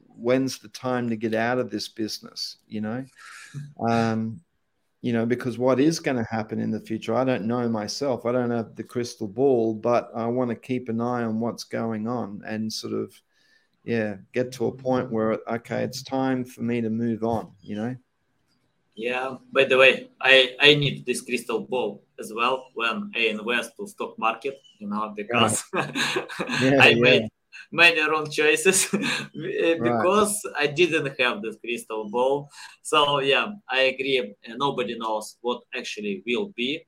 when's 0.08 0.58
the 0.58 0.68
time 0.68 1.10
to 1.10 1.16
get 1.16 1.34
out 1.34 1.58
of 1.58 1.70
this 1.70 1.88
business? 1.88 2.56
You 2.66 2.80
know, 2.80 3.04
um, 3.88 4.40
you 5.02 5.12
know, 5.12 5.26
because 5.26 5.58
what 5.58 5.80
is 5.80 5.98
going 5.98 6.16
to 6.16 6.24
happen 6.30 6.60
in 6.60 6.70
the 6.70 6.80
future, 6.80 7.14
I 7.14 7.24
don't 7.24 7.46
know 7.46 7.68
myself. 7.68 8.24
I 8.24 8.32
don't 8.32 8.50
have 8.50 8.76
the 8.76 8.84
crystal 8.84 9.28
ball, 9.28 9.74
but 9.74 10.10
I 10.14 10.26
want 10.26 10.50
to 10.50 10.56
keep 10.56 10.88
an 10.88 11.00
eye 11.00 11.24
on 11.24 11.40
what's 11.40 11.64
going 11.64 12.06
on 12.06 12.42
and 12.46 12.72
sort 12.72 12.94
of, 12.94 13.12
yeah, 13.84 14.16
get 14.32 14.52
to 14.52 14.66
a 14.66 14.72
point 14.72 15.10
where 15.10 15.38
okay, 15.48 15.82
it's 15.82 16.04
time 16.04 16.44
for 16.44 16.62
me 16.62 16.80
to 16.80 16.90
move 16.90 17.24
on. 17.24 17.52
You 17.60 17.76
know. 17.76 17.96
Yeah. 18.94 19.36
By 19.52 19.64
the 19.64 19.78
way, 19.78 20.10
I 20.20 20.56
I 20.60 20.74
need 20.74 21.06
this 21.06 21.22
crystal 21.22 21.60
ball 21.60 22.02
as 22.18 22.32
well 22.34 22.66
when 22.74 23.10
I 23.14 23.32
invest 23.32 23.72
to 23.76 23.86
stock 23.86 24.18
market. 24.18 24.60
You 24.78 24.88
know, 24.88 25.12
because 25.16 25.64
yeah, 25.74 26.78
I 26.80 26.88
yeah. 26.90 27.00
made 27.00 27.28
many 27.70 28.00
wrong 28.02 28.30
choices 28.30 28.88
because 29.32 30.42
right. 30.44 30.54
I 30.58 30.66
didn't 30.66 31.18
have 31.18 31.42
this 31.42 31.56
crystal 31.56 32.08
ball. 32.10 32.50
So 32.82 33.20
yeah, 33.20 33.48
I 33.68 33.92
agree. 33.92 34.34
Nobody 34.48 34.98
knows 34.98 35.36
what 35.40 35.62
actually 35.74 36.22
will 36.26 36.52
be, 36.54 36.84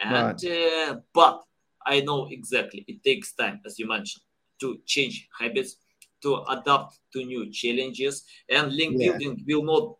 and 0.00 0.42
right. 0.42 0.90
uh, 0.90 0.96
but 1.12 1.42
I 1.84 2.00
know 2.00 2.28
exactly 2.30 2.84
it 2.88 3.02
takes 3.04 3.34
time, 3.34 3.60
as 3.66 3.78
you 3.78 3.86
mentioned, 3.86 4.22
to 4.60 4.78
change 4.86 5.28
habits, 5.38 5.76
to 6.22 6.44
adapt 6.48 6.98
to 7.12 7.24
new 7.24 7.50
challenges, 7.50 8.24
and 8.48 8.72
link 8.72 8.98
building 8.98 9.44
will 9.46 9.64
not 9.64 9.96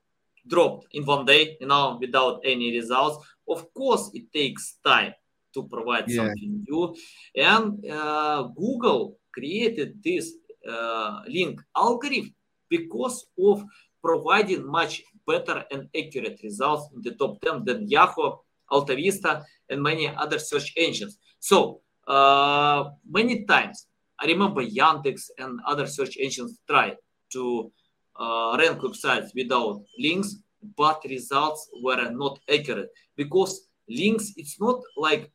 dropped 0.46 0.86
in 0.92 1.04
one 1.04 1.24
day, 1.24 1.56
you 1.60 1.66
know, 1.66 1.98
without 2.00 2.40
any 2.44 2.72
results. 2.72 3.24
Of 3.48 3.72
course, 3.74 4.10
it 4.14 4.32
takes 4.32 4.78
time 4.84 5.14
to 5.54 5.68
provide 5.68 6.08
yeah. 6.08 6.16
something 6.16 6.64
new. 6.68 6.96
And 7.36 7.84
uh, 7.90 8.42
Google 8.56 9.18
created 9.32 10.02
this 10.02 10.32
uh, 10.68 11.20
link 11.26 11.60
algorithm 11.76 12.34
because 12.68 13.26
of 13.38 13.64
providing 14.02 14.66
much 14.66 15.02
better 15.26 15.64
and 15.70 15.88
accurate 15.96 16.40
results 16.42 16.88
in 16.94 17.02
the 17.02 17.12
top 17.12 17.40
10 17.40 17.64
than 17.64 17.88
Yahoo, 17.88 18.36
AltaVista, 18.70 19.44
and 19.68 19.82
many 19.82 20.08
other 20.08 20.38
search 20.38 20.72
engines. 20.76 21.18
So 21.38 21.80
uh, 22.06 22.90
many 23.08 23.44
times, 23.44 23.86
I 24.18 24.26
remember 24.26 24.62
Yandex 24.64 25.30
and 25.38 25.60
other 25.66 25.86
search 25.86 26.16
engines 26.20 26.58
tried 26.68 26.96
to 27.32 27.72
uh, 28.18 28.56
rank 28.58 28.80
websites 28.80 29.30
without 29.34 29.82
links, 29.98 30.36
but 30.76 31.02
results 31.08 31.68
were 31.82 32.10
not 32.10 32.38
accurate 32.48 32.90
because 33.16 33.68
links 33.88 34.32
it's 34.36 34.60
not 34.60 34.80
like 34.96 35.30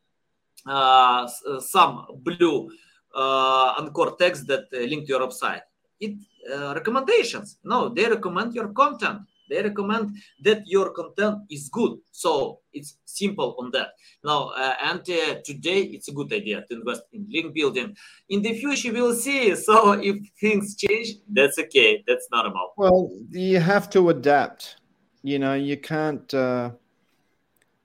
uh, 0.65 1.27
some 1.59 2.05
blue 2.23 2.69
uh, 3.15 3.73
anchor 3.79 4.11
text 4.17 4.47
that 4.47 4.65
uh, 4.73 4.79
link 4.79 5.05
to 5.05 5.13
your 5.13 5.27
website. 5.27 5.61
it 5.99 6.15
uh, 6.53 6.73
recommendations. 6.73 7.57
No, 7.63 7.89
they 7.89 8.05
recommend 8.05 8.53
your 8.53 8.69
content. 8.69 9.19
They 9.49 9.61
recommend 9.61 10.17
that 10.43 10.63
your 10.67 10.91
content 10.91 11.39
is 11.49 11.69
good. 11.69 11.99
So 12.11 12.59
it's 12.73 12.97
simple 13.05 13.55
on 13.59 13.71
that. 13.71 13.89
Now, 14.23 14.49
uh, 14.49 14.75
and 14.83 14.99
uh, 14.99 15.35
today 15.43 15.81
it's 15.83 16.07
a 16.07 16.13
good 16.13 16.31
idea 16.33 16.63
to 16.69 16.75
invest 16.75 17.03
in 17.13 17.27
link 17.29 17.53
building. 17.53 17.95
In 18.29 18.41
the 18.41 18.53
future, 18.59 18.93
we'll 18.93 19.15
see. 19.15 19.55
So 19.67 19.93
if 19.93 20.15
things 20.39 20.75
change, 20.75 21.17
that's 21.27 21.59
okay. 21.59 22.03
That's 22.07 22.27
normal. 22.31 22.73
Well, 22.77 23.11
you 23.31 23.59
have 23.59 23.89
to 23.91 24.09
adapt. 24.09 24.77
You 25.23 25.39
know, 25.39 25.53
you 25.55 25.77
can't. 25.77 26.33
Uh 26.33 26.71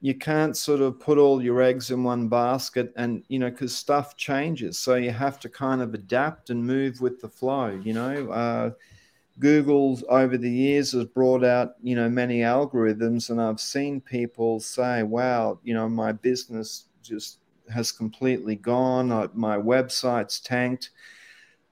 you 0.03 0.13
can't 0.13 0.57
sort 0.57 0.81
of 0.81 0.99
put 0.99 1.17
all 1.17 1.41
your 1.41 1.61
eggs 1.61 1.89
in 1.89 2.03
one 2.03 2.27
basket 2.27 2.91
and 2.97 3.23
you 3.29 3.39
know 3.39 3.49
because 3.49 3.73
stuff 3.73 4.17
changes 4.17 4.77
so 4.77 4.95
you 4.95 5.11
have 5.11 5.39
to 5.39 5.47
kind 5.47 5.81
of 5.81 5.93
adapt 5.93 6.49
and 6.49 6.61
move 6.61 6.99
with 6.99 7.21
the 7.21 7.29
flow 7.29 7.69
you 7.83 7.93
know 7.93 8.29
uh, 8.29 8.69
google's 9.39 10.03
over 10.09 10.37
the 10.37 10.49
years 10.49 10.91
has 10.91 11.05
brought 11.05 11.43
out 11.43 11.73
you 11.81 11.95
know 11.95 12.07
many 12.07 12.39
algorithms 12.39 13.29
and 13.29 13.41
i've 13.41 13.59
seen 13.59 13.99
people 13.99 14.59
say 14.59 15.01
wow 15.03 15.59
you 15.63 15.73
know 15.73 15.89
my 15.89 16.11
business 16.11 16.85
just 17.01 17.39
has 17.73 17.91
completely 17.91 18.55
gone 18.55 19.07
my 19.33 19.57
website's 19.57 20.39
tanked 20.39 20.91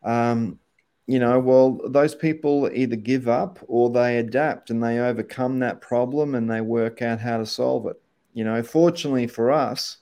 um, 0.03 0.59
you 1.07 1.19
know, 1.19 1.39
well, 1.39 1.79
those 1.89 2.15
people 2.15 2.69
either 2.73 2.95
give 2.95 3.27
up 3.27 3.59
or 3.67 3.89
they 3.89 4.17
adapt 4.19 4.69
and 4.69 4.81
they 4.81 4.99
overcome 4.99 5.59
that 5.59 5.81
problem 5.81 6.35
and 6.35 6.49
they 6.49 6.61
work 6.61 7.01
out 7.01 7.19
how 7.19 7.37
to 7.37 7.45
solve 7.45 7.85
it. 7.87 8.01
You 8.33 8.45
know, 8.45 8.63
fortunately 8.63 9.27
for 9.27 9.51
us, 9.51 9.97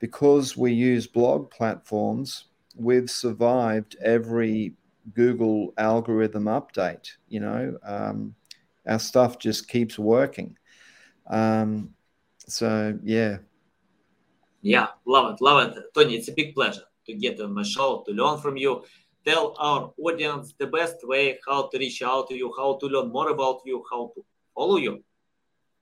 because 0.00 0.56
we 0.56 0.72
use 0.72 1.06
blog 1.06 1.50
platforms, 1.50 2.44
we've 2.76 3.10
survived 3.10 3.96
every 4.02 4.74
Google 5.14 5.72
algorithm 5.78 6.44
update. 6.44 7.12
You 7.28 7.40
know, 7.40 7.78
um, 7.82 8.34
our 8.86 8.98
stuff 8.98 9.38
just 9.38 9.68
keeps 9.68 9.98
working. 9.98 10.56
Um, 11.28 11.94
so 12.46 12.98
yeah. 13.02 13.38
Yeah, 14.62 14.88
love 15.06 15.34
it, 15.34 15.40
love 15.40 15.76
it, 15.76 15.84
Tony. 15.94 16.16
It's 16.16 16.28
a 16.28 16.32
big 16.32 16.54
pleasure 16.54 16.82
to 17.06 17.14
get 17.14 17.40
on 17.40 17.54
my 17.54 17.62
show 17.62 18.04
to 18.06 18.12
learn 18.12 18.38
from 18.38 18.56
you. 18.56 18.84
Tell 19.24 19.54
our 19.58 19.92
audience 20.02 20.54
the 20.58 20.66
best 20.66 20.96
way 21.02 21.38
how 21.46 21.68
to 21.68 21.78
reach 21.78 22.02
out 22.02 22.28
to 22.28 22.34
you, 22.34 22.52
how 22.56 22.76
to 22.78 22.86
learn 22.86 23.10
more 23.10 23.30
about 23.30 23.60
you, 23.64 23.84
how 23.90 24.12
to 24.14 24.24
follow 24.54 24.76
you. 24.76 25.02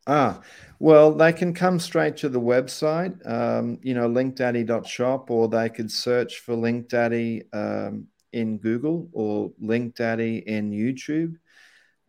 Ah, 0.07 0.41
well, 0.79 1.13
they 1.13 1.33
can 1.33 1.53
come 1.53 1.79
straight 1.79 2.17
to 2.17 2.31
the 2.31 2.41
website, 2.41 3.15
um, 3.31 3.79
you 3.83 3.93
know, 3.93 4.09
linkdaddy.shop, 4.09 5.31
or 5.31 5.49
they 5.49 5.69
could 5.69 5.91
search 5.91 6.39
for 6.39 6.55
LinkDaddy 6.55 7.43
um, 7.53 8.07
in 8.33 8.59
Google 8.59 9.09
or 9.13 9.51
LinkDaddy 9.63 10.45
in 10.45 10.71
YouTube. 10.71 11.37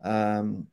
Um, 0.04 0.68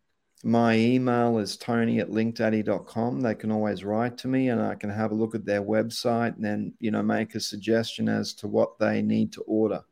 my 0.45 0.77
email 0.77 1.39
is 1.39 1.57
tony 1.57 1.99
at 1.99 2.11
linkdaddy.com. 2.11 3.21
They 3.21 3.35
can 3.35 3.51
always 3.51 3.85
write 3.85 4.19
to 4.19 4.29
me 4.29 4.51
and 4.51 4.61
I 4.61 4.75
can 4.75 4.91
have 4.91 5.11
a 5.11 5.15
look 5.15 5.35
at 5.35 5.45
their 5.45 5.63
website 5.63 6.37
and 6.37 6.45
then, 6.45 6.75
you 6.79 6.91
know, 6.91 7.03
make 7.03 7.35
a 7.35 7.41
suggestion 7.41 8.09
as 8.09 8.35
to 8.35 8.49
what 8.49 8.79
they 8.79 9.03
need 9.03 9.33
to 9.33 9.43
order. 9.43 9.83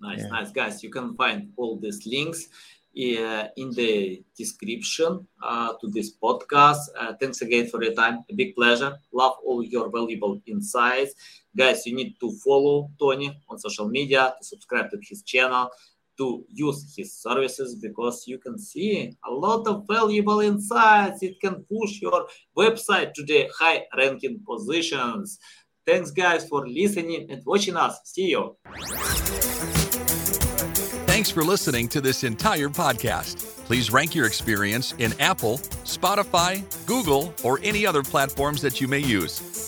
Nice, 0.00 0.20
yeah. 0.20 0.28
nice, 0.28 0.52
guys. 0.52 0.82
You 0.82 0.90
can 0.90 1.16
find 1.16 1.50
all 1.56 1.78
these 1.78 2.06
links 2.06 2.48
uh, 2.96 3.48
in 3.56 3.70
the 3.72 4.22
description 4.36 5.26
uh, 5.42 5.72
to 5.80 5.88
this 5.88 6.12
podcast. 6.22 6.78
Uh, 6.98 7.14
thanks 7.20 7.40
again 7.42 7.68
for 7.68 7.82
your 7.82 7.94
time. 7.94 8.24
A 8.30 8.34
big 8.34 8.54
pleasure. 8.54 8.98
Love 9.12 9.36
all 9.44 9.64
your 9.64 9.90
valuable 9.90 10.40
insights. 10.46 11.14
Guys, 11.58 11.84
you 11.86 11.96
need 11.96 12.14
to 12.20 12.30
follow 12.44 12.88
Tony 13.00 13.36
on 13.48 13.58
social 13.58 13.88
media, 13.88 14.32
to 14.38 14.46
subscribe 14.46 14.88
to 14.90 14.98
his 15.02 15.24
channel, 15.24 15.68
to 16.16 16.44
use 16.48 16.94
his 16.96 17.12
services 17.20 17.74
because 17.74 18.28
you 18.28 18.38
can 18.38 18.56
see 18.56 19.12
a 19.26 19.30
lot 19.30 19.66
of 19.66 19.84
valuable 19.90 20.38
insights. 20.38 21.20
It 21.20 21.40
can 21.40 21.64
push 21.64 22.00
your 22.00 22.28
website 22.56 23.12
to 23.14 23.24
the 23.24 23.48
high 23.58 23.86
ranking 23.96 24.40
positions. 24.46 25.40
Thanks, 25.84 26.12
guys, 26.12 26.46
for 26.48 26.68
listening 26.68 27.26
and 27.28 27.42
watching 27.44 27.76
us. 27.76 27.98
See 28.04 28.28
you. 28.28 28.56
Thanks 31.06 31.30
for 31.30 31.42
listening 31.42 31.88
to 31.88 32.00
this 32.00 32.22
entire 32.22 32.68
podcast. 32.68 33.64
Please 33.64 33.90
rank 33.90 34.14
your 34.14 34.26
experience 34.26 34.94
in 34.98 35.12
Apple, 35.18 35.58
Spotify, 35.84 36.62
Google, 36.86 37.34
or 37.42 37.58
any 37.64 37.84
other 37.84 38.04
platforms 38.04 38.62
that 38.62 38.80
you 38.80 38.86
may 38.86 39.00
use. 39.00 39.67